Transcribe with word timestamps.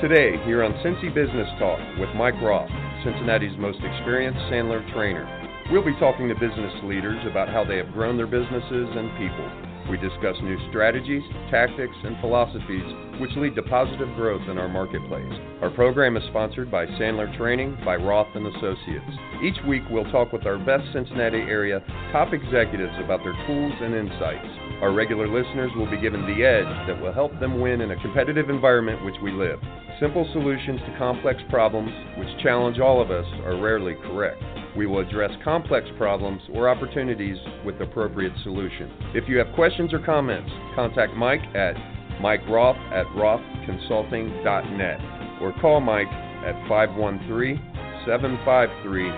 Today, 0.00 0.38
here 0.46 0.62
on 0.62 0.74
Cincy 0.74 1.12
Business 1.12 1.48
Talk 1.58 1.80
with 1.98 2.08
Mike 2.14 2.38
Roth, 2.40 2.70
Cincinnati's 3.02 3.58
most 3.58 3.82
experienced 3.82 4.38
Sandler 4.46 4.78
trainer. 4.94 5.26
We'll 5.72 5.84
be 5.84 5.98
talking 5.98 6.28
to 6.28 6.38
business 6.38 6.70
leaders 6.84 7.18
about 7.28 7.48
how 7.48 7.64
they 7.64 7.78
have 7.78 7.90
grown 7.90 8.16
their 8.16 8.30
businesses 8.30 8.86
and 8.94 9.10
people. 9.18 9.42
We 9.90 9.98
discuss 9.98 10.38
new 10.40 10.56
strategies, 10.70 11.24
tactics, 11.50 11.96
and 12.04 12.14
philosophies 12.20 12.86
which 13.18 13.34
lead 13.34 13.56
to 13.56 13.62
positive 13.64 14.14
growth 14.14 14.48
in 14.48 14.56
our 14.56 14.68
marketplace. 14.68 15.34
Our 15.62 15.70
program 15.70 16.16
is 16.16 16.22
sponsored 16.30 16.70
by 16.70 16.86
Sandler 16.94 17.36
Training 17.36 17.76
by 17.84 17.96
Roth 17.96 18.30
and 18.36 18.46
Associates. 18.54 19.18
Each 19.42 19.58
week 19.66 19.82
we'll 19.90 20.08
talk 20.12 20.32
with 20.32 20.46
our 20.46 20.58
best 20.58 20.86
Cincinnati 20.92 21.42
area 21.42 21.82
top 22.12 22.32
executives 22.32 22.94
about 23.02 23.24
their 23.24 23.34
tools 23.48 23.74
and 23.82 23.96
insights. 23.96 24.67
Our 24.80 24.92
regular 24.92 25.26
listeners 25.26 25.72
will 25.76 25.90
be 25.90 26.00
given 26.00 26.22
the 26.22 26.44
edge 26.44 26.86
that 26.86 27.00
will 27.00 27.12
help 27.12 27.38
them 27.40 27.60
win 27.60 27.80
in 27.80 27.90
a 27.90 28.00
competitive 28.00 28.48
environment 28.48 29.04
which 29.04 29.16
we 29.20 29.32
live. 29.32 29.58
Simple 29.98 30.28
solutions 30.32 30.80
to 30.86 30.96
complex 30.96 31.42
problems, 31.50 31.90
which 32.16 32.28
challenge 32.44 32.78
all 32.78 33.02
of 33.02 33.10
us, 33.10 33.26
are 33.44 33.60
rarely 33.60 33.96
correct. 34.06 34.40
We 34.76 34.86
will 34.86 35.00
address 35.00 35.32
complex 35.42 35.88
problems 35.98 36.40
or 36.54 36.68
opportunities 36.68 37.36
with 37.64 37.80
appropriate 37.80 38.34
solutions. 38.44 38.92
If 39.14 39.28
you 39.28 39.38
have 39.38 39.52
questions 39.56 39.92
or 39.92 39.98
comments, 39.98 40.52
contact 40.76 41.14
Mike 41.14 41.42
at 41.56 41.74
Mike 42.20 42.46
Roth 42.48 42.76
at 42.92 43.06
rothconsulting.net 43.16 45.00
or 45.42 45.52
call 45.60 45.80
Mike 45.80 46.06
at 46.46 46.54
513 46.68 47.58
753 48.06 49.08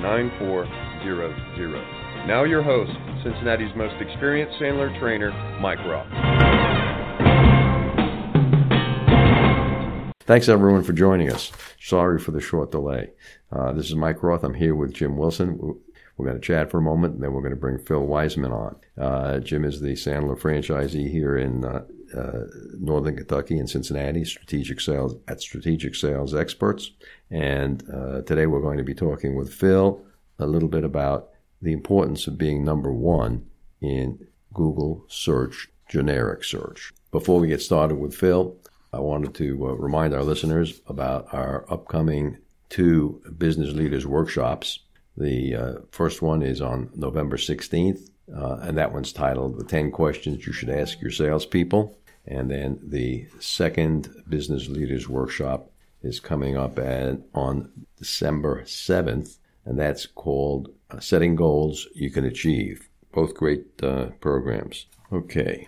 9400. 0.00 1.97
Now, 2.28 2.44
your 2.44 2.62
host, 2.62 2.92
Cincinnati's 3.22 3.74
most 3.74 3.94
experienced 4.02 4.60
Sandler 4.60 4.96
trainer, 5.00 5.30
Mike 5.62 5.78
Roth. 5.78 6.06
Thanks 10.26 10.50
everyone 10.50 10.82
for 10.82 10.92
joining 10.92 11.32
us. 11.32 11.50
Sorry 11.80 12.18
for 12.18 12.32
the 12.32 12.40
short 12.42 12.70
delay. 12.70 13.12
Uh, 13.50 13.72
this 13.72 13.86
is 13.86 13.94
Mike 13.94 14.22
Roth. 14.22 14.44
I'm 14.44 14.52
here 14.52 14.74
with 14.74 14.92
Jim 14.92 15.16
Wilson. 15.16 15.56
We're 16.18 16.26
going 16.26 16.38
to 16.38 16.46
chat 16.46 16.70
for 16.70 16.76
a 16.76 16.82
moment, 16.82 17.14
and 17.14 17.22
then 17.22 17.32
we're 17.32 17.40
going 17.40 17.54
to 17.54 17.56
bring 17.56 17.78
Phil 17.78 18.04
Wiseman 18.04 18.52
on. 18.52 18.76
Uh, 19.00 19.38
Jim 19.38 19.64
is 19.64 19.80
the 19.80 19.94
Sandler 19.94 20.38
franchisee 20.38 21.10
here 21.10 21.38
in 21.38 21.64
uh, 21.64 21.84
uh 22.14 22.40
Northern 22.78 23.16
Kentucky 23.16 23.58
and 23.58 23.70
Cincinnati, 23.70 24.26
strategic 24.26 24.82
sales 24.82 25.16
at 25.28 25.40
Strategic 25.40 25.94
Sales 25.94 26.34
Experts. 26.34 26.90
And 27.30 27.82
uh, 27.90 28.20
today 28.20 28.44
we're 28.44 28.60
going 28.60 28.76
to 28.76 28.84
be 28.84 28.92
talking 28.92 29.34
with 29.34 29.50
Phil 29.50 30.02
a 30.38 30.46
little 30.46 30.68
bit 30.68 30.84
about 30.84 31.30
the 31.60 31.72
importance 31.72 32.26
of 32.26 32.38
being 32.38 32.64
number 32.64 32.92
one 32.92 33.46
in 33.80 34.26
Google 34.52 35.04
search, 35.08 35.68
generic 35.88 36.44
search. 36.44 36.92
Before 37.10 37.40
we 37.40 37.48
get 37.48 37.62
started 37.62 37.96
with 37.96 38.14
Phil, 38.14 38.56
I 38.92 39.00
wanted 39.00 39.34
to 39.36 39.68
uh, 39.68 39.72
remind 39.72 40.14
our 40.14 40.22
listeners 40.22 40.80
about 40.86 41.32
our 41.32 41.64
upcoming 41.70 42.38
two 42.68 43.22
business 43.36 43.72
leaders 43.74 44.06
workshops. 44.06 44.80
The 45.16 45.54
uh, 45.54 45.74
first 45.90 46.22
one 46.22 46.42
is 46.42 46.60
on 46.60 46.90
November 46.94 47.36
16th, 47.36 48.08
uh, 48.34 48.58
and 48.62 48.78
that 48.78 48.92
one's 48.92 49.12
titled 49.12 49.58
The 49.58 49.64
10 49.64 49.90
Questions 49.90 50.46
You 50.46 50.52
Should 50.52 50.70
Ask 50.70 51.00
Your 51.00 51.10
Salespeople. 51.10 51.96
And 52.26 52.50
then 52.50 52.78
the 52.82 53.26
second 53.40 54.08
business 54.28 54.68
leaders 54.68 55.08
workshop 55.08 55.70
is 56.02 56.20
coming 56.20 56.56
up 56.56 56.78
at, 56.78 57.18
on 57.34 57.70
December 57.96 58.62
7th, 58.62 59.38
and 59.64 59.78
that's 59.78 60.06
called 60.06 60.70
Setting 61.00 61.36
Goals 61.36 61.86
You 61.94 62.10
Can 62.10 62.24
Achieve. 62.24 62.88
Both 63.12 63.34
great 63.34 63.66
uh, 63.82 64.06
programs. 64.20 64.86
Okay, 65.12 65.66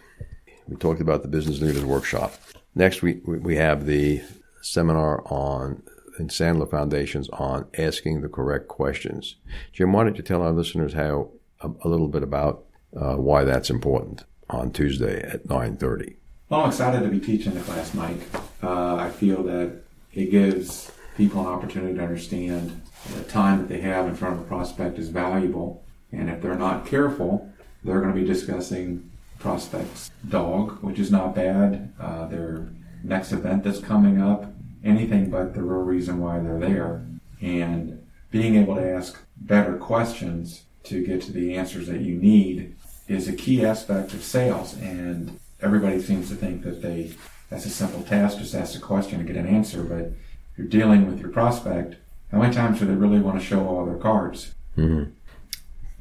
we 0.68 0.76
talked 0.76 1.00
about 1.00 1.22
the 1.22 1.28
business 1.28 1.60
leaders 1.60 1.84
workshop. 1.84 2.34
Next, 2.74 3.02
we, 3.02 3.14
we 3.24 3.56
have 3.56 3.86
the 3.86 4.22
seminar 4.62 5.22
on 5.26 5.82
in 6.18 6.28
Sandler 6.28 6.70
Foundations 6.70 7.28
on 7.30 7.66
asking 7.78 8.20
the 8.20 8.28
correct 8.28 8.68
questions. 8.68 9.36
Jim, 9.72 9.92
why 9.92 10.04
don't 10.04 10.16
you 10.16 10.22
tell 10.22 10.42
our 10.42 10.52
listeners 10.52 10.92
how 10.92 11.30
a, 11.60 11.70
a 11.82 11.88
little 11.88 12.08
bit 12.08 12.22
about 12.22 12.64
uh, 12.96 13.14
why 13.14 13.44
that's 13.44 13.70
important 13.70 14.24
on 14.48 14.70
Tuesday 14.70 15.22
at 15.22 15.46
9:30? 15.46 16.16
Well, 16.48 16.62
I'm 16.62 16.68
excited 16.68 17.00
to 17.00 17.08
be 17.08 17.20
teaching 17.20 17.54
the 17.54 17.60
class, 17.60 17.94
Mike. 17.94 18.20
Uh, 18.62 18.96
I 18.96 19.10
feel 19.10 19.42
that 19.44 19.82
it 20.12 20.30
gives 20.30 20.90
people 21.16 21.40
an 21.40 21.46
opportunity 21.46 21.94
to 21.94 22.02
understand 22.02 22.80
the 23.14 23.24
time 23.24 23.58
that 23.58 23.68
they 23.68 23.80
have 23.80 24.06
in 24.06 24.14
front 24.14 24.34
of 24.34 24.40
a 24.40 24.44
prospect 24.44 24.98
is 24.98 25.08
valuable, 25.08 25.84
and 26.12 26.28
if 26.28 26.40
they're 26.40 26.54
not 26.54 26.86
careful, 26.86 27.50
they're 27.82 28.00
going 28.00 28.14
to 28.14 28.20
be 28.20 28.26
discussing 28.26 29.10
prospect's 29.38 30.10
dog, 30.28 30.82
which 30.82 30.98
is 30.98 31.10
not 31.10 31.34
bad. 31.34 31.92
Uh, 31.98 32.26
their 32.26 32.68
next 33.02 33.32
event 33.32 33.64
that's 33.64 33.80
coming 33.80 34.20
up, 34.20 34.52
anything 34.84 35.30
but 35.30 35.54
the 35.54 35.62
real 35.62 35.82
reason 35.82 36.20
why 36.20 36.38
they're 36.38 36.60
there. 36.60 37.06
And 37.40 38.06
being 38.30 38.56
able 38.56 38.76
to 38.76 38.92
ask 38.92 39.18
better 39.36 39.76
questions 39.76 40.64
to 40.84 41.04
get 41.04 41.22
to 41.22 41.32
the 41.32 41.54
answers 41.54 41.86
that 41.86 42.00
you 42.00 42.16
need 42.16 42.76
is 43.08 43.28
a 43.28 43.32
key 43.32 43.64
aspect 43.64 44.12
of 44.12 44.22
sales. 44.22 44.76
And 44.76 45.40
everybody 45.60 46.00
seems 46.00 46.28
to 46.28 46.34
think 46.34 46.62
that 46.62 46.82
they 46.82 47.12
that's 47.48 47.66
a 47.66 47.70
simple 47.70 48.02
task, 48.02 48.38
just 48.38 48.54
ask 48.54 48.76
a 48.76 48.80
question 48.80 49.18
and 49.18 49.26
get 49.26 49.36
an 49.36 49.46
answer. 49.46 49.82
But 49.82 50.12
you're 50.60 50.68
dealing 50.68 51.06
with 51.06 51.20
your 51.20 51.30
prospect, 51.30 51.96
how 52.30 52.38
many 52.38 52.54
times 52.54 52.78
do 52.78 52.86
they 52.86 52.92
really 52.92 53.18
want 53.18 53.40
to 53.40 53.44
show 53.44 53.66
all 53.66 53.86
their 53.86 53.96
cards? 53.96 54.54
Mm-hmm. 54.76 55.10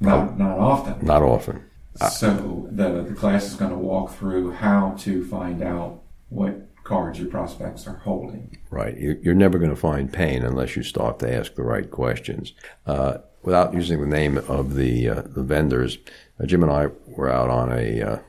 Not, 0.02 0.38
not 0.38 0.60
often. 0.60 1.06
Not 1.06 1.24
often. 1.24 1.64
So 2.12 2.68
the, 2.72 3.04
the 3.04 3.14
class 3.14 3.46
is 3.46 3.56
going 3.56 3.72
to 3.72 3.78
walk 3.78 4.12
through 4.16 4.52
how 4.52 4.96
to 5.00 5.26
find 5.26 5.62
out 5.64 6.02
what 6.30 6.68
cards 6.84 7.20
your 7.20 7.30
prospects 7.30 7.88
are 7.88 7.98
holding. 7.98 8.58
Right. 8.70 8.98
You're 8.98 9.34
never 9.34 9.58
going 9.58 9.70
to 9.70 9.76
find 9.76 10.12
pain 10.12 10.44
unless 10.44 10.76
you 10.76 10.84
start 10.84 11.20
to 11.20 11.34
ask 11.34 11.56
the 11.56 11.64
right 11.64 11.90
questions. 11.90 12.54
Uh, 12.86 13.20
without 13.44 13.74
using 13.74 14.02
the 14.02 14.08
name 14.08 14.38
of 14.38 14.76
the 14.76 15.10
uh, 15.10 15.22
the 15.26 15.44
vendors, 15.44 15.98
uh, 16.42 16.46
Jim 16.46 16.64
and 16.64 16.72
I 16.72 16.88
were 17.06 17.32
out 17.32 17.50
on 17.50 17.72
a 17.72 18.02
uh, 18.02 18.20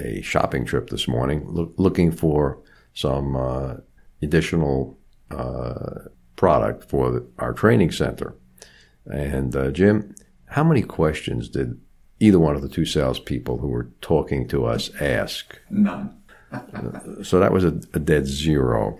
a 0.00 0.20
shopping 0.22 0.64
trip 0.64 0.90
this 0.90 1.08
morning, 1.08 1.44
lo- 1.46 1.72
looking 1.76 2.12
for 2.12 2.58
some 2.94 3.36
uh, 3.36 3.76
additional 4.22 4.95
uh, 5.30 6.08
product 6.36 6.88
for 6.88 7.10
the, 7.10 7.26
our 7.38 7.52
training 7.52 7.92
center. 7.92 8.34
And 9.06 9.74
Jim, 9.74 10.14
how 10.46 10.64
many 10.64 10.82
questions 10.82 11.48
did 11.48 11.80
either 12.20 12.38
one 12.38 12.56
of 12.56 12.62
the 12.62 12.68
two 12.68 12.84
salespeople 12.84 13.58
who 13.58 13.68
were 13.68 13.90
talking 14.00 14.48
to 14.48 14.64
us 14.64 14.90
ask? 15.00 15.58
None. 15.70 16.16
so 17.22 17.40
that 17.40 17.52
was 17.52 17.64
a, 17.64 17.80
a, 17.94 17.98
dead 17.98 18.26
zero. 18.26 18.98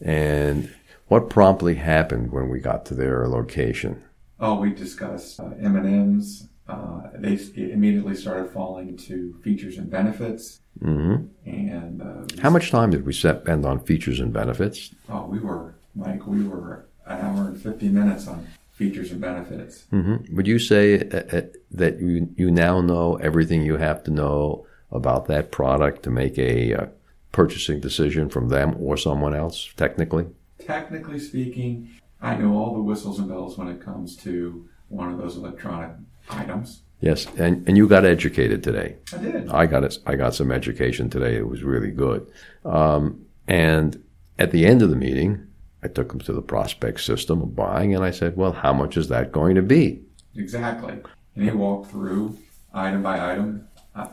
And 0.00 0.72
what 1.08 1.28
promptly 1.28 1.74
happened 1.74 2.32
when 2.32 2.48
we 2.48 2.60
got 2.60 2.86
to 2.86 2.94
their 2.94 3.26
location? 3.28 4.02
Oh, 4.38 4.60
we 4.60 4.72
discussed 4.72 5.40
uh, 5.40 5.50
M&Ms. 5.60 6.48
Uh, 6.68 7.02
they 7.14 7.38
immediately 7.56 8.14
started 8.14 8.52
falling 8.52 8.96
to 8.96 9.34
features 9.42 9.76
and 9.76 9.90
benefits. 9.90 10.60
Mm-hmm. 10.82 11.48
And 11.48 12.02
uh, 12.02 12.42
how 12.42 12.50
much 12.50 12.70
time 12.70 12.90
did 12.90 13.04
we 13.04 13.12
spend 13.12 13.66
on 13.66 13.80
features 13.80 14.20
and 14.20 14.32
benefits? 14.32 14.94
Oh, 15.08 15.26
we 15.26 15.38
were 15.38 15.74
Mike. 15.94 16.26
We 16.26 16.46
were 16.46 16.86
an 17.06 17.20
hour 17.20 17.48
and 17.48 17.60
fifty 17.60 17.88
minutes 17.88 18.26
on 18.26 18.46
features 18.72 19.12
and 19.12 19.20
benefits. 19.20 19.84
Mm-hmm. 19.92 20.34
Would 20.36 20.46
you 20.46 20.58
say 20.58 21.08
uh, 21.08 21.36
uh, 21.36 21.42
that 21.72 22.00
you 22.00 22.32
you 22.36 22.50
now 22.50 22.80
know 22.80 23.16
everything 23.16 23.62
you 23.62 23.76
have 23.76 24.02
to 24.04 24.10
know 24.10 24.66
about 24.90 25.26
that 25.26 25.50
product 25.50 26.02
to 26.04 26.10
make 26.10 26.38
a 26.38 26.74
uh, 26.74 26.86
purchasing 27.32 27.80
decision 27.80 28.28
from 28.28 28.48
them 28.48 28.74
or 28.78 28.96
someone 28.96 29.34
else? 29.34 29.68
Technically, 29.76 30.26
technically 30.58 31.18
speaking, 31.18 31.90
I 32.22 32.36
know 32.36 32.56
all 32.56 32.74
the 32.74 32.82
whistles 32.82 33.18
and 33.18 33.28
bells 33.28 33.58
when 33.58 33.68
it 33.68 33.82
comes 33.82 34.16
to 34.18 34.66
one 34.88 35.12
of 35.12 35.18
those 35.18 35.36
electronic 35.36 35.92
items. 36.30 36.82
Yes, 37.00 37.26
and, 37.38 37.66
and 37.66 37.76
you 37.76 37.88
got 37.88 38.04
educated 38.04 38.62
today. 38.62 38.96
I 39.14 39.16
did. 39.18 39.48
I 39.48 39.66
got 39.66 39.84
it. 39.84 39.98
I 40.06 40.16
got 40.16 40.34
some 40.34 40.52
education 40.52 41.08
today. 41.08 41.36
It 41.36 41.48
was 41.48 41.62
really 41.62 41.90
good. 41.90 42.30
Um, 42.64 43.24
and 43.48 44.02
at 44.38 44.50
the 44.50 44.66
end 44.66 44.82
of 44.82 44.90
the 44.90 44.96
meeting, 44.96 45.46
I 45.82 45.88
took 45.88 46.12
him 46.12 46.20
to 46.20 46.32
the 46.32 46.42
prospect 46.42 47.00
system 47.00 47.40
of 47.40 47.56
buying, 47.56 47.94
and 47.94 48.04
I 48.04 48.10
said, 48.10 48.36
"Well, 48.36 48.52
how 48.52 48.74
much 48.74 48.98
is 48.98 49.08
that 49.08 49.32
going 49.32 49.54
to 49.54 49.62
be?" 49.62 50.02
Exactly, 50.36 50.98
and 51.34 51.44
he 51.44 51.50
walked 51.50 51.90
through 51.90 52.36
item 52.74 53.02
by 53.02 53.32
item, 53.32 53.66
uh, 53.94 54.06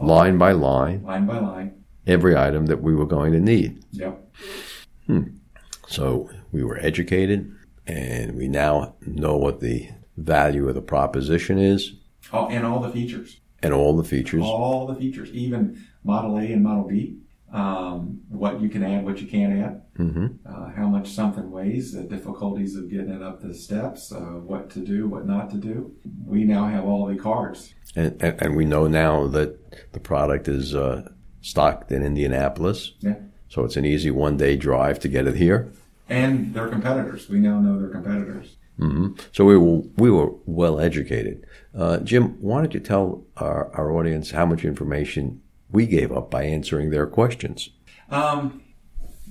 line 0.00 0.38
by 0.38 0.52
line, 0.52 1.02
line 1.02 1.26
by 1.26 1.38
line, 1.38 1.84
every 2.06 2.34
item 2.34 2.66
that 2.66 2.82
we 2.82 2.94
were 2.94 3.06
going 3.06 3.32
to 3.32 3.40
need. 3.40 3.84
Yep. 3.92 4.34
Hmm. 5.06 5.22
So 5.86 6.30
we 6.50 6.64
were 6.64 6.78
educated, 6.78 7.54
and 7.86 8.36
we 8.36 8.48
now 8.48 8.94
know 9.06 9.36
what 9.36 9.60
the 9.60 9.90
value 10.16 10.66
of 10.68 10.74
the 10.74 10.82
proposition 10.82 11.58
is. 11.58 11.92
Oh, 12.32 12.48
and 12.48 12.64
all 12.64 12.80
the 12.80 12.90
features. 12.90 13.40
And 13.62 13.72
all 13.72 13.96
the 13.96 14.04
features. 14.04 14.42
All 14.42 14.86
the 14.86 14.94
features, 14.94 15.30
even 15.30 15.84
Model 16.02 16.38
A 16.38 16.42
and 16.42 16.62
Model 16.62 16.88
B 16.88 17.18
um, 17.52 18.22
what 18.28 18.60
you 18.60 18.68
can 18.68 18.82
add, 18.82 19.04
what 19.04 19.20
you 19.20 19.26
can't 19.26 19.52
add, 19.52 19.82
mm-hmm. 19.98 20.26
uh, 20.46 20.70
how 20.70 20.88
much 20.88 21.10
something 21.10 21.50
weighs, 21.50 21.92
the 21.92 22.02
difficulties 22.02 22.76
of 22.76 22.90
getting 22.90 23.10
it 23.10 23.22
up 23.22 23.40
the 23.40 23.54
steps, 23.54 24.10
uh, 24.10 24.18
what 24.20 24.70
to 24.70 24.80
do, 24.80 25.06
what 25.06 25.26
not 25.26 25.50
to 25.50 25.58
do. 25.58 25.94
We 26.24 26.44
now 26.44 26.66
have 26.66 26.84
all 26.84 27.06
the 27.06 27.16
cards. 27.16 27.74
And, 27.94 28.20
and, 28.22 28.40
and 28.40 28.56
we 28.56 28.64
know 28.64 28.86
now 28.86 29.26
that 29.28 29.92
the 29.92 30.00
product 30.00 30.48
is 30.48 30.74
uh, 30.74 31.10
stocked 31.42 31.92
in 31.92 32.02
Indianapolis. 32.02 32.92
Yeah. 33.00 33.16
So 33.48 33.64
it's 33.64 33.76
an 33.76 33.84
easy 33.84 34.10
one 34.10 34.38
day 34.38 34.56
drive 34.56 34.98
to 35.00 35.08
get 35.08 35.26
it 35.26 35.36
here. 35.36 35.72
And 36.08 36.54
their 36.54 36.68
competitors. 36.68 37.28
We 37.28 37.38
now 37.38 37.60
know 37.60 37.78
their 37.78 37.90
competitors. 37.90 38.56
Mm-hmm. 38.78 39.14
So 39.32 39.44
we 39.44 39.56
were, 39.56 39.82
we 39.96 40.10
were 40.10 40.32
well 40.46 40.80
educated. 40.80 41.46
Uh, 41.74 41.98
Jim, 41.98 42.40
why 42.40 42.60
don't 42.60 42.74
you 42.74 42.80
tell 42.80 43.24
our, 43.36 43.70
our 43.74 43.92
audience 43.92 44.30
how 44.30 44.46
much 44.46 44.64
information 44.64 45.40
we 45.70 45.86
gave 45.86 46.10
up 46.12 46.30
by 46.30 46.44
answering 46.44 46.90
their 46.90 47.06
questions? 47.06 47.70
Um, 48.10 48.62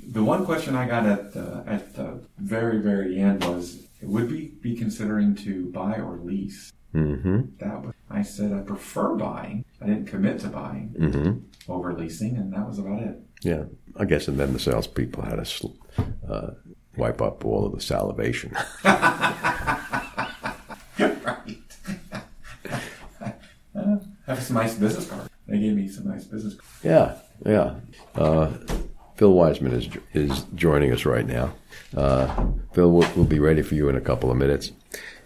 the 0.04 0.24
one 0.24 0.46
question 0.46 0.76
I 0.76 0.88
got 0.88 1.06
at 1.06 1.34
the, 1.34 1.64
at 1.68 1.96
the 1.96 2.22
very, 2.38 2.80
very 2.80 3.20
end 3.20 3.44
was 3.44 3.88
would 4.02 4.32
we 4.32 4.48
be 4.62 4.76
considering 4.76 5.36
to 5.36 5.68
buy 5.72 5.96
or 5.98 6.18
lease? 6.18 6.72
Mm-hmm. 6.94 7.42
That 7.60 7.82
was, 7.86 7.94
I 8.10 8.22
said 8.24 8.52
I 8.52 8.62
prefer 8.62 9.16
buying. 9.16 9.64
I 9.82 9.86
didn't 9.86 10.08
commit 10.08 10.40
to 10.40 10.48
buying 10.48 10.96
Mm-hmm. 11.00 11.72
over 11.72 11.94
leasing, 11.94 12.36
and 12.38 12.52
that 12.54 12.68
was 12.68 12.80
about 12.80 13.02
it. 13.04 13.20
Yeah, 13.44 13.64
I 13.96 14.06
guess, 14.06 14.28
and 14.28 14.40
then 14.40 14.54
the 14.54 14.60
salespeople 14.60 15.24
had 15.24 15.44
to 15.44 15.74
uh, 16.30 16.52
wipe 16.98 17.22
up 17.22 17.46
all 17.46 17.66
of 17.66 17.74
the 17.74 17.82
salivation. 17.82 18.56
right. 18.84 20.18
Uh, 23.74 23.98
have 24.28 24.44
some 24.44 24.58
nice 24.58 24.76
business 24.76 25.08
cards. 25.10 25.30
They 25.48 25.58
gave 25.58 25.74
me 25.76 25.88
some 25.88 26.06
nice 26.08 26.26
business 26.26 26.56
cards. 26.56 26.84
yeah, 26.84 27.18
yeah. 27.46 27.76
Uh, 28.22 28.52
Phil 29.16 29.32
Wiseman 29.32 29.72
is 29.72 29.88
is 30.14 30.44
joining 30.56 30.92
us 30.92 31.06
right 31.06 31.26
now. 31.26 31.54
Uh, 31.96 32.48
Phil, 32.74 32.92
we'll, 32.92 33.10
we'll 33.16 33.26
be 33.26 33.40
ready 33.40 33.62
for 33.62 33.76
you 33.76 33.88
in 33.88 33.96
a 33.96 34.02
couple 34.02 34.30
of 34.30 34.36
minutes. 34.38 34.74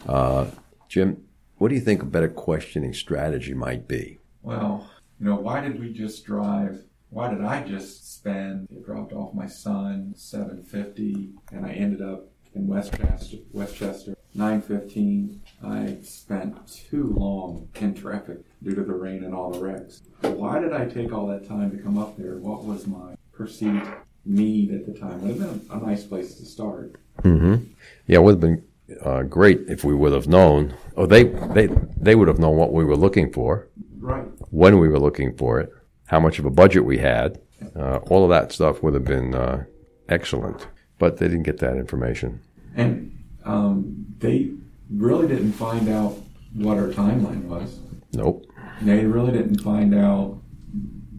Uh, 0.07 0.45
Jim, 0.89 1.23
what 1.57 1.69
do 1.69 1.75
you 1.75 1.81
think 1.81 2.03
a 2.03 2.05
better 2.05 2.27
questioning 2.27 2.93
strategy 2.93 3.55
might 3.55 3.87
be? 3.87 4.19
Well, 4.43 4.87
you 5.19 5.25
know, 5.25 5.35
why 5.37 5.61
did 5.61 5.79
we 5.79 5.91
just 5.91 6.23
drive? 6.25 6.83
Why 7.15 7.29
did 7.33 7.45
I 7.45 7.63
just 7.63 8.13
spend? 8.13 8.67
It 8.69 8.85
dropped 8.85 9.13
off 9.13 9.33
my 9.33 9.47
son 9.47 10.13
seven 10.17 10.63
fifty, 10.65 11.29
and 11.53 11.65
I 11.65 11.71
ended 11.71 12.01
up 12.01 12.27
in 12.53 12.67
West 12.67 12.91
Chester. 12.97 13.37
Westchester 13.53 14.17
nine 14.33 14.61
fifteen. 14.61 15.41
I 15.63 15.95
spent 16.03 16.57
too 16.67 17.13
long 17.15 17.69
in 17.79 17.93
traffic 17.93 18.39
due 18.61 18.75
to 18.75 18.83
the 18.83 18.93
rain 18.93 19.23
and 19.23 19.33
all 19.33 19.49
the 19.49 19.59
wrecks. 19.59 20.01
Why 20.23 20.59
did 20.59 20.73
I 20.73 20.87
take 20.87 21.13
all 21.13 21.25
that 21.27 21.47
time 21.47 21.71
to 21.71 21.77
come 21.81 21.97
up 21.97 22.17
there? 22.17 22.35
What 22.35 22.65
was 22.65 22.85
my 22.85 23.15
perceived 23.31 23.87
need 24.25 24.73
at 24.73 24.85
the 24.85 24.91
time? 24.99 25.21
Would 25.21 25.37
have 25.39 25.69
been 25.69 25.77
a 25.77 25.85
nice 25.85 26.03
place 26.03 26.35
to 26.35 26.45
start. 26.45 26.95
Mm-hmm. 27.23 27.63
Yeah, 28.07 28.17
it 28.17 28.23
would 28.23 28.31
have 28.31 28.41
been 28.41 28.61
uh, 29.01 29.23
great 29.23 29.61
if 29.69 29.85
we 29.85 29.95
would 29.95 30.11
have 30.11 30.27
known, 30.27 30.75
or 30.97 31.07
they, 31.07 31.23
they, 31.23 31.69
they 31.95 32.15
would 32.15 32.27
have 32.27 32.39
known 32.39 32.57
what 32.57 32.73
we 32.73 32.83
were 32.83 32.97
looking 32.97 33.31
for, 33.31 33.69
Right. 33.99 34.25
when 34.51 34.79
we 34.79 34.89
were 34.89 34.99
looking 34.99 35.35
for 35.37 35.59
it, 35.61 35.71
how 36.07 36.19
much 36.19 36.39
of 36.39 36.45
a 36.45 36.49
budget 36.49 36.85
we 36.85 36.97
had. 36.97 37.39
Uh, 37.75 37.97
all 38.09 38.23
of 38.23 38.29
that 38.29 38.51
stuff 38.51 38.83
would 38.83 38.93
have 38.93 39.05
been 39.05 39.33
uh, 39.33 39.63
excellent, 40.09 40.67
but 40.99 41.17
they 41.17 41.27
didn't 41.27 41.43
get 41.43 41.59
that 41.59 41.77
information. 41.77 42.41
And 42.75 43.17
um, 43.43 44.05
they 44.19 44.51
really 44.91 45.27
didn't 45.27 45.53
find 45.53 45.89
out 45.89 46.17
what 46.53 46.77
our 46.77 46.87
timeline 46.87 47.45
was. 47.45 47.79
Nope. 48.13 48.45
They 48.81 49.05
really 49.05 49.31
didn't 49.31 49.59
find 49.61 49.95
out 49.95 50.41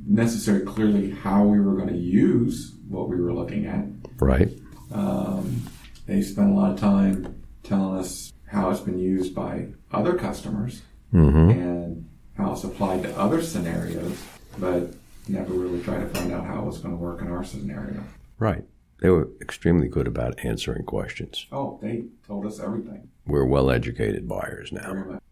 necessarily 0.06 0.64
clearly 0.64 1.10
how 1.10 1.44
we 1.44 1.58
were 1.60 1.74
going 1.74 1.88
to 1.88 1.96
use 1.96 2.74
what 2.88 3.08
we 3.08 3.16
were 3.16 3.32
looking 3.32 3.66
at. 3.66 3.84
Right. 4.20 4.50
Um, 4.92 5.62
they 6.06 6.22
spent 6.22 6.50
a 6.50 6.54
lot 6.54 6.70
of 6.72 6.78
time 6.78 7.42
telling 7.64 7.98
us 7.98 8.32
how 8.46 8.70
it's 8.70 8.80
been 8.80 8.98
used 8.98 9.34
by 9.34 9.68
other 9.90 10.14
customers 10.14 10.82
Mm-hmm. 11.14 11.50
and 11.50 12.08
how 12.36 12.52
it's 12.52 12.64
applied 12.64 13.02
to 13.04 13.16
other 13.18 13.40
scenarios, 13.40 14.18
but 14.58 14.94
never 15.28 15.52
really 15.52 15.82
tried 15.82 16.00
to 16.00 16.06
find 16.08 16.32
out 16.32 16.46
how 16.46 16.62
it 16.62 16.66
was 16.66 16.78
going 16.78 16.94
to 16.94 17.00
work 17.00 17.20
in 17.20 17.30
our 17.30 17.44
scenario. 17.44 18.02
Right. 18.38 18.64
They 19.00 19.10
were 19.10 19.28
extremely 19.40 19.88
good 19.88 20.06
about 20.06 20.38
answering 20.44 20.84
questions. 20.84 21.46
Oh, 21.52 21.78
they 21.82 22.04
told 22.26 22.46
us 22.46 22.60
everything. 22.60 23.08
We're 23.26 23.44
well 23.44 23.70
educated 23.70 24.28
buyers 24.28 24.72
now. 24.72 24.94
Much. 24.94 25.22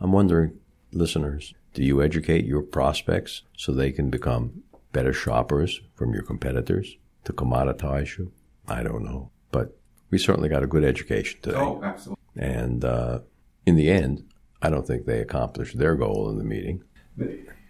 I'm 0.00 0.12
wondering, 0.12 0.58
listeners, 0.92 1.54
do 1.72 1.82
you 1.82 2.02
educate 2.02 2.44
your 2.44 2.62
prospects 2.62 3.42
so 3.56 3.72
they 3.72 3.90
can 3.90 4.10
become 4.10 4.62
better 4.92 5.12
shoppers 5.12 5.80
from 5.94 6.12
your 6.12 6.22
competitors 6.22 6.96
to 7.24 7.32
commoditize 7.32 8.18
you? 8.18 8.32
I 8.68 8.82
don't 8.82 9.04
know. 9.04 9.30
But 9.50 9.76
we 10.10 10.18
certainly 10.18 10.48
got 10.48 10.62
a 10.62 10.68
good 10.68 10.84
education 10.84 11.40
today. 11.40 11.56
Oh, 11.56 11.80
absolutely. 11.82 12.22
And 12.36 12.84
uh, 12.84 13.20
in 13.64 13.76
the 13.76 13.90
end, 13.90 14.24
I 14.60 14.70
don't 14.70 14.86
think 14.86 15.06
they 15.06 15.20
accomplished 15.20 15.78
their 15.78 15.94
goal 15.94 16.28
in 16.30 16.38
the 16.38 16.44
meeting. 16.44 16.82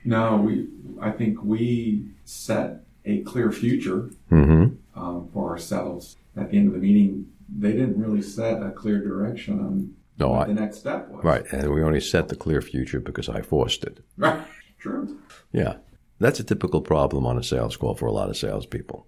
No, 0.05 0.37
we. 0.37 0.69
I 1.01 1.11
think 1.11 1.43
we 1.43 2.09
set 2.25 2.83
a 3.05 3.21
clear 3.23 3.51
future 3.53 4.11
Mm-hmm. 4.31 4.99
um, 5.01 5.29
for 5.33 5.51
ourselves. 5.51 6.17
At 6.37 6.51
the 6.51 6.59
end 6.59 6.69
of 6.69 6.75
the 6.75 6.81
meeting, 6.81 7.27
they 7.49 7.73
didn't 7.73 7.99
really 8.01 8.23
set 8.23 8.63
a 8.63 8.71
clear 8.71 9.03
direction 9.03 9.61
on 9.61 9.95
No, 10.19 10.31
what 10.31 10.49
I, 10.49 10.53
the 10.53 10.61
next 10.61 10.79
step 10.79 11.09
was. 11.09 11.23
right. 11.25 11.45
And 11.53 11.73
we 11.73 11.83
only 11.83 12.01
set 12.01 12.29
the 12.29 12.37
clear 12.37 12.61
future 12.61 13.01
because 13.01 13.29
I 13.29 13.41
forced 13.43 13.85
it. 13.85 14.01
Right. 14.17 14.43
True. 14.79 15.19
Yeah. 15.53 15.77
That's 16.19 16.41
a 16.41 16.45
typical 16.45 16.81
problem 16.81 17.25
on 17.27 17.39
a 17.39 17.43
sales 17.43 17.77
call 17.77 17.95
for 17.95 18.07
a 18.07 18.13
lot 18.13 18.29
of 18.31 18.37
salespeople. 18.37 19.07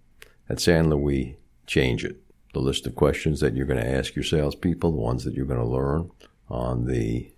At 0.48 0.58
Sandler, 0.58 1.00
we 1.00 1.36
change 1.66 2.04
it. 2.04 2.20
The 2.54 2.60
list 2.60 2.86
of 2.86 2.94
questions 2.94 3.40
that 3.40 3.54
you're 3.54 3.66
going 3.66 3.80
to 3.82 3.88
ask 3.98 4.14
your 4.14 4.24
salespeople, 4.24 4.90
the 4.92 4.96
ones 4.98 5.24
that 5.24 5.34
you're 5.34 5.44
going 5.46 5.60
to 5.60 5.66
learn 5.66 6.10
on 6.48 6.86
the, 6.86 7.30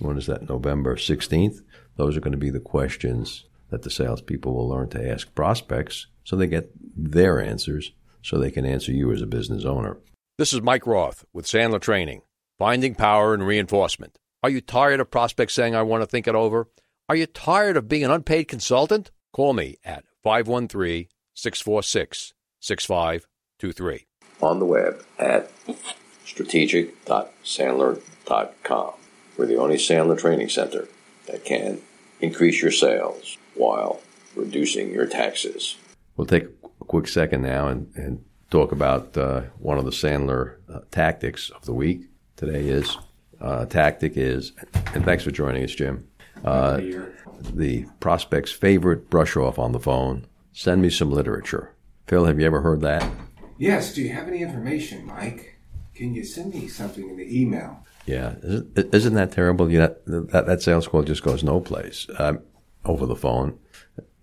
when 0.00 0.16
is 0.16 0.26
that, 0.26 0.48
November 0.48 0.96
16th? 0.96 1.60
Those 1.96 2.16
are 2.16 2.20
going 2.20 2.32
to 2.32 2.38
be 2.38 2.50
the 2.50 2.60
questions 2.60 3.44
that 3.70 3.82
the 3.82 3.90
salespeople 3.90 4.54
will 4.54 4.68
learn 4.68 4.88
to 4.90 5.10
ask 5.10 5.34
prospects 5.34 6.06
so 6.24 6.36
they 6.36 6.46
get 6.46 6.70
their 6.96 7.40
answers 7.40 7.92
so 8.22 8.38
they 8.38 8.50
can 8.50 8.66
answer 8.66 8.92
you 8.92 9.12
as 9.12 9.22
a 9.22 9.26
business 9.26 9.64
owner. 9.64 9.98
This 10.38 10.52
is 10.52 10.60
Mike 10.62 10.86
Roth 10.86 11.24
with 11.32 11.46
Sandler 11.46 11.80
Training, 11.80 12.20
finding 12.58 12.94
power 12.94 13.32
and 13.32 13.46
reinforcement. 13.46 14.18
Are 14.42 14.50
you 14.50 14.60
tired 14.60 15.00
of 15.00 15.10
prospects 15.10 15.54
saying, 15.54 15.74
I 15.74 15.82
want 15.82 16.02
to 16.02 16.06
think 16.06 16.28
it 16.28 16.34
over? 16.34 16.68
Are 17.08 17.16
you 17.16 17.26
tired 17.26 17.76
of 17.76 17.88
being 17.88 18.04
an 18.04 18.10
unpaid 18.10 18.48
consultant? 18.48 19.10
Call 19.32 19.54
me 19.54 19.76
at 19.84 20.04
513 20.22 21.06
646 21.34 22.34
6523. 22.60 24.06
on 24.42 24.58
the 24.58 24.64
web 24.64 25.04
at 25.18 25.50
strategic.sandler.com. 26.24 28.92
We're 29.36 29.46
the 29.46 29.56
only 29.56 29.76
Sandler 29.76 30.18
training 30.18 30.48
center 30.48 30.88
that 31.26 31.44
can 31.44 31.80
increase 32.20 32.62
your 32.62 32.70
sales 32.70 33.36
while 33.54 34.00
reducing 34.34 34.92
your 34.92 35.06
taxes. 35.06 35.76
We'll 36.16 36.26
take 36.26 36.44
a 36.44 36.84
quick 36.84 37.08
second 37.08 37.42
now 37.42 37.68
and, 37.68 37.90
and 37.94 38.24
talk 38.50 38.72
about 38.72 39.16
uh, 39.16 39.42
one 39.58 39.78
of 39.78 39.84
the 39.84 39.90
Sandler 39.90 40.56
uh, 40.72 40.80
tactics 40.90 41.50
of 41.50 41.64
the 41.64 41.74
week. 41.74 42.02
Today 42.36 42.68
is 42.68 42.96
uh, 43.40 43.66
tactic 43.66 44.16
is, 44.16 44.52
and 44.94 45.04
thanks 45.04 45.24
for 45.24 45.30
joining 45.30 45.64
us, 45.64 45.74
Jim. 45.74 46.08
Uh, 46.44 46.78
Here. 46.78 47.18
the 47.54 47.86
prospect's 48.00 48.52
favorite 48.52 49.10
brush 49.10 49.36
off 49.36 49.58
on 49.58 49.72
the 49.72 49.80
phone. 49.80 50.26
Send 50.52 50.82
me 50.82 50.90
some 50.90 51.10
literature. 51.10 51.74
Phil, 52.06 52.24
have 52.24 52.38
you 52.38 52.46
ever 52.46 52.60
heard 52.60 52.80
that? 52.82 53.08
Yes, 53.58 53.94
do 53.94 54.02
you 54.02 54.12
have 54.12 54.28
any 54.28 54.42
information, 54.42 55.06
Mike? 55.06 55.58
Can 55.94 56.14
you 56.14 56.24
send 56.24 56.54
me 56.54 56.68
something 56.68 57.08
in 57.08 57.16
the 57.16 57.40
email? 57.40 57.84
Yeah, 58.06 58.36
isn't, 58.42 58.94
isn't 58.94 59.14
that 59.14 59.32
terrible? 59.32 59.70
You 59.70 59.80
know, 59.80 59.96
that 60.06 60.46
that 60.46 60.62
sales 60.62 60.86
call 60.86 61.02
just 61.02 61.24
goes 61.24 61.42
no 61.42 61.60
place 61.60 62.06
um, 62.18 62.40
over 62.84 63.04
the 63.04 63.16
phone, 63.16 63.58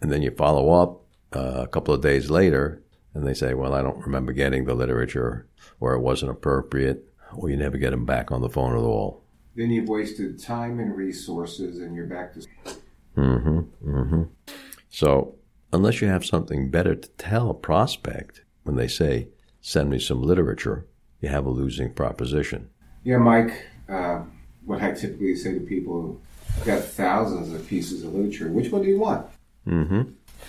and 0.01 0.11
then 0.11 0.21
you 0.21 0.31
follow 0.31 0.71
up 0.71 1.01
uh, 1.35 1.63
a 1.63 1.67
couple 1.67 1.93
of 1.93 2.01
days 2.01 2.29
later, 2.29 2.81
and 3.13 3.27
they 3.27 3.33
say, 3.33 3.53
"Well, 3.53 3.73
I 3.73 3.81
don't 3.81 3.99
remember 3.99 4.31
getting 4.31 4.65
the 4.65 4.73
literature, 4.73 5.47
or 5.81 5.93
it 5.93 5.99
wasn't 5.99 6.31
appropriate, 6.31 7.03
or 7.35 7.49
you 7.49 7.57
never 7.57 7.77
get 7.77 7.91
them 7.91 8.05
back 8.05 8.31
on 8.31 8.41
the 8.41 8.49
phone 8.49 8.73
at 8.73 8.83
all." 8.83 9.23
Then 9.55 9.69
you've 9.69 9.89
wasted 9.89 10.41
time 10.41 10.79
and 10.79 10.95
resources 10.95 11.77
and 11.77 11.95
you're 11.95 12.07
back 12.07 12.33
to. 12.33 12.47
Mm-hmm. 13.17 13.59
Mm-hmm. 13.87 14.23
So, 14.89 15.35
unless 15.71 16.01
you 16.01 16.07
have 16.07 16.25
something 16.25 16.71
better 16.71 16.95
to 16.95 17.09
tell 17.09 17.49
a 17.49 17.53
prospect 17.53 18.43
when 18.63 18.77
they 18.77 18.87
say, 18.87 19.27
"Send 19.59 19.89
me 19.89 19.99
some 19.99 20.21
literature," 20.21 20.87
you 21.19 21.27
have 21.27 21.45
a 21.45 21.51
losing 21.51 21.93
proposition. 21.93 22.69
Yeah, 23.03 23.17
Mike, 23.17 23.65
uh, 23.93 24.23
what 24.65 24.81
I 24.81 24.91
typically 24.91 25.35
say 25.35 25.53
to 25.53 25.59
people, 25.59 26.21
I've 26.57 26.65
got 26.65 26.83
thousands 26.83 27.53
of 27.53 27.67
pieces 27.67 28.03
of 28.03 28.13
literature. 28.13 28.49
Which 28.49 28.71
one 28.71 28.83
do 28.83 28.89
you 28.89 28.99
want? 28.99 29.27
Mm-hmm. 29.67 30.01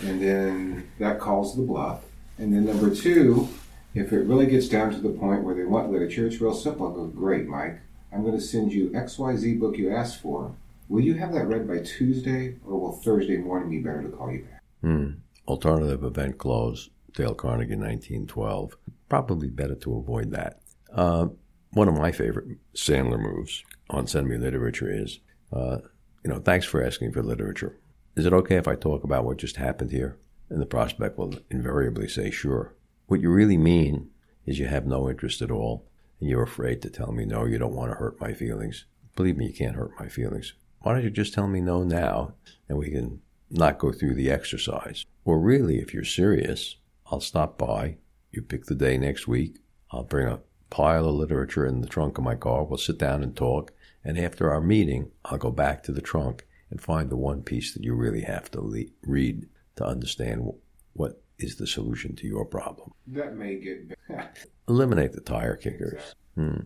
And 0.06 0.22
then 0.22 0.90
that 0.98 1.20
calls 1.20 1.56
the 1.56 1.62
bluff. 1.62 2.04
And 2.38 2.52
then 2.52 2.66
number 2.66 2.94
two, 2.94 3.48
if 3.94 4.12
it 4.12 4.26
really 4.26 4.46
gets 4.46 4.68
down 4.68 4.90
to 4.92 4.98
the 4.98 5.10
point 5.10 5.44
where 5.44 5.54
they 5.54 5.64
want 5.64 5.90
literature, 5.90 6.26
it's 6.26 6.40
real 6.40 6.54
simple. 6.54 6.90
I 6.90 6.94
go, 6.94 7.06
great, 7.06 7.46
Mike. 7.46 7.80
I'm 8.12 8.22
going 8.22 8.34
to 8.34 8.40
send 8.40 8.72
you 8.72 8.90
XYZ 8.90 9.58
book 9.58 9.76
you 9.76 9.94
asked 9.94 10.20
for. 10.20 10.54
Will 10.88 11.00
you 11.00 11.14
have 11.14 11.32
that 11.32 11.46
read 11.46 11.66
by 11.66 11.78
Tuesday, 11.78 12.56
or 12.66 12.78
will 12.78 12.92
Thursday 12.92 13.38
morning 13.38 13.70
be 13.70 13.78
better 13.78 14.02
to 14.02 14.08
call 14.08 14.30
you 14.30 14.42
back? 14.42 14.62
Hmm. 14.82 15.10
Alternative 15.48 16.02
event 16.04 16.38
close, 16.38 16.90
Dale 17.14 17.34
Carnegie, 17.34 17.76
1912. 17.76 18.76
Probably 19.08 19.48
better 19.48 19.74
to 19.76 19.96
avoid 19.96 20.30
that. 20.32 20.60
Uh, 20.92 21.28
one 21.74 21.88
of 21.88 21.98
my 21.98 22.12
favorite 22.12 22.46
Sandler 22.74 23.20
moves 23.20 23.64
on 23.90 24.06
Send 24.06 24.28
Me 24.28 24.36
Literature 24.36 24.90
is, 24.90 25.18
uh, 25.52 25.78
you 26.24 26.30
know, 26.30 26.38
thanks 26.38 26.64
for 26.64 26.82
asking 26.82 27.12
for 27.12 27.22
literature. 27.22 27.76
Is 28.16 28.26
it 28.26 28.32
okay 28.32 28.56
if 28.56 28.68
I 28.68 28.76
talk 28.76 29.02
about 29.04 29.24
what 29.24 29.38
just 29.38 29.56
happened 29.56 29.90
here? 29.90 30.16
And 30.48 30.60
the 30.60 30.66
prospect 30.66 31.18
will 31.18 31.34
invariably 31.50 32.08
say, 32.08 32.30
sure. 32.30 32.74
What 33.06 33.20
you 33.20 33.30
really 33.30 33.58
mean 33.58 34.10
is 34.46 34.58
you 34.58 34.66
have 34.66 34.86
no 34.86 35.10
interest 35.10 35.42
at 35.42 35.50
all, 35.50 35.84
and 36.20 36.30
you're 36.30 36.42
afraid 36.42 36.80
to 36.82 36.90
tell 36.90 37.12
me 37.12 37.24
no, 37.24 37.44
you 37.44 37.58
don't 37.58 37.74
want 37.74 37.90
to 37.90 37.96
hurt 37.96 38.20
my 38.20 38.32
feelings. 38.32 38.84
Believe 39.16 39.36
me, 39.36 39.46
you 39.46 39.52
can't 39.52 39.76
hurt 39.76 39.92
my 39.98 40.08
feelings. 40.08 40.54
Why 40.80 40.92
don't 40.92 41.02
you 41.02 41.10
just 41.10 41.34
tell 41.34 41.48
me 41.48 41.60
no 41.60 41.82
now, 41.82 42.34
and 42.68 42.78
we 42.78 42.90
can 42.90 43.20
not 43.50 43.78
go 43.78 43.90
through 43.90 44.14
the 44.14 44.30
exercise? 44.30 45.04
Or 45.24 45.40
really, 45.40 45.78
if 45.78 45.92
you're 45.92 46.04
serious, 46.04 46.76
I'll 47.06 47.20
stop 47.20 47.58
by. 47.58 47.96
You 48.30 48.42
pick 48.42 48.66
the 48.66 48.74
day 48.74 48.96
next 48.96 49.26
week. 49.26 49.56
I'll 49.90 50.04
bring 50.04 50.28
a 50.28 50.40
pile 50.74 51.06
of 51.08 51.14
literature 51.14 51.64
in 51.64 51.82
the 51.82 51.86
trunk 51.86 52.18
of 52.18 52.24
my 52.24 52.34
car. 52.34 52.64
We'll 52.64 52.78
sit 52.78 52.98
down 52.98 53.22
and 53.22 53.36
talk. 53.36 53.72
And 54.02 54.18
after 54.18 54.50
our 54.50 54.60
meeting, 54.60 55.12
I'll 55.24 55.38
go 55.38 55.52
back 55.52 55.84
to 55.84 55.92
the 55.92 56.00
trunk 56.00 56.48
and 56.68 56.80
find 56.80 57.10
the 57.10 57.16
one 57.16 57.44
piece 57.44 57.72
that 57.74 57.84
you 57.84 57.94
really 57.94 58.22
have 58.22 58.50
to 58.50 58.60
le- 58.60 58.90
read 59.02 59.46
to 59.76 59.86
understand 59.86 60.50
what 60.94 61.22
is 61.38 61.54
the 61.56 61.66
solution 61.68 62.16
to 62.16 62.26
your 62.26 62.44
problem. 62.44 62.90
That 63.06 63.36
may 63.36 63.60
get. 63.60 63.96
Eliminate 64.68 65.12
the 65.12 65.20
tire 65.20 65.54
kickers. 65.54 66.16
Hmm. 66.34 66.62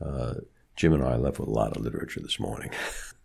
Uh, 0.00 0.34
Jim 0.76 0.92
and 0.92 1.02
I 1.02 1.16
left 1.16 1.40
with 1.40 1.48
a 1.48 1.52
lot 1.52 1.76
of 1.76 1.82
literature 1.82 2.20
this 2.20 2.38
morning, 2.38 2.70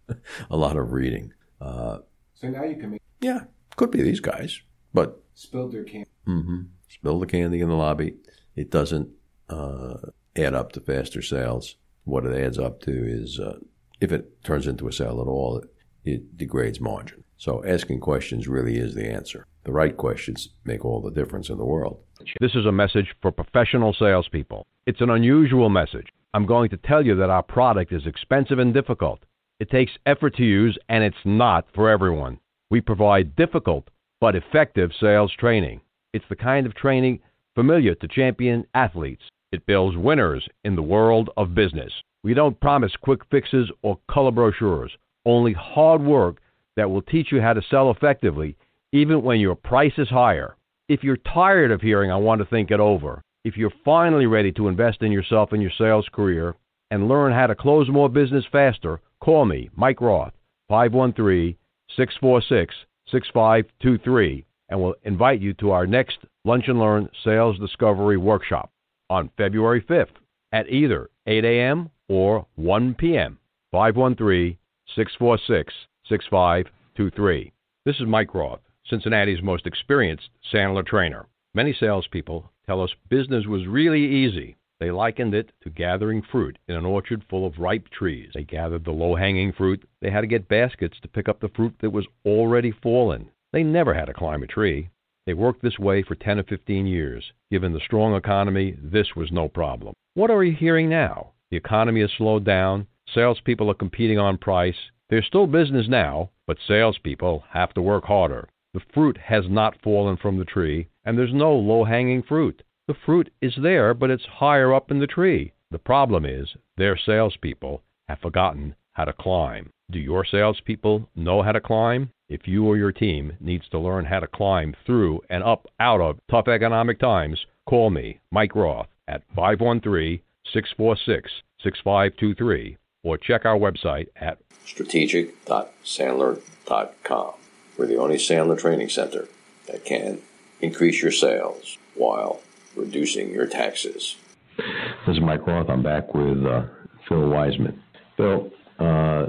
a 0.49 0.57
lot 0.57 0.77
of 0.77 0.93
reading. 0.93 1.31
Uh, 1.61 1.99
so 2.33 2.49
now 2.49 2.63
you 2.63 2.77
can 2.77 2.89
make. 2.89 3.01
Yeah, 3.21 3.41
could 3.75 3.91
be 3.91 4.01
these 4.01 4.19
guys, 4.19 4.61
but 4.95 5.21
spilled 5.35 5.73
their 5.73 5.83
candy. 5.83 6.09
Mm-hmm. 6.27 6.61
Spill 6.89 7.19
the 7.19 7.27
candy 7.27 7.61
in 7.61 7.69
the 7.69 7.75
lobby. 7.75 8.15
It 8.55 8.71
doesn't 8.71 9.09
uh, 9.49 9.97
add 10.35 10.53
up 10.53 10.71
to 10.73 10.81
faster 10.81 11.21
sales. 11.21 11.75
What 12.03 12.25
it 12.25 12.33
adds 12.33 12.57
up 12.57 12.81
to 12.81 12.91
is, 12.91 13.39
uh, 13.39 13.59
if 13.99 14.11
it 14.11 14.43
turns 14.43 14.67
into 14.67 14.87
a 14.87 14.93
sale 14.93 15.21
at 15.21 15.27
all, 15.27 15.57
it, 15.57 15.69
it 16.03 16.37
degrades 16.37 16.79
margin. 16.79 17.23
So 17.37 17.63
asking 17.65 17.99
questions 17.99 18.47
really 18.47 18.77
is 18.77 18.95
the 18.95 19.09
answer. 19.09 19.45
The 19.63 19.71
right 19.71 19.95
questions 19.95 20.49
make 20.63 20.85
all 20.85 21.01
the 21.01 21.11
difference 21.11 21.49
in 21.49 21.57
the 21.57 21.65
world. 21.65 21.99
This 22.39 22.55
is 22.55 22.65
a 22.65 22.71
message 22.71 23.13
for 23.21 23.31
professional 23.31 23.93
salespeople. 23.93 24.65
It's 24.85 25.01
an 25.01 25.09
unusual 25.09 25.69
message. 25.69 26.07
I'm 26.33 26.45
going 26.45 26.69
to 26.69 26.77
tell 26.77 27.05
you 27.05 27.15
that 27.17 27.29
our 27.29 27.43
product 27.43 27.91
is 27.91 28.05
expensive 28.05 28.59
and 28.59 28.73
difficult. 28.73 29.19
It 29.59 29.69
takes 29.69 29.91
effort 30.05 30.35
to 30.37 30.43
use, 30.43 30.77
and 30.89 31.03
it's 31.03 31.17
not 31.25 31.67
for 31.73 31.89
everyone. 31.89 32.39
We 32.69 32.81
provide 32.81 33.35
difficult 33.35 33.89
but 34.19 34.35
effective 34.35 34.91
sales 34.99 35.31
training. 35.37 35.81
It's 36.13 36.25
the 36.29 36.35
kind 36.35 36.65
of 36.65 36.73
training 36.75 37.19
familiar 37.55 37.95
to 37.95 38.07
champion 38.07 38.65
athletes. 38.73 39.23
It 39.53 39.65
builds 39.65 39.95
winners 39.95 40.45
in 40.65 40.75
the 40.75 40.83
world 40.83 41.29
of 41.37 41.55
business. 41.55 41.93
We 42.21 42.33
don't 42.33 42.59
promise 42.59 42.91
quick 42.97 43.23
fixes 43.31 43.71
or 43.81 43.97
color 44.11 44.31
brochures, 44.31 44.91
only 45.25 45.53
hard 45.53 46.01
work 46.01 46.41
that 46.75 46.89
will 46.89 47.01
teach 47.01 47.31
you 47.31 47.39
how 47.39 47.53
to 47.53 47.61
sell 47.69 47.89
effectively, 47.89 48.57
even 48.91 49.23
when 49.23 49.39
your 49.39 49.55
price 49.55 49.93
is 49.97 50.09
higher. 50.09 50.57
If 50.89 51.01
you're 51.01 51.15
tired 51.15 51.71
of 51.71 51.79
hearing, 51.79 52.11
I 52.11 52.17
want 52.17 52.39
to 52.39 52.45
think 52.45 52.71
it 52.71 52.81
over, 52.81 53.21
if 53.45 53.55
you're 53.55 53.71
finally 53.85 54.25
ready 54.25 54.51
to 54.51 54.67
invest 54.67 55.01
in 55.01 55.13
yourself 55.13 55.53
and 55.53 55.61
your 55.61 55.71
sales 55.77 56.09
career 56.11 56.53
and 56.91 57.07
learn 57.07 57.31
how 57.31 57.47
to 57.47 57.55
close 57.55 57.87
more 57.89 58.09
business 58.09 58.43
faster, 58.51 58.99
call 59.21 59.45
me, 59.45 59.69
Mike 59.77 60.01
Roth, 60.01 60.33
513 60.67 61.55
646 61.95 62.75
6523, 63.09 64.45
and 64.67 64.81
we'll 64.81 64.95
invite 65.03 65.39
you 65.39 65.53
to 65.53 65.71
our 65.71 65.87
next 65.87 66.17
Lunch 66.43 66.67
and 66.67 66.79
Learn 66.79 67.07
Sales 67.23 67.57
Discovery 67.59 68.17
Workshop 68.17 68.71
on 69.09 69.29
February 69.37 69.81
5th 69.81 70.15
at 70.51 70.69
either 70.69 71.09
8 71.25 71.45
a.m. 71.45 71.89
or 72.07 72.45
1 72.55 72.95
p.m. 72.95 73.39
513 73.71 74.57
646 74.95 75.73
6523. 76.07 77.51
This 77.85 77.95
is 77.97 78.07
Mike 78.07 78.33
Roth, 78.33 78.61
Cincinnati's 78.89 79.41
most 79.41 79.65
experienced 79.65 80.29
Sandler 80.53 80.85
trainer. 80.85 81.25
Many 81.53 81.75
salespeople 81.77 82.49
tell 82.65 82.81
us 82.81 82.91
business 83.09 83.45
was 83.45 83.67
really 83.67 84.03
easy. 84.03 84.55
They 84.79 84.91
likened 84.91 85.33
it 85.33 85.51
to 85.63 85.69
gathering 85.69 86.21
fruit 86.21 86.57
in 86.67 86.75
an 86.75 86.85
orchard 86.85 87.23
full 87.29 87.47
of 87.47 87.57
ripe 87.57 87.89
trees. 87.89 88.29
They 88.33 88.43
gathered 88.43 88.85
the 88.85 88.91
low 88.91 89.15
hanging 89.15 89.51
fruit. 89.51 89.83
They 90.01 90.11
had 90.11 90.21
to 90.21 90.27
get 90.27 90.47
baskets 90.47 90.97
to 91.01 91.07
pick 91.07 91.27
up 91.27 91.39
the 91.39 91.49
fruit 91.49 91.73
that 91.81 91.89
was 91.89 92.05
already 92.25 92.71
fallen. 92.71 93.31
They 93.53 93.63
never 93.63 93.93
had 93.93 94.05
to 94.05 94.13
climb 94.13 94.43
a 94.43 94.47
tree. 94.47 94.89
They 95.27 95.33
worked 95.33 95.61
this 95.61 95.77
way 95.77 96.03
for 96.03 96.15
10 96.15 96.39
or 96.39 96.43
15 96.43 96.87
years. 96.87 97.33
Given 97.51 97.73
the 97.73 97.81
strong 97.81 98.15
economy, 98.15 98.77
this 98.81 99.13
was 99.13 99.29
no 99.29 99.49
problem. 99.49 99.93
What 100.13 100.31
are 100.31 100.41
you 100.41 100.55
hearing 100.55 100.87
now? 100.87 101.33
The 101.51 101.57
economy 101.57 101.99
has 101.99 102.11
slowed 102.17 102.45
down. 102.45 102.87
Salespeople 103.13 103.69
are 103.69 103.73
competing 103.73 104.17
on 104.17 104.37
price. 104.37 104.77
There's 105.09 105.25
still 105.25 105.45
business 105.45 105.89
now, 105.89 106.29
but 106.45 106.57
salespeople 106.65 107.43
have 107.49 107.73
to 107.73 107.81
work 107.81 108.05
harder. 108.05 108.47
The 108.73 108.79
fruit 108.93 109.17
has 109.17 109.43
not 109.49 109.81
fallen 109.81 110.15
from 110.15 110.37
the 110.37 110.45
tree, 110.45 110.87
and 111.03 111.17
there's 111.17 111.33
no 111.33 111.53
low 111.53 111.83
hanging 111.83 112.23
fruit. 112.23 112.63
The 112.87 112.93
fruit 113.05 113.29
is 113.41 113.53
there, 113.61 113.93
but 113.93 114.09
it's 114.09 114.25
higher 114.25 114.73
up 114.73 114.91
in 114.91 114.99
the 114.99 115.07
tree. 115.07 115.51
The 115.71 115.79
problem 115.79 116.25
is 116.25 116.55
their 116.77 116.95
salespeople 116.95 117.83
have 118.07 118.19
forgotten 118.19 118.75
how 118.93 119.03
to 119.03 119.11
climb. 119.11 119.71
Do 119.91 119.99
your 119.99 120.23
salespeople 120.23 121.09
know 121.17 121.41
how 121.41 121.51
to 121.51 121.59
climb? 121.59 122.11
If 122.29 122.45
you 122.45 122.65
or 122.65 122.75
your 122.75 122.91
team 122.91 123.37
needs 123.39 123.69
to 123.69 123.79
learn 123.79 124.03
how 124.03 124.19
to 124.19 124.27
climb 124.27 124.75
through 124.85 125.21
and 125.29 125.41
up 125.43 125.65
out 125.79 126.01
of 126.01 126.19
tough 126.29 126.49
economic 126.49 126.99
times, 126.99 127.45
call 127.65 127.89
me, 127.89 128.19
Mike 128.31 128.53
Roth, 128.53 128.89
at 129.07 129.23
513 129.33 130.19
646 130.53 131.31
6523 131.63 132.75
or 133.03 133.17
check 133.17 133.45
our 133.45 133.57
website 133.57 134.07
at 134.17 134.39
strategic.sandler.com. 134.65 137.31
We're 137.77 137.85
the 137.85 137.95
only 137.95 138.17
Sandler 138.17 138.59
training 138.59 138.89
center 138.89 139.29
that 139.67 139.85
can 139.85 140.19
increase 140.59 141.01
your 141.01 141.13
sales 141.13 141.77
while 141.95 142.41
reducing 142.75 143.31
your 143.31 143.45
taxes. 143.45 144.17
This 144.57 145.15
is 145.15 145.21
Mike 145.21 145.47
Roth. 145.47 145.69
I'm 145.69 145.81
back 145.81 146.13
with 146.13 146.45
uh, 146.45 146.63
Phil 147.07 147.29
Wiseman. 147.29 147.81
Phil, 148.17 148.51
uh, 148.79 149.27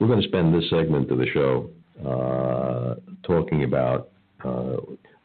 we're 0.00 0.08
going 0.08 0.20
to 0.20 0.26
spend 0.26 0.52
this 0.52 0.68
segment 0.68 1.12
of 1.12 1.18
the 1.18 1.26
show 1.26 1.70
uh, 2.06 2.94
talking 3.22 3.64
about, 3.64 4.10
uh, 4.44 4.76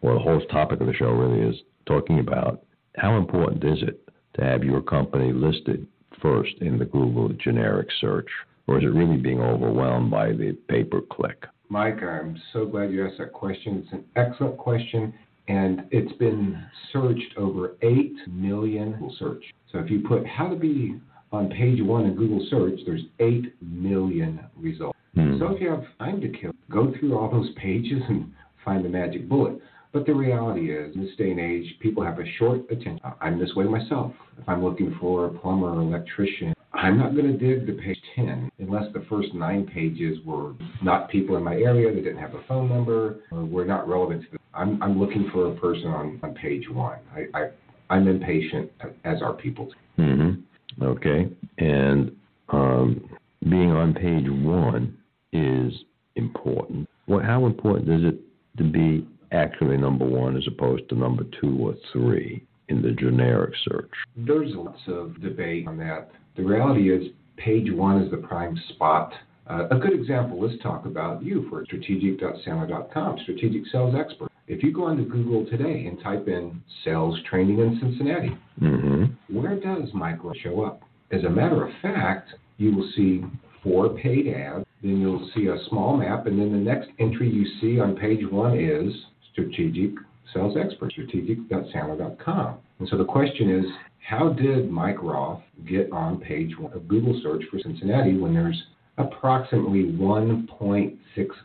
well, 0.02 0.16
the 0.16 0.20
whole 0.20 0.42
topic 0.52 0.82
of 0.82 0.88
the 0.88 0.94
show 0.94 1.12
really 1.12 1.48
is 1.48 1.62
talking 1.86 2.20
about 2.20 2.64
how 2.98 3.18
important 3.18 3.64
is 3.64 3.82
it 3.82 4.08
to 4.36 4.44
have 4.44 4.64
your 4.64 4.82
company 4.82 5.32
listed 5.34 5.88
first 6.22 6.54
in 6.62 6.78
the 6.80 6.86
Google 6.86 7.30
generic 7.30 7.88
search, 8.00 8.28
or 8.68 8.78
is 8.80 8.84
it 8.84 8.88
really 8.88 9.18
being 9.18 9.40
overwhelmed 9.40 10.12
by 10.12 10.28
the 10.30 10.58
pay 10.68 10.84
per 10.84 11.02
click? 11.02 11.46
Mike, 11.70 12.02
I'm 12.04 12.40
so 12.54 12.66
glad 12.66 12.92
you 12.92 13.06
asked 13.06 13.18
that 13.20 13.34
question. 13.34 13.84
It's 13.84 13.94
an 13.94 14.06
excellent 14.16 14.58
question, 14.58 15.14
and 15.48 15.84
it's 15.92 16.16
been 16.18 16.64
searched 16.94 17.38
over 17.38 17.76
8 17.82 18.14
million 18.28 19.12
search. 19.18 19.44
So 19.72 19.80
if 19.80 19.90
you 19.90 20.02
put 20.08 20.26
how 20.26 20.48
to 20.48 20.56
be 20.56 21.00
on 21.32 21.50
page 21.50 21.82
one 21.82 22.06
in 22.06 22.16
Google 22.16 22.46
search, 22.50 22.80
there's 22.86 23.02
8 23.20 23.54
million 23.62 24.40
results. 24.56 24.98
Hmm. 25.16 25.40
So 25.40 25.48
if 25.48 25.62
you 25.62 25.70
have 25.70 25.84
time 26.00 26.22
to 26.22 26.30
kill, 26.30 26.52
go 26.70 26.94
through 27.00 27.18
all 27.18 27.30
those 27.30 27.50
pages 27.56 28.02
and 28.10 28.32
find 28.64 28.84
the 28.84 28.90
magic 28.90 29.28
bullet. 29.30 29.60
But 29.94 30.06
the 30.06 30.14
reality 30.14 30.74
is, 30.74 30.94
in 30.94 31.06
this 31.06 31.16
day 31.16 31.32
and 31.32 31.40
age, 31.40 31.66
people 31.80 32.04
have 32.04 32.20
a 32.20 32.26
short 32.38 32.62
attention. 32.70 33.00
I'm 33.22 33.40
this 33.40 33.54
way 33.56 33.64
myself. 33.64 34.12
If 34.38 34.50
I'm 34.50 34.64
looking 34.64 34.98
for 35.00 35.28
a 35.28 35.30
plumber 35.30 35.70
or 35.70 35.82
electrician, 35.82 36.54
I'm 36.74 36.98
not 36.98 37.16
going 37.16 37.28
to 37.28 37.38
dig 37.38 37.66
to 37.66 37.74
page 37.82 37.98
10 38.16 38.52
unless 38.60 38.92
the 38.94 39.06
first 39.10 39.34
nine 39.34 39.66
pages 39.66 40.18
were 40.26 40.54
not 40.84 41.10
people 41.10 41.38
in 41.38 41.44
my 41.44 41.56
area, 41.56 41.94
they 41.94 42.02
didn't 42.02 42.20
have 42.20 42.34
a 42.34 42.44
phone 42.48 42.68
number, 42.68 43.22
or 43.32 43.46
were 43.46 43.64
not 43.64 43.88
relevant 43.88 44.24
to 44.24 44.28
the. 44.34 44.38
I'm, 44.54 44.82
I'm 44.84 45.00
looking 45.00 45.30
for 45.32 45.52
a 45.52 45.56
person 45.56 45.88
on, 45.88 46.20
on 46.24 46.34
page 46.34 46.70
one. 46.70 47.00
I, 47.14 47.38
I, 47.38 47.50
I'm 47.90 48.08
impatient, 48.08 48.72
as 49.06 49.22
are 49.22 49.34
people. 49.34 49.72
Mm-hmm. 49.98 50.84
Okay. 50.84 51.30
And 51.58 52.12
um, 52.50 53.10
being 53.44 53.72
on 53.72 53.94
page 53.94 54.26
one 54.28 54.98
is 55.32 55.74
important. 56.16 56.90
Well, 57.08 57.22
how 57.22 57.46
important 57.46 57.90
is 57.90 58.14
it 58.14 58.20
to 58.58 58.64
be 58.64 59.08
actually 59.32 59.78
number 59.78 60.06
one 60.06 60.38
as 60.38 60.48
opposed 60.48 60.88
to 60.90 60.96
number 60.96 61.24
two 61.42 61.58
or 61.60 61.76
three 61.92 62.46
in 62.70 62.82
the 62.82 62.92
generic 62.92 63.54
search? 63.68 63.92
There's 64.16 64.52
lots 64.56 64.80
of 64.88 65.22
debate 65.22 65.68
on 65.68 65.78
that. 65.78 66.12
The 66.36 66.44
reality 66.44 66.94
is, 66.94 67.12
page 67.38 67.72
one 67.72 68.02
is 68.02 68.12
the 68.12 68.18
prime 68.18 68.60
spot. 68.70 69.14
Uh, 69.48 69.68
a 69.70 69.78
good 69.78 69.94
example, 69.94 70.42
let's 70.42 70.62
talk 70.64 70.86
about 70.86 71.24
you 71.24 71.48
for 71.50 71.64
strategic.sandler.com, 71.66 73.20
strategic 73.24 73.64
sales 73.72 73.94
expert. 73.98 74.32
If 74.48 74.64
you 74.64 74.72
go 74.72 74.86
onto 74.86 75.08
Google 75.08 75.46
today 75.46 75.86
and 75.86 76.02
type 76.02 76.28
in 76.28 76.62
sales 76.84 77.18
training 77.30 77.60
in 77.60 77.80
Cincinnati, 77.80 78.38
mm-hmm. 78.62 79.36
where 79.36 79.60
does 79.60 79.90
Michael 79.94 80.34
show 80.44 80.64
up? 80.64 80.82
As 81.12 81.24
a 81.24 81.30
matter 81.30 81.66
of 81.66 81.72
fact, 81.82 82.30
you 82.58 82.76
will 82.76 82.90
see 82.96 83.24
four 83.64 83.90
paid 83.90 84.28
ads. 84.28 84.65
Then 84.82 85.00
you'll 85.00 85.30
see 85.36 85.48
a 85.48 85.58
small 85.70 85.98
map, 85.98 86.28
and 86.28 86.40
then 86.40 86.52
the 86.52 86.58
next 86.58 86.90
entry 87.00 87.30
you 87.30 87.46
see 87.60 87.80
on 87.80 87.96
page 87.96 88.26
one 88.30 88.58
is 88.60 88.94
strategic 89.32 89.92
sales 90.34 90.56
expert, 90.58 90.92
strategic.sandler.com. 90.92 92.58
And 92.80 92.88
so 92.90 92.98
the 92.98 93.06
question 93.06 93.50
is, 93.60 93.66
how 94.08 94.30
did 94.30 94.70
Mike 94.70 95.02
Roth 95.02 95.42
get 95.68 95.92
on 95.92 96.20
page 96.20 96.58
one 96.58 96.74
of 96.74 96.88
Google 96.88 97.20
search 97.24 97.44
for 97.50 97.60
Cincinnati 97.60 98.18
when 98.18 98.34
there's 98.34 98.62
approximately 98.98 99.84
1.6 99.84 100.98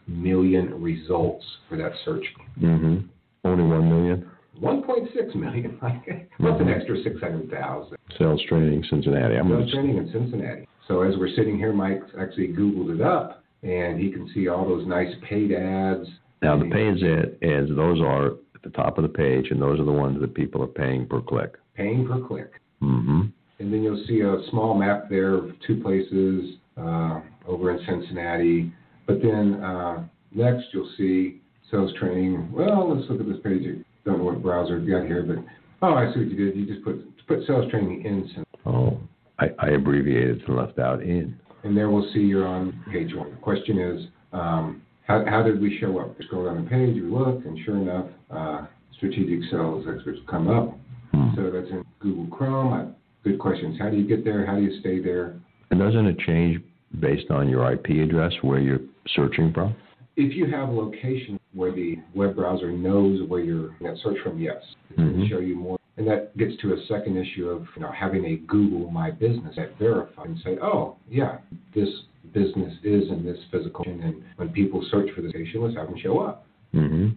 million 0.07 0.83
results 0.83 1.45
for 1.69 1.77
that 1.77 1.93
search? 2.05 2.25
Mm-hmm. 2.61 3.07
Only 3.45 3.65
one 3.65 3.89
million 3.89 4.31
1.6 4.61 5.35
million. 5.37 5.79
What's 6.39 6.61
an 6.61 6.69
extra 6.69 7.03
600,000? 7.03 7.97
sales 8.19 8.43
training 8.49 8.85
Cincinnati. 8.91 9.37
I'm 9.37 9.49
Sales 9.49 9.73
training 9.73 9.97
in 9.97 10.11
Cincinnati. 10.13 10.69
So 10.91 11.03
as 11.03 11.15
we're 11.17 11.33
sitting 11.37 11.57
here, 11.57 11.73
Mike's 11.73 12.11
actually 12.21 12.49
Googled 12.49 12.97
it 12.97 13.01
up, 13.01 13.45
and 13.63 14.01
he 14.01 14.11
can 14.11 14.29
see 14.35 14.49
all 14.49 14.69
those 14.69 14.85
nice 14.89 15.15
paid 15.29 15.53
ads. 15.53 16.09
now 16.43 16.59
the 16.59 16.69
paid 16.69 17.05
ad, 17.05 17.39
ads, 17.49 17.69
those 17.77 18.01
are 18.01 18.33
at 18.57 18.63
the 18.65 18.71
top 18.71 18.99
of 18.99 19.03
the 19.03 19.09
page, 19.09 19.53
and 19.53 19.63
those 19.63 19.79
are 19.79 19.85
the 19.85 19.93
ones 19.93 20.21
that 20.21 20.35
people 20.35 20.61
are 20.65 20.67
paying 20.67 21.07
per 21.07 21.21
click. 21.21 21.59
Paying 21.77 22.09
per 22.09 22.27
click. 22.27 22.51
Mm-hmm. 22.83 23.21
And 23.61 23.73
then 23.73 23.83
you'll 23.85 24.05
see 24.09 24.23
a 24.23 24.51
small 24.51 24.75
map 24.75 25.09
there 25.09 25.35
of 25.35 25.53
two 25.65 25.81
places 25.81 26.57
uh, 26.77 27.21
over 27.47 27.71
in 27.71 27.87
Cincinnati. 27.87 28.73
But 29.07 29.23
then 29.23 29.63
uh, 29.63 30.05
next 30.33 30.67
you'll 30.73 30.91
see 30.99 31.41
sales 31.71 31.93
training. 32.01 32.51
Well, 32.51 32.93
let's 32.93 33.09
look 33.09 33.21
at 33.21 33.29
this 33.29 33.39
page. 33.45 33.63
I 33.63 33.85
don't 34.05 34.19
know 34.19 34.25
what 34.25 34.43
browser 34.43 34.81
you 34.81 34.91
got 34.99 35.07
here, 35.07 35.23
but 35.23 35.37
oh, 35.87 35.95
I 35.95 36.13
see 36.13 36.19
what 36.19 36.31
you 36.31 36.37
did. 36.37 36.57
You 36.57 36.67
just 36.67 36.85
put 36.85 37.27
put 37.29 37.47
sales 37.47 37.71
training 37.71 38.05
in, 38.05 38.23
Cincinnati. 38.23 38.49
Oh, 38.67 38.99
I, 39.41 39.47
I 39.59 39.69
abbreviated 39.71 40.43
and 40.47 40.57
left 40.57 40.79
out 40.79 41.03
in. 41.03 41.35
and 41.65 41.77
there 41.77 41.91
we'll 41.91 42.11
see 42.13 42.21
you're 42.21 42.47
on 42.47 42.83
page 42.93 43.15
one. 43.15 43.31
The 43.31 43.37
question 43.37 43.79
is, 43.79 44.07
um, 44.33 44.83
how, 45.07 45.25
how 45.27 45.43
did 45.43 45.61
we 45.61 45.79
show 45.81 45.99
up? 45.99 46.19
We 46.19 46.27
scroll 46.27 46.45
down 46.45 46.63
the 46.63 46.71
page, 46.71 46.95
we 46.95 47.01
look, 47.03 47.45
and 47.45 47.59
sure 47.65 47.77
enough, 47.79 48.07
uh, 48.31 48.67
strategic 48.97 49.51
sales 49.51 49.87
experts 49.93 50.21
come 50.31 50.49
up. 50.49 50.79
Hmm. 51.13 51.31
So 51.35 51.51
that's 51.51 51.69
in 51.71 51.85
Google 52.01 52.27
Chrome. 52.37 52.73
I, 52.73 52.87
good 53.29 53.39
questions. 53.39 53.79
How 53.79 53.89
do 53.91 53.97
you 53.97 54.07
get 54.07 54.25
there? 54.25 54.45
How 54.47 54.57
do 54.57 54.63
you 54.63 54.79
stay 54.81 55.01
there? 55.01 55.37
And 55.71 55.81
doesn't 55.81 56.07
it 56.07 56.19
change 56.21 56.61
based 57.01 57.31
on 57.31 57.49
your 57.49 57.73
IP 57.73 57.87
address 58.05 58.33
where 58.43 58.59
you're 58.61 58.81
searching 59.17 59.53
from? 59.53 59.75
If 60.17 60.35
you 60.37 60.51
have 60.51 60.69
location 60.69 61.41
where 61.55 61.73
the 61.73 61.97
web 62.15 62.37
browser 62.37 62.71
knows 62.71 63.27
where 63.29 63.41
you're 63.41 63.71
in 63.81 63.87
that 63.87 63.97
search 64.03 64.19
from, 64.23 64.39
yes, 64.39 64.57
it's 64.91 64.99
going 64.99 65.13
Mhm. 65.15 65.23
to 65.23 65.29
show 65.29 65.41
you 65.41 65.57
more. 65.57 65.79
And 66.01 66.09
that 66.09 66.35
gets 66.39 66.57
to 66.63 66.73
a 66.73 66.87
second 66.89 67.19
issue 67.19 67.51
of 67.51 67.67
you 67.77 67.83
know 67.83 67.93
having 67.93 68.25
a 68.25 68.37
Google 68.51 68.91
My 68.91 69.11
Business 69.11 69.55
that 69.57 69.79
verify 69.79 70.25
and 70.25 70.39
say, 70.43 70.57
oh 70.63 70.97
yeah, 71.11 71.41
this 71.75 71.91
business 72.33 72.73
is 72.83 73.11
in 73.11 73.23
this 73.23 73.37
physical, 73.53 73.85
and 73.87 74.23
when 74.37 74.49
people 74.49 74.83
search 74.91 75.11
for 75.15 75.21
this 75.21 75.33
station, 75.33 75.61
let's 75.61 75.77
have 75.77 75.89
them 75.89 75.99
show 76.03 76.21
up. 76.21 76.47
Mm-hmm. 76.75 77.09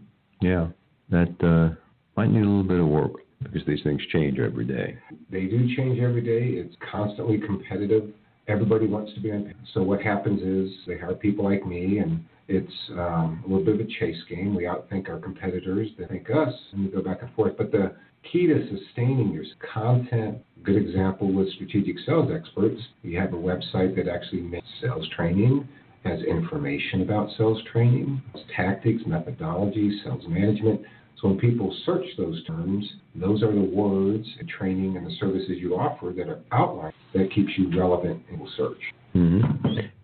Yeah, 0.46 0.68
that 1.12 1.34
uh, 1.42 1.80
might 2.18 2.30
need 2.30 2.44
a 2.44 2.46
little 2.46 2.66
bit 2.66 2.82
of 2.82 2.88
work 2.88 3.14
because 3.42 3.62
these 3.66 3.82
things 3.86 4.02
change 4.12 4.38
every 4.38 4.66
day. 4.66 4.98
They 5.32 5.46
do 5.46 5.74
change 5.78 6.02
every 6.02 6.22
day. 6.22 6.60
It's 6.60 6.76
constantly 6.92 7.38
competitive. 7.38 8.10
Everybody 8.48 8.88
wants 8.88 9.14
to 9.14 9.22
be 9.22 9.32
on. 9.32 9.54
So 9.74 9.82
what 9.82 10.02
happens 10.02 10.42
is 10.42 10.78
they 10.86 10.98
hire 10.98 11.16
people 11.16 11.46
like 11.46 11.66
me, 11.66 12.00
and 12.00 12.24
it's 12.48 12.74
um, 12.92 13.42
a 13.46 13.48
little 13.48 13.64
bit 13.64 13.76
of 13.76 13.82
a 13.82 13.90
chase 14.00 14.22
game. 14.30 14.54
We 14.56 14.64
outthink 14.64 15.10
our 15.10 15.18
competitors, 15.18 15.90
they 15.98 16.06
think 16.06 16.30
us, 16.30 16.54
and 16.74 16.86
we 16.86 16.92
go 16.92 17.02
back 17.02 17.22
and 17.22 17.34
forth. 17.36 17.54
But 17.58 17.72
the 17.72 17.96
key 18.32 18.48
to 18.48 18.68
sustaining 18.68 19.32
your 19.32 19.46
content, 19.74 20.40
good 20.64 20.76
example 20.76 21.32
with 21.32 21.52
strategic 21.54 21.98
sales 22.06 22.32
experts, 22.34 22.82
you 23.02 23.18
have 23.20 23.34
a 23.34 23.38
website 23.38 23.96
that 23.96 24.08
actually 24.08 24.42
makes 24.42 24.68
sales 24.82 25.08
training, 25.16 25.68
has 26.04 26.20
information 26.24 27.02
about 27.02 27.30
sales 27.38 27.62
training, 27.72 28.22
tactics, 28.56 29.04
methodology, 29.06 30.02
sales 30.04 30.24
management. 30.28 30.82
So 31.22 31.30
when 31.30 31.38
people 31.38 31.76
search 31.86 32.06
those 32.18 32.44
terms, 32.46 32.86
those 33.16 33.44
are 33.44 33.54
the 33.54 33.62
words, 33.62 34.28
the 34.40 34.46
training, 34.46 34.98
and 34.98 35.06
the 35.06 35.16
services 35.20 35.52
you 35.58 35.76
offer 35.76 36.14
that 36.18 36.28
are 36.28 36.40
outlined 36.52 36.94
that 37.14 37.32
keeps 37.34 37.52
you 37.58 37.70
relevant 37.78 38.22
in 38.30 38.38
Google 38.38 38.52
search. 38.58 38.82
hmm 39.14 39.42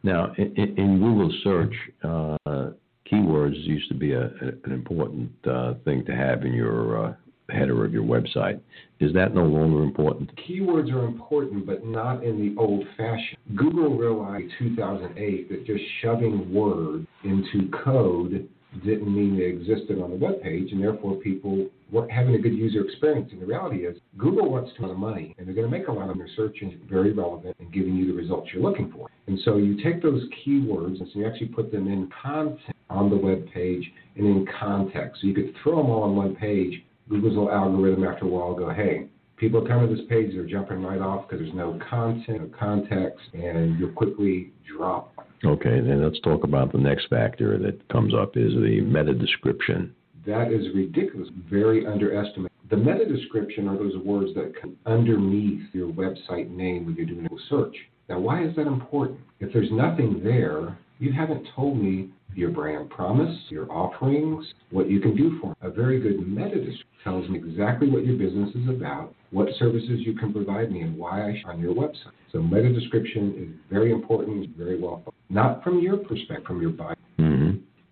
Now, 0.03 0.33
in, 0.37 0.55
in 0.77 0.99
Google 0.99 1.31
search, 1.43 1.73
uh, 2.03 2.69
keywords 3.11 3.55
used 3.65 3.89
to 3.89 3.95
be 3.95 4.13
a, 4.13 4.25
an 4.63 4.71
important 4.71 5.31
uh, 5.45 5.73
thing 5.85 6.05
to 6.05 6.15
have 6.15 6.45
in 6.45 6.53
your 6.53 7.07
uh, 7.07 7.13
header 7.49 7.85
of 7.85 7.91
your 7.93 8.03
website. 8.03 8.59
Is 8.99 9.13
that 9.13 9.33
no 9.33 9.43
longer 9.43 9.83
important? 9.83 10.29
Keywords 10.47 10.91
are 10.91 11.05
important, 11.05 11.65
but 11.65 11.86
not 11.86 12.23
in 12.23 12.39
the 12.39 12.60
old 12.62 12.84
fashioned. 12.97 13.38
Google 13.55 13.97
realized 13.97 14.51
in 14.60 14.75
2008 14.75 15.49
that 15.49 15.65
just 15.65 15.84
shoving 16.01 16.53
words 16.53 17.07
into 17.23 17.69
code 17.84 18.47
didn't 18.84 19.13
mean 19.13 19.38
they 19.38 19.45
existed 19.45 20.01
on 20.01 20.12
the 20.12 20.15
web 20.15 20.41
page, 20.41 20.71
and 20.71 20.82
therefore 20.82 21.15
people 21.15 21.67
weren't 21.91 22.12
having 22.12 22.36
a 22.36 22.38
good 22.38 22.53
user 22.53 22.86
experience. 22.86 23.29
And 23.32 23.41
the 23.41 23.45
reality 23.45 23.86
is, 23.86 23.97
Google 24.17 24.51
wants 24.51 24.71
to 24.77 24.88
make 24.88 24.97
money, 24.97 25.36
and 25.38 25.47
they're 25.47 25.55
going 25.55 25.69
to 25.69 25.77
make 25.77 25.88
a 25.88 25.91
lot 25.91 26.10
of 26.10 26.17
their 26.17 26.29
search 26.36 26.58
engine 26.62 26.82
very 26.89 27.12
relevant 27.12 27.55
and 27.60 27.73
giving 27.73 27.95
you 27.95 28.08
the 28.08 28.13
results 28.13 28.49
you're 28.53 28.62
looking 28.62 28.91
for. 28.91 29.10
And 29.27 29.39
so 29.43 29.58
you 29.58 29.82
take 29.84 30.01
those 30.01 30.23
keywords 30.45 30.99
and 30.99 31.10
so 31.12 31.19
you 31.19 31.27
actually 31.27 31.47
put 31.47 31.71
them 31.71 31.88
in 31.88 32.10
content 32.21 32.75
on 32.89 33.10
the 33.10 33.15
web 33.15 33.45
page 33.53 33.91
and 34.15 34.25
in 34.25 34.47
context. 34.60 35.21
So 35.21 35.27
you 35.27 35.34
could 35.34 35.53
throw 35.62 35.77
them 35.77 35.89
all 35.89 36.03
on 36.03 36.15
one 36.15 36.36
page. 36.36 36.84
Google's 37.10 37.34
little 37.34 37.51
algorithm 37.51 38.03
after 38.03 38.25
a 38.25 38.27
while 38.27 38.53
go, 38.53 38.69
hey, 38.69 39.08
people 39.38 39.65
come 39.65 39.88
to 39.88 39.95
this 39.95 40.05
page, 40.10 40.34
they're 40.34 40.45
jumping 40.45 40.84
right 40.84 40.99
off 40.99 41.27
because 41.27 41.43
there's 41.43 41.55
no 41.55 41.79
content, 41.89 42.41
no 42.41 42.58
context, 42.58 43.19
and 43.34 43.79
you'll 43.79 43.93
quickly 43.93 44.51
drop. 44.67 45.13
Okay, 45.45 45.80
then 45.80 46.04
let's 46.04 46.19
talk 46.19 46.43
about 46.43 46.71
the 46.71 46.78
next 46.78 47.08
factor 47.08 47.58
that 47.60 47.88
comes 47.89 48.13
up 48.13 48.36
is 48.36 48.54
the 48.54 48.82
meta 48.82 49.13
description. 49.13 49.95
That 50.25 50.52
is 50.52 50.75
ridiculous, 50.75 51.30
very 51.49 51.86
underestimated. 51.86 52.52
The 52.69 52.78
meta 52.78 53.06
description 53.06 53.67
are 53.67 53.78
those 53.78 53.97
words 54.04 54.34
that 54.36 54.54
come 54.62 54.75
underneath 54.86 55.63
your 55.73 55.91
website 55.91 56.49
name 56.49 56.86
when 56.86 56.95
you're 56.95 57.06
doing 57.06 57.25
a 57.25 57.49
search. 57.49 57.75
Now, 58.10 58.19
why 58.19 58.43
is 58.43 58.56
that 58.58 58.67
important? 58.67 59.19
If 59.39 59.54
there's 59.54 59.71
nothing 59.71 60.21
there, 60.23 60.78
you 60.99 61.13
haven't 61.13 61.47
told 61.56 61.82
me 61.82 62.10
your 62.35 62.49
brand 62.49 62.89
promise, 62.89 63.37
your 63.49 63.71
offerings, 63.71 64.45
what 64.71 64.89
you 64.89 64.99
can 64.99 65.15
do 65.15 65.39
for 65.39 65.47
me. 65.47 65.55
A 65.61 65.69
very 65.69 65.99
good 65.99 66.27
meta 66.27 66.55
description 66.55 66.85
tells 67.03 67.29
me 67.29 67.37
exactly 67.39 67.89
what 67.89 68.05
your 68.05 68.17
business 68.17 68.49
is 68.55 68.67
about, 68.69 69.13
what 69.31 69.47
services 69.57 69.99
you 69.99 70.13
can 70.13 70.33
provide 70.33 70.71
me, 70.71 70.81
and 70.81 70.97
why 70.97 71.29
I 71.29 71.37
should 71.37 71.49
on 71.49 71.59
your 71.59 71.73
website. 71.73 72.11
So 72.31 72.41
meta 72.41 72.71
description 72.71 73.33
is 73.37 73.71
very 73.71 73.91
important, 73.91 74.45
it's 74.45 74.57
very 74.57 74.79
well 74.79 75.01
thought. 75.05 75.13
Not 75.29 75.63
from 75.63 75.79
your 75.79 75.97
perspective, 75.97 76.45
from 76.45 76.61
your 76.61 76.71
buyer. 76.71 76.95
hmm 77.17 77.51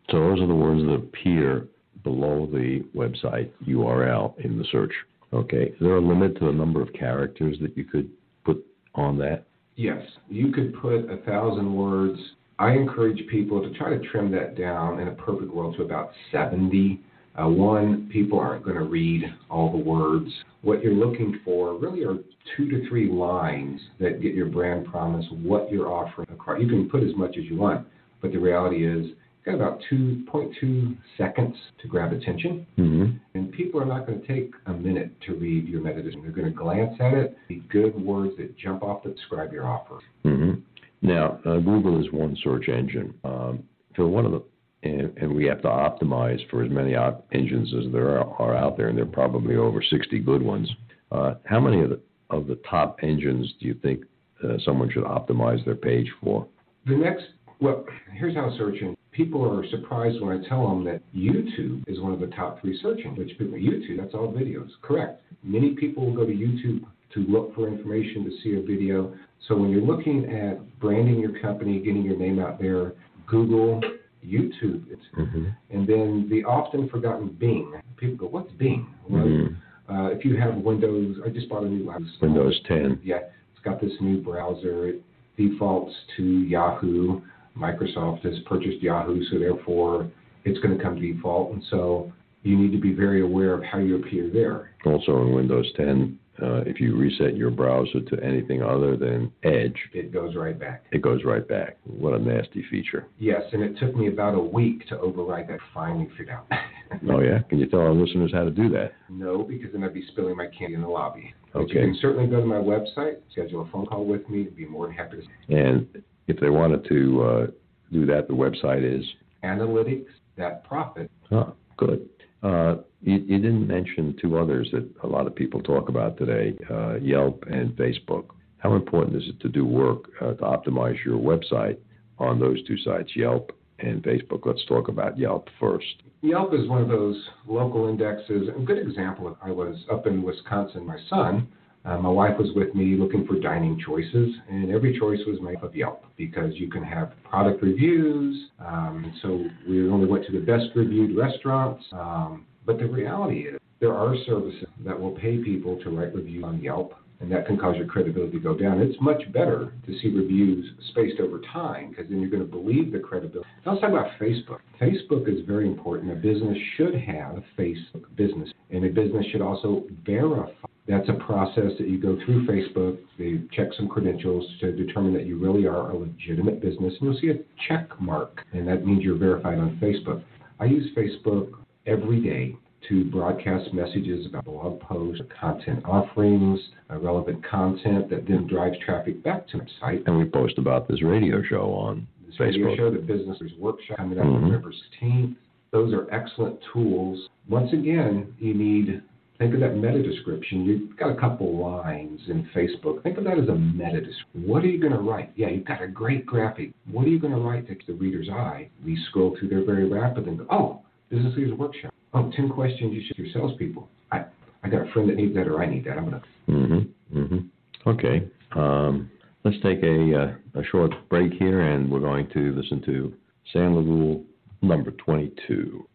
So 0.09 0.19
those 0.19 0.39
are 0.39 0.47
the 0.47 0.55
words 0.55 0.81
that 0.81 0.93
appear 0.93 1.67
below 2.03 2.47
the 2.51 2.85
website 2.95 3.51
URL 3.67 4.37
in 4.43 4.57
the 4.57 4.65
search. 4.71 4.93
Okay, 5.33 5.63
is 5.63 5.75
there 5.81 5.97
a 5.97 6.01
limit 6.01 6.37
to 6.39 6.45
the 6.45 6.53
number 6.53 6.81
of 6.81 6.93
characters 6.93 7.57
that 7.61 7.75
you 7.75 7.83
could 7.83 8.09
put 8.45 8.65
on 8.95 9.17
that? 9.17 9.43
Yes, 9.75 10.01
you 10.29 10.51
could 10.51 10.73
put 10.81 11.09
a 11.11 11.17
thousand 11.25 11.75
words. 11.75 12.19
I 12.59 12.71
encourage 12.71 13.21
people 13.27 13.61
to 13.61 13.77
try 13.77 13.89
to 13.89 13.99
trim 14.09 14.31
that 14.31 14.57
down 14.57 14.99
in 14.99 15.09
a 15.09 15.11
perfect 15.11 15.53
world 15.53 15.75
to 15.77 15.83
about 15.83 16.11
70. 16.31 16.99
Uh, 17.35 17.47
one, 17.47 18.09
people 18.11 18.39
aren't 18.39 18.65
going 18.65 18.77
to 18.77 18.83
read 18.83 19.23
all 19.49 19.71
the 19.71 19.77
words. 19.77 20.31
What 20.63 20.83
you're 20.83 20.93
looking 20.93 21.39
for 21.45 21.77
really 21.77 22.03
are 22.03 22.15
two 22.55 22.67
to 22.69 22.89
three 22.89 23.11
lines 23.11 23.79
that 23.99 24.23
get 24.23 24.33
your 24.33 24.47
brand 24.47 24.87
promise, 24.87 25.23
what 25.43 25.71
you're 25.71 25.91
offering 25.91 26.27
across. 26.31 26.59
You 26.59 26.67
can 26.67 26.89
put 26.89 27.03
as 27.03 27.15
much 27.15 27.37
as 27.37 27.45
you 27.45 27.57
want, 27.57 27.85
but 28.23 28.31
the 28.31 28.39
reality 28.39 28.87
is, 28.87 29.05
you've 29.05 29.45
got 29.45 29.53
about 29.53 29.79
2.2 29.91 30.97
seconds 31.15 31.55
to 31.79 31.87
grab 31.87 32.11
attention. 32.11 32.65
hmm 32.75 33.05
And 33.35 33.51
people 33.51 33.79
are 33.79 33.85
not 33.85 34.07
going 34.07 34.19
to 34.19 34.27
take 34.27 34.51
a 34.65 34.73
minute 34.73 35.11
to 35.27 35.35
read 35.35 35.67
your 35.67 35.81
metadata. 35.81 36.19
They're 36.23 36.31
going 36.31 36.51
to 36.51 36.57
glance 36.57 36.95
at 36.99 37.13
it, 37.13 37.37
the 37.49 37.61
good 37.69 37.95
words 38.01 38.33
that 38.39 38.57
jump 38.57 38.81
off 38.81 39.03
to 39.03 39.13
describe 39.13 39.53
your 39.53 39.67
offer. 39.67 39.99
hmm 40.23 40.53
Now, 41.01 41.39
uh, 41.45 41.57
Google 41.57 41.99
is 42.03 42.11
one 42.11 42.37
search 42.43 42.69
engine. 42.69 43.13
Um, 43.23 43.63
so 43.95 44.07
one 44.07 44.25
of 44.25 44.31
the 44.31 44.43
and, 44.83 45.17
and 45.17 45.33
we 45.33 45.45
have 45.45 45.61
to 45.63 45.67
optimize 45.67 46.39
for 46.49 46.63
as 46.63 46.71
many 46.71 46.95
op- 46.95 47.27
engines 47.31 47.73
as 47.73 47.91
there 47.91 48.19
are, 48.19 48.29
are 48.39 48.55
out 48.55 48.77
there, 48.77 48.89
and 48.89 48.97
there 48.97 49.05
are 49.05 49.07
probably 49.07 49.55
over 49.55 49.81
60 49.81 50.19
good 50.19 50.41
ones. 50.41 50.69
Uh, 51.11 51.35
how 51.45 51.59
many 51.59 51.81
of 51.81 51.89
the 51.89 51.99
of 52.29 52.47
the 52.47 52.59
top 52.69 52.97
engines 53.03 53.53
do 53.59 53.67
you 53.67 53.73
think 53.75 54.03
uh, 54.43 54.57
someone 54.65 54.91
should 54.91 55.03
optimize 55.03 55.63
their 55.65 55.75
page 55.75 56.07
for? 56.21 56.45
The 56.85 56.95
next, 56.95 57.23
well, 57.61 57.85
here's 58.13 58.35
how 58.35 58.53
searching. 58.57 58.97
People 59.11 59.43
are 59.49 59.67
surprised 59.69 60.21
when 60.21 60.37
I 60.37 60.47
tell 60.47 60.67
them 60.67 60.83
that 60.83 61.01
YouTube 61.15 61.83
is 61.87 61.99
one 62.01 62.11
of 62.11 62.19
the 62.19 62.27
top 62.27 62.61
three 62.61 62.77
search 62.81 62.99
engines. 63.05 63.29
Which 63.29 63.37
people, 63.37 63.57
YouTube, 63.57 63.97
that's 63.97 64.13
all 64.13 64.31
videos. 64.31 64.69
Correct. 64.81 65.21
Many 65.41 65.71
people 65.71 66.05
will 66.05 66.15
go 66.15 66.25
to 66.25 66.33
YouTube 66.33 66.83
to 67.13 67.19
look 67.21 67.55
for 67.55 67.67
information 67.67 68.25
to 68.25 68.31
see 68.43 68.57
a 68.57 68.61
video. 68.61 69.15
So 69.47 69.55
when 69.55 69.69
you're 69.69 69.81
looking 69.81 70.25
at 70.33 70.79
branding 70.79 71.19
your 71.19 71.39
company, 71.39 71.79
getting 71.79 72.03
your 72.03 72.17
name 72.17 72.39
out 72.39 72.59
there, 72.59 72.93
Google, 73.27 73.81
YouTube, 74.25 74.83
it's, 74.89 75.01
Mm-hmm. 75.17 75.45
and 75.71 75.87
then 75.87 76.27
the 76.29 76.43
often 76.43 76.89
forgotten 76.89 77.27
Bing. 77.39 77.71
People 77.97 78.17
go, 78.17 78.27
"What's 78.27 78.51
Bing?" 78.53 78.87
Well, 79.09 79.23
Mhm. 79.25 79.55
uh, 79.89 80.09
if 80.11 80.25
you 80.25 80.35
have 80.37 80.57
Windows, 80.57 81.19
I 81.25 81.29
just 81.29 81.49
bought 81.49 81.63
a 81.63 81.69
new 81.69 81.85
laptop. 81.85 82.21
Windows 82.21 82.59
10. 82.67 82.99
Yeah, 83.03 83.17
it's 83.53 83.63
got 83.63 83.79
this 83.79 83.93
new 84.01 84.17
browser. 84.21 84.87
It 84.87 85.01
defaults 85.37 85.95
to 86.17 86.23
Yahoo. 86.23 87.21
Microsoft 87.57 88.21
has 88.21 88.37
purchased 88.41 88.81
Yahoo, 88.83 89.23
so 89.25 89.39
therefore 89.39 90.07
it's 90.45 90.59
going 90.59 90.77
to 90.77 90.83
come 90.83 90.99
default. 90.99 91.53
And 91.53 91.63
so 91.65 92.11
you 92.43 92.55
need 92.57 92.71
to 92.71 92.77
be 92.79 92.93
very 92.93 93.21
aware 93.21 93.53
of 93.53 93.63
how 93.63 93.79
you 93.79 93.95
appear 93.95 94.29
there. 94.29 94.71
Also 94.85 95.21
in 95.23 95.33
Windows 95.33 95.71
10, 95.73 96.17
uh, 96.41 96.61
if 96.65 96.79
you 96.79 96.95
reset 96.95 97.35
your 97.35 97.49
browser 97.49 97.99
to 98.01 98.23
anything 98.23 98.61
other 98.61 98.95
than 98.95 99.31
Edge, 99.43 99.77
it 99.93 100.13
goes 100.13 100.35
right 100.35 100.57
back. 100.57 100.85
It 100.91 101.01
goes 101.01 101.23
right 101.23 101.47
back. 101.47 101.77
What 101.85 102.13
a 102.13 102.19
nasty 102.19 102.63
feature. 102.69 103.07
Yes, 103.17 103.41
and 103.53 103.63
it 103.63 103.77
took 103.79 103.95
me 103.95 104.07
about 104.07 104.35
a 104.35 104.39
week 104.39 104.87
to 104.89 104.99
override 104.99 105.47
that. 105.49 105.59
Finally 105.73 106.09
figured 106.17 106.29
out. 106.29 106.47
oh 107.09 107.19
yeah, 107.19 107.39
can 107.49 107.59
you 107.59 107.67
tell 107.67 107.79
our 107.79 107.93
listeners 107.93 108.31
how 108.33 108.43
to 108.43 108.51
do 108.51 108.69
that? 108.69 108.93
No, 109.09 109.43
because 109.43 109.71
then 109.73 109.83
I'd 109.83 109.93
be 109.93 110.05
spilling 110.11 110.35
my 110.35 110.47
candy 110.47 110.75
in 110.75 110.81
the 110.81 110.87
lobby. 110.87 111.33
Okay. 111.55 111.65
But 111.65 111.69
you 111.69 111.81
can 111.81 111.97
certainly 112.01 112.27
go 112.27 112.39
to 112.39 112.45
my 112.45 112.55
website, 112.55 113.17
schedule 113.31 113.61
a 113.61 113.71
phone 113.71 113.85
call 113.85 114.05
with 114.05 114.29
me. 114.29 114.41
I'd 114.41 114.55
be 114.55 114.65
more 114.65 114.87
than 114.87 114.95
happy 114.95 115.17
to. 115.17 115.55
And 115.55 115.87
if 116.27 116.39
they 116.39 116.49
wanted 116.49 116.87
to 116.89 117.23
uh, 117.23 117.47
do 117.91 118.05
that, 118.05 118.27
the 118.27 118.33
website 118.33 118.83
is 118.83 119.03
analytics.profit. 119.43 121.09
Oh, 121.31 121.53
good. 121.77 122.09
Uh, 122.47 122.77
you, 123.01 123.15
you, 123.15 123.39
didn't 123.39 123.67
mention 123.67 124.15
two 124.21 124.37
others 124.37 124.69
that 124.71 124.89
a 125.03 125.07
lot 125.07 125.27
of 125.27 125.35
people 125.35 125.61
talk 125.61 125.89
about 125.89 126.17
today 126.17 126.55
uh, 126.71 126.95
Yelp 126.95 127.43
and 127.51 127.71
Facebook. 127.71 128.27
How 128.59 128.75
important 128.75 129.17
is 129.21 129.27
it 129.27 129.39
to 129.41 129.49
do 129.49 129.65
work 129.65 130.05
uh, 130.21 130.33
to 130.33 130.43
optimize 130.43 130.95
your 131.03 131.17
website 131.17 131.77
on 132.19 132.39
those 132.39 132.65
two 132.65 132.77
sites, 132.77 133.11
Yelp 133.15 133.51
and 133.79 134.01
Facebook? 134.01 134.45
Let's 134.45 134.65
talk 134.65 134.87
about 134.87 135.17
Yelp 135.17 135.49
first. 135.59 136.03
Yelp 136.21 136.53
is 136.53 136.69
one 136.69 136.81
of 136.81 136.87
those 136.87 137.21
local 137.47 137.89
indexes. 137.89 138.47
A 138.55 138.59
good 138.61 138.79
example 138.79 139.37
I 139.43 139.51
was 139.51 139.75
up 139.91 140.07
in 140.07 140.23
Wisconsin, 140.23 140.85
my 140.85 140.97
son. 141.09 141.49
Uh, 141.85 141.97
my 141.97 142.09
wife 142.09 142.37
was 142.37 142.49
with 142.55 142.75
me 142.75 142.95
looking 142.97 143.25
for 143.25 143.39
dining 143.39 143.79
choices, 143.85 144.35
and 144.49 144.71
every 144.71 144.97
choice 144.99 145.19
was 145.25 145.37
made 145.41 145.57
of 145.61 145.73
Yelp 145.75 146.03
because 146.17 146.53
you 146.55 146.69
can 146.69 146.83
have 146.83 147.13
product 147.23 147.63
reviews. 147.63 148.49
Um, 148.59 149.13
so 149.21 149.45
we 149.67 149.89
only 149.89 150.05
went 150.05 150.25
to 150.25 150.31
the 150.33 150.45
best 150.45 150.65
reviewed 150.75 151.15
restaurants. 151.15 151.83
Um, 151.93 152.45
but 152.65 152.77
the 152.77 152.87
reality 152.87 153.47
is, 153.47 153.59
there 153.79 153.93
are 153.93 154.15
services 154.25 154.67
that 154.83 154.99
will 154.99 155.11
pay 155.11 155.37
people 155.37 155.79
to 155.83 155.89
write 155.89 156.13
reviews 156.13 156.43
on 156.43 156.61
Yelp, 156.61 156.93
and 157.19 157.31
that 157.31 157.47
can 157.47 157.57
cause 157.57 157.75
your 157.75 157.87
credibility 157.87 158.33
to 158.33 158.39
go 158.39 158.55
down. 158.55 158.79
It's 158.79 158.99
much 159.01 159.31
better 159.31 159.73
to 159.85 159.99
see 159.99 160.09
reviews 160.09 160.65
spaced 160.89 161.19
over 161.19 161.41
time 161.51 161.89
because 161.89 162.05
then 162.09 162.19
you're 162.21 162.29
going 162.29 162.45
to 162.45 162.49
believe 162.49 162.91
the 162.91 162.99
credibility. 162.99 163.49
Now 163.65 163.73
let's 163.73 163.81
talk 163.81 163.91
about 163.91 164.11
Facebook. 164.19 164.59
Facebook 164.79 165.27
is 165.27 165.45
very 165.45 165.67
important. 165.67 166.11
A 166.11 166.15
business 166.15 166.57
should 166.75 166.95
have 166.95 167.37
a 167.37 167.43
Facebook 167.59 168.05
business, 168.15 168.49
and 168.69 168.85
a 168.85 168.89
business 168.89 169.25
should 169.31 169.41
also 169.41 169.83
verify. 170.05 170.51
That's 170.87 171.09
a 171.09 171.13
process 171.25 171.71
that 171.79 171.89
you 171.89 171.99
go 171.99 172.17
through 172.23 172.47
Facebook. 172.47 172.99
They 173.19 173.41
check 173.51 173.73
some 173.75 173.89
credentials 173.89 174.45
to 174.61 174.71
determine 174.71 175.13
that 175.15 175.25
you 175.25 175.37
really 175.37 175.67
are 175.67 175.91
a 175.91 175.97
legitimate 175.97 176.61
business, 176.61 176.93
and 176.99 177.01
you'll 177.01 177.19
see 177.19 177.29
a 177.29 177.43
check 177.67 177.89
mark, 177.99 178.45
and 178.53 178.65
that 178.67 178.85
means 178.85 179.03
you're 179.03 179.17
verified 179.17 179.59
on 179.59 179.77
Facebook. 179.81 180.23
I 180.59 180.65
use 180.65 180.87
Facebook 180.95 181.51
every 181.85 182.21
day 182.21 182.55
to 182.89 183.03
broadcast 183.05 183.73
messages 183.73 184.25
about 184.25 184.45
blog 184.45 184.79
posts, 184.79 185.21
content 185.39 185.83
offerings, 185.85 186.59
uh, 186.89 186.97
relevant 186.97 187.43
content 187.45 188.09
that 188.09 188.27
then 188.27 188.47
drives 188.47 188.77
traffic 188.85 189.23
back 189.23 189.47
to 189.49 189.57
the 189.57 189.67
site. 189.79 190.03
And 190.05 190.17
we 190.17 190.25
post 190.25 190.57
about 190.57 190.87
this 190.87 191.01
radio 191.03 191.41
show 191.43 191.73
on 191.73 192.07
this 192.25 192.35
Facebook. 192.35 192.65
radio 192.65 192.75
show, 192.75 192.91
the 192.91 192.99
Business 192.99 193.37
Workshop 193.57 193.97
coming 193.97 194.19
up 194.19 194.25
mm-hmm. 194.25 194.45
November 194.45 194.73
16th. 195.01 195.35
Those 195.71 195.93
are 195.93 196.09
excellent 196.13 196.59
tools. 196.71 197.27
Once 197.49 197.73
again, 197.73 198.33
you 198.39 198.53
need 198.53 199.01
think 199.37 199.53
of 199.53 199.59
that 199.59 199.75
meta 199.75 200.01
description. 200.01 200.65
You've 200.65 200.97
got 200.97 201.11
a 201.11 201.15
couple 201.15 201.59
lines 201.59 202.19
in 202.27 202.49
Facebook. 202.55 203.03
Think 203.03 203.17
of 203.17 203.23
that 203.25 203.37
as 203.37 203.47
a 203.49 203.55
meta 203.55 204.01
description. 204.01 204.47
What 204.47 204.63
are 204.63 204.67
you 204.67 204.79
going 204.79 204.93
to 204.93 204.99
write? 204.99 205.31
Yeah, 205.35 205.49
you've 205.49 205.65
got 205.65 205.81
a 205.81 205.87
great 205.87 206.25
graphic. 206.25 206.71
What 206.89 207.05
are 207.05 207.09
you 207.09 207.19
going 207.19 207.33
to 207.33 207.39
write 207.39 207.67
to 207.67 207.75
the 207.85 207.93
reader's 207.93 208.29
eye? 208.29 208.69
We 208.83 208.97
scroll 209.09 209.35
through 209.37 209.49
there 209.49 209.65
very 209.65 209.87
rapidly 209.87 210.31
and 210.31 210.39
go, 210.39 210.47
oh, 210.49 210.81
Business 211.09 211.35
Leaders 211.37 211.57
Workshop. 211.57 211.93
Oh, 212.13 212.31
10 212.35 212.49
questions 212.49 212.93
you 212.93 213.03
should 213.05 213.17
your 213.17 213.27
salespeople. 213.33 213.89
I, 214.11 214.25
I 214.63 214.69
got 214.69 214.87
a 214.87 214.91
friend 214.91 215.09
that 215.09 215.15
needs 215.15 215.35
that 215.35 215.47
or 215.47 215.61
I 215.61 215.69
need 215.69 215.85
that. 215.85 215.97
I'm 215.97 216.09
going 216.09 216.21
to. 216.21 216.51
Mm-hmm. 216.51 217.19
Mm-hmm. 217.19 217.89
Okay. 217.89 218.27
Um, 218.55 219.11
let's 219.43 219.57
take 219.61 219.83
a, 219.83 220.37
uh, 220.55 220.59
a 220.59 220.63
short 220.71 220.91
break 221.09 221.33
here 221.33 221.61
and 221.61 221.91
we're 221.91 221.99
going 221.99 222.29
to 222.29 222.53
listen 222.53 222.81
to 222.85 223.13
Sandler 223.53 223.85
Rule 223.85 224.23
number 224.61 224.91
22. 224.91 225.85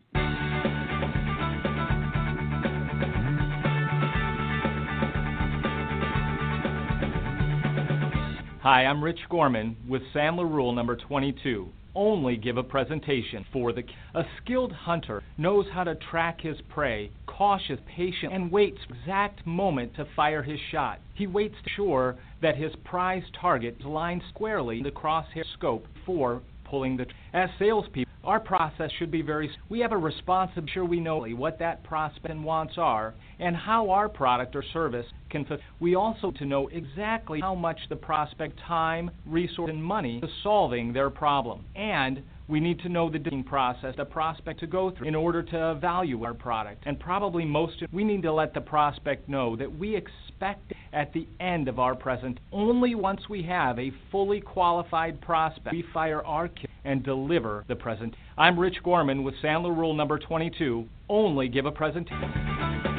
Hi, 8.62 8.84
I'm 8.84 9.02
Rich 9.02 9.18
Gorman 9.28 9.76
with 9.88 10.02
Sandler 10.14 10.48
Rule 10.48 10.72
number 10.72 10.94
22 10.94 11.68
only 11.94 12.36
give 12.36 12.56
a 12.56 12.62
presentation 12.62 13.44
for 13.52 13.72
the 13.72 13.82
a 14.14 14.24
skilled 14.42 14.72
hunter 14.72 15.22
knows 15.38 15.66
how 15.72 15.84
to 15.84 15.94
track 15.94 16.40
his 16.40 16.56
prey 16.68 17.10
cautious 17.26 17.78
patient 17.96 18.32
and 18.32 18.50
waits 18.50 18.78
exact 18.88 19.46
moment 19.46 19.94
to 19.96 20.06
fire 20.16 20.42
his 20.42 20.60
shot. 20.70 21.00
He 21.14 21.26
waits 21.26 21.54
to 21.54 21.70
ensure 21.70 22.16
that 22.40 22.56
his 22.56 22.72
prize 22.84 23.22
target 23.40 23.76
is 23.80 23.86
lined 23.86 24.22
squarely 24.30 24.78
in 24.78 24.84
the 24.84 24.90
crosshair 24.90 25.44
scope 25.54 25.86
before 25.94 26.42
pulling 26.64 26.96
the 26.96 27.06
as 27.32 27.50
salespeople 27.58 28.11
our 28.24 28.40
process 28.40 28.90
should 28.98 29.10
be 29.10 29.22
very 29.22 29.50
we 29.68 29.80
have 29.80 29.92
a 29.92 29.96
responsibility 29.96 30.72
sure 30.72 30.84
we 30.84 31.00
know 31.00 31.24
what 31.36 31.58
that 31.58 31.82
prospect 31.84 32.30
and 32.30 32.44
wants 32.44 32.74
are 32.76 33.14
and 33.38 33.56
how 33.56 33.90
our 33.90 34.08
product 34.08 34.54
or 34.54 34.64
service 34.72 35.06
can 35.30 35.44
fulfill. 35.44 35.64
We 35.80 35.94
also 35.94 36.30
to 36.32 36.44
know 36.44 36.68
exactly 36.68 37.40
how 37.40 37.54
much 37.54 37.78
the 37.88 37.96
prospect 37.96 38.58
time, 38.66 39.10
resource 39.26 39.70
and 39.70 39.82
money 39.82 40.20
to 40.20 40.28
solving 40.42 40.92
their 40.92 41.10
problem. 41.10 41.64
And 41.74 42.22
we 42.48 42.60
need 42.60 42.80
to 42.80 42.88
know 42.88 43.08
the 43.08 43.18
process 43.46 43.94
the 43.96 44.04
prospect 44.04 44.60
to 44.60 44.66
go 44.66 44.90
through 44.90 45.08
in 45.08 45.14
order 45.14 45.42
to 45.42 45.74
value 45.80 46.24
our 46.24 46.34
product. 46.34 46.82
And 46.86 46.98
probably 47.00 47.44
most, 47.44 47.82
we 47.92 48.04
need 48.04 48.22
to 48.22 48.32
let 48.32 48.52
the 48.52 48.60
prospect 48.60 49.28
know 49.28 49.56
that 49.56 49.78
we 49.78 49.96
expect 49.96 50.72
at 50.92 51.12
the 51.12 51.26
end 51.40 51.68
of 51.68 51.78
our 51.78 51.94
present. 51.94 52.38
Only 52.52 52.94
once 52.94 53.22
we 53.30 53.42
have 53.44 53.78
a 53.78 53.92
fully 54.10 54.40
qualified 54.40 55.20
prospect, 55.20 55.72
we 55.72 55.84
fire 55.94 56.24
our 56.26 56.48
and 56.84 57.02
deliver 57.02 57.64
the 57.68 57.76
present. 57.76 58.14
I'm 58.36 58.58
Rich 58.58 58.82
Gorman 58.82 59.22
with 59.24 59.34
Sandler 59.42 59.76
Rule 59.76 59.94
number 59.94 60.18
22. 60.18 60.86
Only 61.08 61.48
give 61.48 61.66
a 61.66 61.72
presentation. 61.72 62.91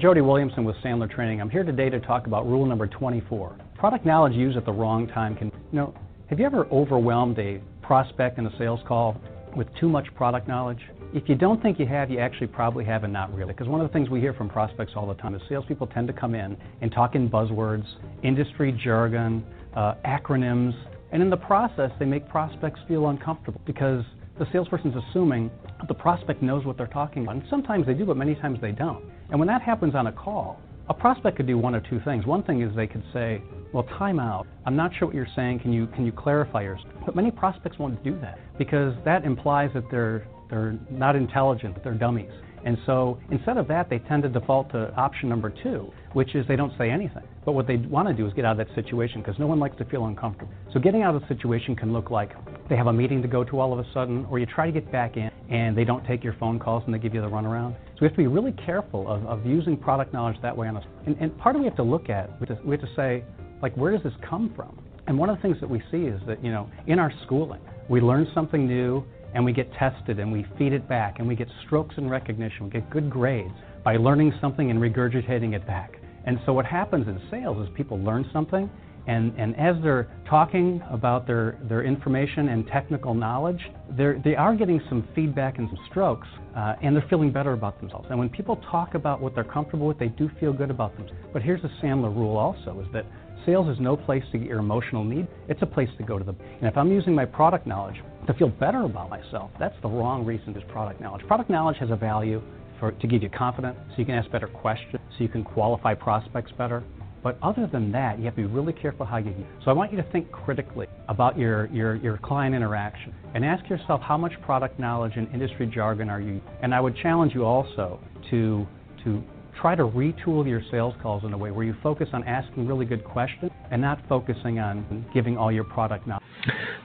Jody 0.00 0.22
Williamson 0.22 0.64
with 0.64 0.76
Sandler 0.76 1.10
Training. 1.10 1.42
I'm 1.42 1.50
here 1.50 1.62
today 1.62 1.90
to 1.90 2.00
talk 2.00 2.26
about 2.26 2.46
rule 2.46 2.64
number 2.64 2.86
24. 2.86 3.54
Product 3.76 4.06
knowledge 4.06 4.32
used 4.32 4.56
at 4.56 4.64
the 4.64 4.72
wrong 4.72 5.06
time 5.06 5.36
can, 5.36 5.48
you 5.48 5.78
know, 5.78 5.94
have 6.30 6.40
you 6.40 6.46
ever 6.46 6.64
overwhelmed 6.68 7.38
a 7.38 7.60
prospect 7.82 8.38
in 8.38 8.46
a 8.46 8.58
sales 8.58 8.80
call 8.88 9.20
with 9.54 9.68
too 9.78 9.90
much 9.90 10.06
product 10.14 10.48
knowledge? 10.48 10.78
If 11.12 11.28
you 11.28 11.34
don't 11.34 11.60
think 11.60 11.78
you 11.78 11.86
have, 11.86 12.10
you 12.10 12.18
actually 12.18 12.46
probably 12.46 12.82
have 12.86 13.04
and 13.04 13.12
not 13.12 13.34
really. 13.34 13.52
Because 13.52 13.68
one 13.68 13.82
of 13.82 13.88
the 13.88 13.92
things 13.92 14.08
we 14.08 14.20
hear 14.20 14.32
from 14.32 14.48
prospects 14.48 14.92
all 14.96 15.06
the 15.06 15.14
time 15.20 15.34
is 15.34 15.42
salespeople 15.50 15.88
tend 15.88 16.06
to 16.06 16.14
come 16.14 16.34
in 16.34 16.56
and 16.80 16.90
talk 16.90 17.14
in 17.14 17.28
buzzwords, 17.28 17.84
industry 18.22 18.72
jargon, 18.82 19.44
uh, 19.76 19.96
acronyms, 20.06 20.72
and 21.12 21.22
in 21.22 21.28
the 21.28 21.36
process, 21.36 21.90
they 21.98 22.06
make 22.06 22.26
prospects 22.26 22.80
feel 22.88 23.08
uncomfortable 23.08 23.60
because 23.66 24.04
the 24.38 24.46
salesperson's 24.52 24.94
assuming 24.96 25.50
the 25.88 25.94
prospect 25.94 26.42
knows 26.42 26.64
what 26.64 26.76
they're 26.76 26.86
talking 26.86 27.22
about. 27.24 27.36
And 27.36 27.44
sometimes 27.50 27.86
they 27.86 27.94
do, 27.94 28.04
but 28.04 28.16
many 28.16 28.34
times 28.34 28.58
they 28.60 28.72
don't. 28.72 29.04
And 29.30 29.38
when 29.38 29.48
that 29.48 29.62
happens 29.62 29.94
on 29.94 30.06
a 30.06 30.12
call, 30.12 30.58
a 30.88 30.94
prospect 30.94 31.36
could 31.36 31.46
do 31.46 31.56
one 31.56 31.74
or 31.74 31.80
two 31.80 32.00
things. 32.04 32.26
One 32.26 32.42
thing 32.42 32.62
is 32.62 32.74
they 32.74 32.88
could 32.88 33.04
say, 33.12 33.42
"Well, 33.72 33.84
time 33.84 34.18
out. 34.18 34.46
I'm 34.66 34.74
not 34.74 34.92
sure 34.94 35.06
what 35.06 35.14
you're 35.14 35.28
saying. 35.36 35.60
Can 35.60 35.72
you 35.72 35.86
can 35.88 36.04
you 36.04 36.12
clarify 36.12 36.62
yourself?" 36.62 36.92
But 37.06 37.14
many 37.14 37.30
prospects 37.30 37.78
won't 37.78 38.02
do 38.02 38.18
that 38.20 38.38
because 38.58 38.94
that 39.04 39.24
implies 39.24 39.70
that 39.74 39.88
they're 39.90 40.24
they're 40.50 40.76
not 40.90 41.14
intelligent, 41.14 41.82
they're 41.84 41.94
dummies. 41.94 42.32
And 42.64 42.76
so 42.86 43.18
instead 43.30 43.56
of 43.56 43.68
that, 43.68 43.88
they 43.88 43.98
tend 44.00 44.22
to 44.24 44.28
default 44.28 44.70
to 44.72 44.94
option 44.94 45.28
number 45.28 45.52
two, 45.62 45.92
which 46.12 46.34
is 46.34 46.46
they 46.46 46.56
don't 46.56 46.72
say 46.76 46.90
anything. 46.90 47.22
But 47.44 47.52
what 47.52 47.66
they 47.66 47.76
want 47.76 48.08
to 48.08 48.14
do 48.14 48.26
is 48.26 48.34
get 48.34 48.44
out 48.44 48.60
of 48.60 48.66
that 48.66 48.74
situation 48.74 49.22
because 49.22 49.38
no 49.38 49.46
one 49.46 49.58
likes 49.58 49.76
to 49.78 49.84
feel 49.86 50.06
uncomfortable. 50.06 50.52
So 50.72 50.80
getting 50.80 51.02
out 51.02 51.14
of 51.14 51.22
the 51.22 51.28
situation 51.28 51.74
can 51.74 51.92
look 51.92 52.10
like 52.10 52.32
they 52.68 52.76
have 52.76 52.86
a 52.86 52.92
meeting 52.92 53.22
to 53.22 53.28
go 53.28 53.44
to 53.44 53.58
all 53.58 53.72
of 53.72 53.78
a 53.78 53.86
sudden, 53.92 54.26
or 54.30 54.38
you 54.38 54.46
try 54.46 54.66
to 54.66 54.72
get 54.72 54.90
back 54.92 55.16
in 55.16 55.30
and 55.50 55.76
they 55.76 55.84
don't 55.84 56.06
take 56.06 56.22
your 56.22 56.34
phone 56.34 56.58
calls 56.58 56.82
and 56.86 56.94
they 56.94 56.98
give 56.98 57.14
you 57.14 57.20
the 57.20 57.26
runaround. 57.26 57.74
So 57.94 58.02
we 58.02 58.06
have 58.06 58.12
to 58.12 58.18
be 58.18 58.26
really 58.26 58.52
careful 58.52 59.08
of, 59.08 59.26
of 59.26 59.44
using 59.46 59.76
product 59.76 60.12
knowledge 60.12 60.36
that 60.42 60.56
way 60.56 60.68
on 60.68 60.76
us. 60.76 60.84
And, 61.06 61.16
and 61.20 61.36
part 61.38 61.56
of 61.56 61.60
we 61.60 61.66
have 61.66 61.76
to 61.76 61.82
look 61.82 62.08
at, 62.08 62.30
we 62.40 62.46
have 62.46 62.58
to, 62.58 62.66
we 62.66 62.76
have 62.76 62.80
to 62.86 62.94
say, 62.94 63.24
like, 63.62 63.74
where 63.76 63.92
does 63.92 64.02
this 64.02 64.12
come 64.28 64.52
from? 64.54 64.78
And 65.06 65.18
one 65.18 65.28
of 65.28 65.36
the 65.36 65.42
things 65.42 65.56
that 65.60 65.68
we 65.68 65.82
see 65.90 66.04
is 66.04 66.20
that, 66.26 66.42
you 66.44 66.52
know, 66.52 66.70
in 66.86 66.98
our 66.98 67.12
schooling, 67.24 67.60
we 67.88 68.00
learn 68.00 68.28
something 68.32 68.66
new 68.66 69.04
and 69.34 69.44
we 69.44 69.52
get 69.52 69.72
tested 69.74 70.18
and 70.18 70.32
we 70.32 70.44
feed 70.58 70.72
it 70.72 70.88
back 70.88 71.18
and 71.18 71.28
we 71.28 71.36
get 71.36 71.48
strokes 71.66 71.94
and 71.98 72.10
recognition, 72.10 72.64
we 72.64 72.70
get 72.70 72.90
good 72.90 73.08
grades 73.08 73.54
by 73.84 73.96
learning 73.96 74.32
something 74.40 74.70
and 74.70 74.80
regurgitating 74.80 75.54
it 75.54 75.66
back. 75.66 75.96
And 76.26 76.38
so 76.44 76.52
what 76.52 76.66
happens 76.66 77.08
in 77.08 77.20
sales 77.30 77.66
is 77.66 77.74
people 77.74 77.98
learn 77.98 78.28
something 78.32 78.68
And, 79.06 79.34
and 79.38 79.56
as 79.56 79.76
they're 79.82 80.08
talking 80.28 80.82
about 80.90 81.26
their, 81.26 81.58
their 81.68 81.82
information 81.82 82.48
and 82.48 82.66
technical 82.66 83.14
knowledge, 83.14 83.60
they're, 83.96 84.20
they 84.22 84.36
are 84.36 84.54
getting 84.54 84.80
some 84.88 85.08
feedback 85.14 85.58
and 85.58 85.68
some 85.68 85.78
strokes, 85.90 86.28
uh, 86.56 86.74
and 86.82 86.94
they're 86.94 87.06
feeling 87.08 87.32
better 87.32 87.52
about 87.52 87.80
themselves. 87.80 88.06
And 88.10 88.18
when 88.18 88.28
people 88.28 88.56
talk 88.70 88.94
about 88.94 89.20
what 89.20 89.34
they're 89.34 89.44
comfortable 89.44 89.86
with, 89.86 89.98
they 89.98 90.08
do 90.08 90.30
feel 90.38 90.52
good 90.52 90.70
about 90.70 90.96
themselves. 90.96 91.20
But 91.32 91.42
here's 91.42 91.62
the 91.62 91.70
Sandler 91.82 92.14
rule 92.14 92.36
also, 92.36 92.80
is 92.80 92.86
that 92.92 93.06
sales 93.46 93.68
is 93.68 93.80
no 93.80 93.96
place 93.96 94.22
to 94.32 94.38
get 94.38 94.46
your 94.46 94.58
emotional 94.58 95.02
need. 95.02 95.26
It's 95.48 95.62
a 95.62 95.66
place 95.66 95.88
to 95.96 96.04
go 96.04 96.18
to 96.18 96.24
the. 96.24 96.34
And 96.60 96.64
if 96.64 96.76
I'm 96.76 96.92
using 96.92 97.14
my 97.14 97.24
product 97.24 97.66
knowledge 97.66 97.96
to 98.26 98.34
feel 98.34 98.48
better 98.48 98.82
about 98.82 99.10
myself, 99.10 99.50
that's 99.58 99.74
the 99.82 99.88
wrong 99.88 100.24
reason 100.24 100.54
to 100.54 100.60
product 100.62 101.00
knowledge. 101.00 101.26
Product 101.26 101.50
knowledge 101.50 101.76
has 101.78 101.90
a 101.90 101.96
value 101.96 102.42
for, 102.78 102.92
to 102.92 103.06
give 103.06 103.22
you 103.22 103.30
confidence, 103.30 103.78
so 103.90 103.94
you 103.98 104.04
can 104.04 104.14
ask 104.14 104.30
better 104.30 104.46
questions, 104.46 105.00
so 105.16 105.24
you 105.24 105.28
can 105.28 105.44
qualify 105.44 105.94
prospects 105.94 106.52
better. 106.56 106.82
But 107.22 107.38
other 107.42 107.68
than 107.70 107.92
that, 107.92 108.18
you 108.18 108.24
have 108.24 108.36
to 108.36 108.42
be 108.42 108.46
really 108.46 108.72
careful 108.72 109.04
how 109.04 109.18
you. 109.18 109.34
So 109.64 109.70
I 109.70 109.74
want 109.74 109.92
you 109.92 109.98
to 109.98 110.10
think 110.10 110.32
critically 110.32 110.86
about 111.08 111.38
your, 111.38 111.66
your, 111.66 111.96
your 111.96 112.16
client 112.18 112.54
interaction 112.54 113.14
and 113.34 113.44
ask 113.44 113.68
yourself 113.68 114.00
how 114.00 114.16
much 114.16 114.32
product 114.42 114.78
knowledge 114.78 115.12
and 115.16 115.28
industry 115.34 115.66
jargon 115.66 116.08
are 116.08 116.20
you. 116.20 116.40
And 116.62 116.74
I 116.74 116.80
would 116.80 116.96
challenge 116.96 117.34
you 117.34 117.44
also 117.44 118.00
to 118.30 118.66
to 119.04 119.22
try 119.60 119.74
to 119.74 119.84
retool 119.84 120.46
your 120.48 120.62
sales 120.70 120.94
calls 121.02 121.22
in 121.24 121.32
a 121.32 121.38
way 121.38 121.50
where 121.50 121.66
you 121.66 121.74
focus 121.82 122.08
on 122.12 122.24
asking 122.24 122.66
really 122.66 122.86
good 122.86 123.04
questions 123.04 123.50
and 123.70 123.80
not 123.80 124.00
focusing 124.08 124.58
on 124.58 125.04
giving 125.12 125.36
all 125.36 125.52
your 125.52 125.64
product 125.64 126.06
knowledge. 126.06 126.24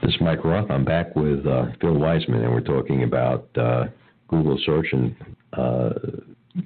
This 0.02 0.14
is 0.14 0.20
Mike 0.20 0.44
Roth. 0.44 0.70
I'm 0.70 0.84
back 0.84 1.16
with 1.16 1.46
uh, 1.46 1.66
Phil 1.80 1.94
Wiseman, 1.94 2.42
and 2.42 2.52
we're 2.52 2.60
talking 2.60 3.04
about 3.04 3.48
uh, 3.56 3.84
Google 4.28 4.58
search 4.66 4.86
and 4.92 5.16
uh, 5.54 5.90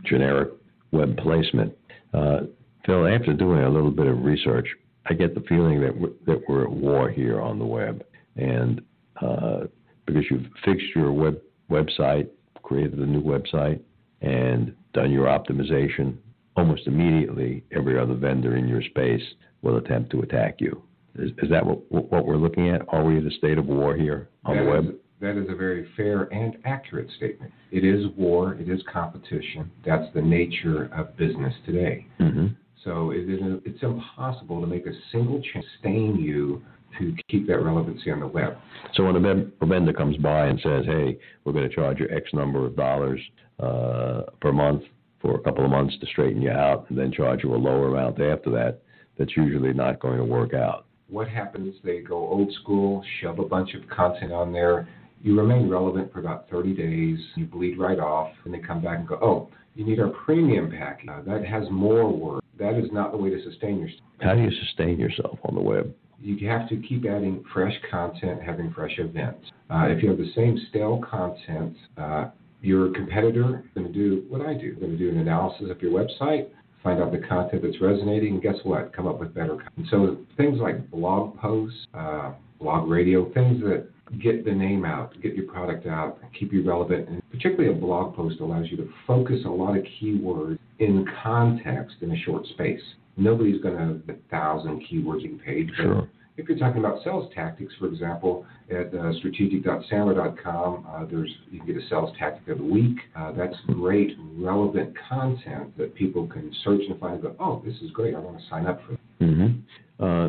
generic 0.04 0.50
web 0.90 1.16
placement. 1.18 1.72
Uh, 2.12 2.40
Phil, 2.84 3.06
after 3.06 3.32
doing 3.32 3.60
a 3.60 3.68
little 3.68 3.92
bit 3.92 4.06
of 4.06 4.24
research, 4.24 4.66
I 5.06 5.14
get 5.14 5.34
the 5.34 5.42
feeling 5.48 5.80
that 5.80 5.96
we're, 5.96 6.10
that 6.26 6.42
we're 6.48 6.64
at 6.64 6.70
war 6.70 7.08
here 7.08 7.40
on 7.40 7.58
the 7.58 7.64
web, 7.64 8.04
and 8.36 8.80
uh, 9.22 9.60
because 10.06 10.24
you've 10.28 10.46
fixed 10.64 10.86
your 10.96 11.12
web 11.12 11.40
website, 11.70 12.28
created 12.62 12.98
a 12.98 13.06
new 13.06 13.22
website, 13.22 13.80
and 14.20 14.74
done 14.92 15.10
your 15.10 15.26
optimization, 15.26 16.16
almost 16.56 16.86
immediately 16.86 17.64
every 17.72 17.98
other 17.98 18.14
vendor 18.14 18.56
in 18.56 18.68
your 18.68 18.82
space 18.82 19.22
will 19.62 19.76
attempt 19.76 20.10
to 20.10 20.20
attack 20.22 20.56
you. 20.58 20.82
Is, 21.16 21.30
is 21.42 21.50
that 21.50 21.64
what, 21.64 21.90
what 21.90 22.26
we're 22.26 22.36
looking 22.36 22.70
at? 22.70 22.82
Are 22.88 23.04
we 23.04 23.18
in 23.18 23.26
a 23.26 23.30
state 23.32 23.58
of 23.58 23.66
war 23.66 23.96
here 23.96 24.28
on 24.44 24.56
that 24.56 24.64
the 24.64 24.70
web? 24.70 24.84
Is, 24.86 24.94
that 25.20 25.36
is 25.36 25.46
a 25.50 25.54
very 25.54 25.88
fair 25.96 26.22
and 26.32 26.56
accurate 26.64 27.08
statement. 27.16 27.52
It 27.70 27.84
is 27.84 28.06
war, 28.16 28.54
it 28.54 28.68
is 28.68 28.80
competition. 28.90 29.70
That's 29.84 30.12
the 30.14 30.22
nature 30.22 30.88
of 30.94 31.16
business 31.16 31.52
today. 31.66 32.06
Mm-hmm. 32.20 32.46
So 32.84 33.10
it 33.10 33.28
is, 33.28 33.40
it's 33.66 33.82
impossible 33.82 34.60
to 34.62 34.66
make 34.66 34.86
a 34.86 34.92
single 35.12 35.42
change 35.42 35.64
sustain 35.74 36.16
you 36.16 36.62
to 36.98 37.14
keep 37.28 37.46
that 37.46 37.58
relevancy 37.58 38.10
on 38.10 38.20
the 38.20 38.26
web. 38.26 38.56
So 38.94 39.04
when 39.04 39.16
a 39.16 39.66
vendor 39.66 39.92
comes 39.92 40.16
by 40.16 40.46
and 40.46 40.58
says, 40.60 40.84
"Hey, 40.86 41.18
we're 41.44 41.52
going 41.52 41.68
to 41.68 41.74
charge 41.74 42.00
you 42.00 42.08
X 42.10 42.30
number 42.32 42.66
of 42.66 42.76
dollars 42.76 43.20
uh, 43.62 44.22
per 44.40 44.52
month 44.52 44.82
for 45.20 45.36
a 45.36 45.40
couple 45.40 45.64
of 45.64 45.70
months 45.70 45.94
to 46.00 46.06
straighten 46.06 46.42
you 46.42 46.50
out, 46.50 46.86
and 46.88 46.98
then 46.98 47.12
charge 47.12 47.44
you 47.44 47.54
a 47.54 47.56
lower 47.56 47.88
amount 47.88 48.20
after 48.20 48.50
that," 48.50 48.80
that's 49.18 49.36
usually 49.36 49.72
not 49.72 50.00
going 50.00 50.18
to 50.18 50.24
work 50.24 50.54
out. 50.54 50.86
What 51.08 51.28
happens? 51.28 51.74
They 51.82 52.00
go 52.00 52.16
old 52.16 52.52
school, 52.62 53.04
shove 53.20 53.38
a 53.38 53.44
bunch 53.44 53.74
of 53.74 53.88
content 53.88 54.32
on 54.32 54.52
there. 54.52 54.88
You 55.22 55.38
remain 55.38 55.68
relevant 55.68 56.12
for 56.12 56.20
about 56.20 56.48
30 56.48 56.72
days. 56.74 57.18
You 57.34 57.44
bleed 57.46 57.78
right 57.78 57.98
off, 57.98 58.30
and 58.44 58.54
they 58.54 58.58
come 58.58 58.80
back 58.80 58.98
and 58.98 59.08
go, 59.08 59.18
"Oh, 59.20 59.48
you 59.74 59.84
need 59.84 60.00
our 60.00 60.08
premium 60.08 60.70
package. 60.70 61.08
Uh, 61.08 61.22
that 61.22 61.44
has 61.44 61.68
more 61.70 62.08
work." 62.08 62.44
That 62.58 62.74
is 62.74 62.90
not 62.92 63.12
the 63.12 63.18
way 63.18 63.30
to 63.30 63.42
sustain 63.42 63.78
yourself. 63.80 64.02
How 64.20 64.34
do 64.34 64.42
you 64.42 64.50
sustain 64.50 64.98
yourself 64.98 65.38
on 65.44 65.54
the 65.54 65.62
web? 65.62 65.94
you 66.22 66.48
have 66.48 66.68
to 66.68 66.76
keep 66.76 67.06
adding 67.06 67.42
fresh 67.52 67.74
content, 67.90 68.42
having 68.42 68.72
fresh 68.72 68.92
events. 68.98 69.50
Uh, 69.70 69.86
if 69.88 70.02
you 70.02 70.08
have 70.10 70.18
the 70.18 70.30
same 70.34 70.58
stale 70.68 71.00
content, 71.08 71.76
uh, 71.96 72.28
your 72.62 72.92
competitor 72.92 73.62
is 73.64 73.70
going 73.74 73.86
to 73.86 73.92
do 73.92 74.24
what 74.28 74.40
I 74.40 74.54
do. 74.54 74.72
They're 74.72 74.88
going 74.88 74.92
to 74.92 74.98
do 74.98 75.10
an 75.10 75.18
analysis 75.18 75.68
of 75.70 75.80
your 75.80 75.92
website, 75.92 76.48
find 76.82 77.02
out 77.02 77.12
the 77.12 77.18
content 77.18 77.62
that's 77.62 77.80
resonating, 77.80 78.34
and 78.34 78.42
guess 78.42 78.56
what? 78.64 78.94
Come 78.94 79.06
up 79.06 79.20
with 79.20 79.34
better 79.34 79.56
content. 79.56 79.86
So 79.90 80.18
things 80.36 80.58
like 80.60 80.90
blog 80.90 81.38
posts, 81.38 81.86
uh, 81.94 82.32
blog 82.60 82.88
radio, 82.88 83.32
things 83.32 83.62
that 83.62 83.88
get 84.22 84.44
the 84.44 84.52
name 84.52 84.84
out, 84.84 85.14
get 85.22 85.34
your 85.34 85.46
product 85.46 85.86
out, 85.86 86.18
keep 86.38 86.52
you 86.52 86.66
relevant. 86.66 87.08
And 87.08 87.22
particularly 87.30 87.70
a 87.70 87.80
blog 87.80 88.14
post 88.16 88.40
allows 88.40 88.66
you 88.70 88.76
to 88.78 88.88
focus 89.06 89.40
a 89.44 89.50
lot 89.50 89.76
of 89.76 89.84
keywords 90.00 90.58
in 90.78 91.06
context 91.22 91.96
in 92.00 92.10
a 92.12 92.16
short 92.18 92.46
space. 92.46 92.80
Nobody's 93.16 93.60
going 93.62 93.76
to 93.76 93.80
have 93.80 94.00
a 94.08 94.20
thousand 94.30 94.82
keywords 94.90 95.24
in 95.24 95.38
page. 95.38 95.70
Sure. 95.76 96.08
If 96.40 96.48
you're 96.48 96.56
talking 96.56 96.82
about 96.82 97.04
sales 97.04 97.30
tactics, 97.34 97.74
for 97.78 97.86
example, 97.86 98.46
at 98.70 98.94
uh, 98.94 99.12
strategic.sandler.com, 99.18 100.86
uh, 100.88 101.04
there's 101.04 101.30
you 101.50 101.58
can 101.58 101.66
get 101.66 101.76
a 101.76 101.86
sales 101.90 102.16
tactic 102.18 102.48
of 102.48 102.58
the 102.58 102.64
week. 102.64 102.96
Uh, 103.14 103.32
that's 103.32 103.54
great, 103.66 104.16
relevant 104.38 104.96
content 105.06 105.76
that 105.76 105.94
people 105.94 106.26
can 106.26 106.50
search 106.64 106.80
and 106.88 106.98
find 106.98 107.14
and 107.14 107.22
go, 107.22 107.36
oh, 107.38 107.62
this 107.62 107.74
is 107.82 107.90
great. 107.90 108.14
I 108.14 108.20
want 108.20 108.38
to 108.38 108.44
sign 108.48 108.66
up 108.66 108.80
for. 108.86 108.94
It. 108.94 109.00
Mm-hmm. 109.20 110.02
Uh, 110.02 110.28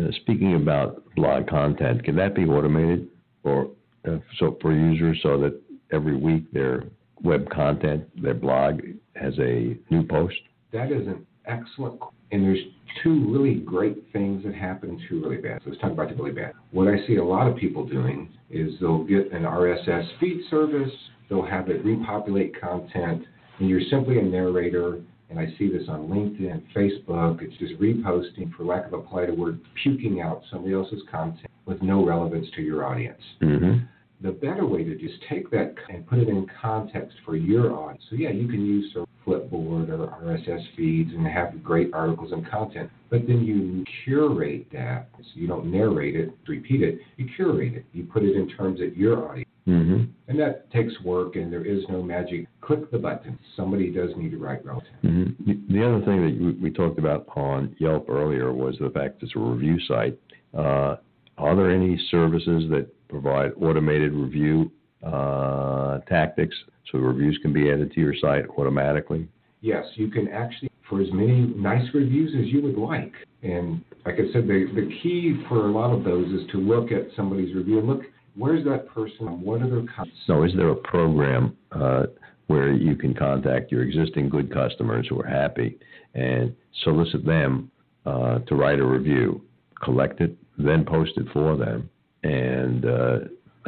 uh, 0.00 0.10
speaking 0.22 0.54
about 0.54 1.04
blog 1.14 1.46
content, 1.46 2.04
can 2.04 2.16
that 2.16 2.34
be 2.34 2.46
automated 2.46 3.08
or 3.44 3.70
uh, 4.08 4.16
so 4.38 4.56
for 4.62 4.72
users 4.72 5.18
so 5.22 5.38
that 5.40 5.60
every 5.92 6.16
week 6.16 6.50
their 6.52 6.84
web 7.22 7.50
content, 7.50 8.08
their 8.22 8.32
blog, 8.32 8.80
has 9.14 9.34
a 9.38 9.76
new 9.90 10.06
post? 10.08 10.36
That 10.72 10.90
is 10.90 11.06
an 11.06 11.26
excellent 11.44 12.00
and 12.32 12.44
there's 12.44 12.64
two 13.02 13.32
really 13.32 13.56
great 13.60 14.04
things 14.12 14.44
that 14.44 14.54
happen 14.54 14.90
and 14.90 15.00
two 15.08 15.22
really 15.22 15.36
bad. 15.36 15.60
So 15.64 15.70
let's 15.70 15.80
talk 15.80 15.92
about 15.92 16.08
the 16.08 16.14
really 16.14 16.32
bad. 16.32 16.52
What 16.70 16.88
I 16.88 17.06
see 17.06 17.16
a 17.16 17.24
lot 17.24 17.46
of 17.46 17.56
people 17.56 17.86
doing 17.86 18.28
is 18.50 18.72
they'll 18.80 19.04
get 19.04 19.32
an 19.32 19.42
RSS 19.42 20.06
feed 20.18 20.42
service, 20.50 20.90
they'll 21.28 21.46
have 21.46 21.68
it 21.68 21.84
repopulate 21.84 22.60
content, 22.60 23.24
and 23.58 23.68
you're 23.68 23.82
simply 23.90 24.18
a 24.18 24.22
narrator. 24.22 25.00
And 25.28 25.38
I 25.38 25.46
see 25.58 25.70
this 25.70 25.84
on 25.88 26.08
LinkedIn, 26.08 26.64
Facebook. 26.74 27.40
It's 27.40 27.56
just 27.58 27.80
reposting, 27.80 28.52
for 28.56 28.64
lack 28.64 28.86
of 28.86 28.94
a 28.94 28.98
politer 29.00 29.32
word, 29.32 29.60
puking 29.80 30.20
out 30.20 30.42
somebody 30.50 30.74
else's 30.74 31.02
content 31.08 31.46
with 31.66 31.80
no 31.82 32.04
relevance 32.04 32.48
to 32.56 32.62
your 32.62 32.84
audience. 32.84 33.22
Mm-hmm. 33.40 33.84
The 34.22 34.32
better 34.32 34.66
way 34.66 34.82
to 34.82 34.96
just 34.96 35.14
take 35.30 35.48
that 35.52 35.76
and 35.88 36.04
put 36.04 36.18
it 36.18 36.28
in 36.28 36.48
context 36.60 37.16
for 37.24 37.36
your 37.36 37.72
audience. 37.72 38.02
So 38.10 38.16
yeah, 38.16 38.30
you 38.30 38.48
can 38.48 38.66
use 38.66 38.92
Flipboard 39.26 39.90
or 39.90 40.06
RSS 40.22 40.62
feeds 40.76 41.10
and 41.12 41.26
have 41.26 41.62
great 41.62 41.92
articles 41.92 42.32
and 42.32 42.48
content. 42.48 42.90
But 43.10 43.26
then 43.26 43.44
you 43.44 43.84
curate 44.04 44.66
that. 44.72 45.08
So 45.18 45.24
you 45.34 45.46
don't 45.46 45.70
narrate 45.70 46.16
it, 46.16 46.30
repeat 46.46 46.82
it. 46.82 46.98
You 47.16 47.28
curate 47.36 47.74
it. 47.74 47.84
You 47.92 48.04
put 48.04 48.22
it 48.22 48.36
in 48.36 48.48
terms 48.48 48.80
of 48.80 48.96
your 48.96 49.28
audience. 49.28 49.48
Mm-hmm. 49.68 50.04
And 50.28 50.40
that 50.40 50.70
takes 50.72 50.92
work, 51.02 51.36
and 51.36 51.52
there 51.52 51.64
is 51.64 51.84
no 51.88 52.02
magic. 52.02 52.46
Click 52.60 52.90
the 52.90 52.98
button. 52.98 53.38
Somebody 53.56 53.90
does 53.90 54.10
need 54.16 54.30
to 54.30 54.38
write 54.38 54.64
relevant. 54.64 54.88
Mm-hmm. 55.04 55.72
The 55.72 55.86
other 55.86 56.04
thing 56.04 56.24
that 56.24 56.62
we 56.62 56.70
talked 56.70 56.98
about 56.98 57.26
on 57.36 57.76
Yelp 57.78 58.08
earlier 58.08 58.52
was 58.52 58.76
the 58.80 58.90
fact 58.90 59.22
it's 59.22 59.32
a 59.36 59.38
review 59.38 59.78
site. 59.86 60.18
Uh, 60.56 60.96
are 61.38 61.56
there 61.56 61.70
any 61.70 62.00
services 62.10 62.64
that 62.70 62.88
provide 63.08 63.52
automated 63.60 64.12
review 64.12 64.70
uh, 65.02 65.98
tactics 66.08 66.54
so 66.90 66.98
reviews 66.98 67.38
can 67.42 67.52
be 67.52 67.70
added 67.70 67.92
to 67.92 68.00
your 68.00 68.14
site 68.20 68.44
automatically? 68.58 69.28
Yes, 69.60 69.84
you 69.94 70.08
can 70.08 70.28
actually 70.28 70.70
for 70.88 71.00
as 71.00 71.08
many 71.12 71.46
nice 71.56 71.86
reviews 71.94 72.34
as 72.38 72.52
you 72.52 72.60
would 72.62 72.76
like. 72.76 73.12
And 73.42 73.82
like 74.04 74.16
I 74.16 74.32
said, 74.32 74.48
the, 74.48 74.66
the 74.74 74.90
key 75.02 75.40
for 75.48 75.68
a 75.68 75.70
lot 75.70 75.94
of 75.94 76.04
those 76.04 76.26
is 76.32 76.50
to 76.50 76.58
look 76.58 76.90
at 76.90 77.14
somebody's 77.14 77.54
review 77.54 77.78
and 77.78 77.88
look 77.88 78.02
where's 78.36 78.64
that 78.64 78.88
person, 78.88 79.40
what 79.40 79.62
are 79.62 79.70
their 79.70 79.86
comments. 79.94 80.18
So, 80.26 80.42
is 80.42 80.52
there 80.56 80.70
a 80.70 80.76
program 80.76 81.56
uh, 81.72 82.06
where 82.48 82.72
you 82.72 82.96
can 82.96 83.14
contact 83.14 83.70
your 83.70 83.82
existing 83.82 84.28
good 84.28 84.52
customers 84.52 85.06
who 85.08 85.20
are 85.20 85.26
happy 85.26 85.78
and 86.14 86.54
solicit 86.82 87.24
them 87.24 87.70
uh, 88.04 88.40
to 88.40 88.54
write 88.54 88.80
a 88.80 88.84
review, 88.84 89.42
collect 89.82 90.20
it, 90.20 90.36
then 90.58 90.84
post 90.84 91.12
it 91.16 91.26
for 91.32 91.56
them, 91.56 91.88
and 92.24 92.84
uh, 92.84 93.18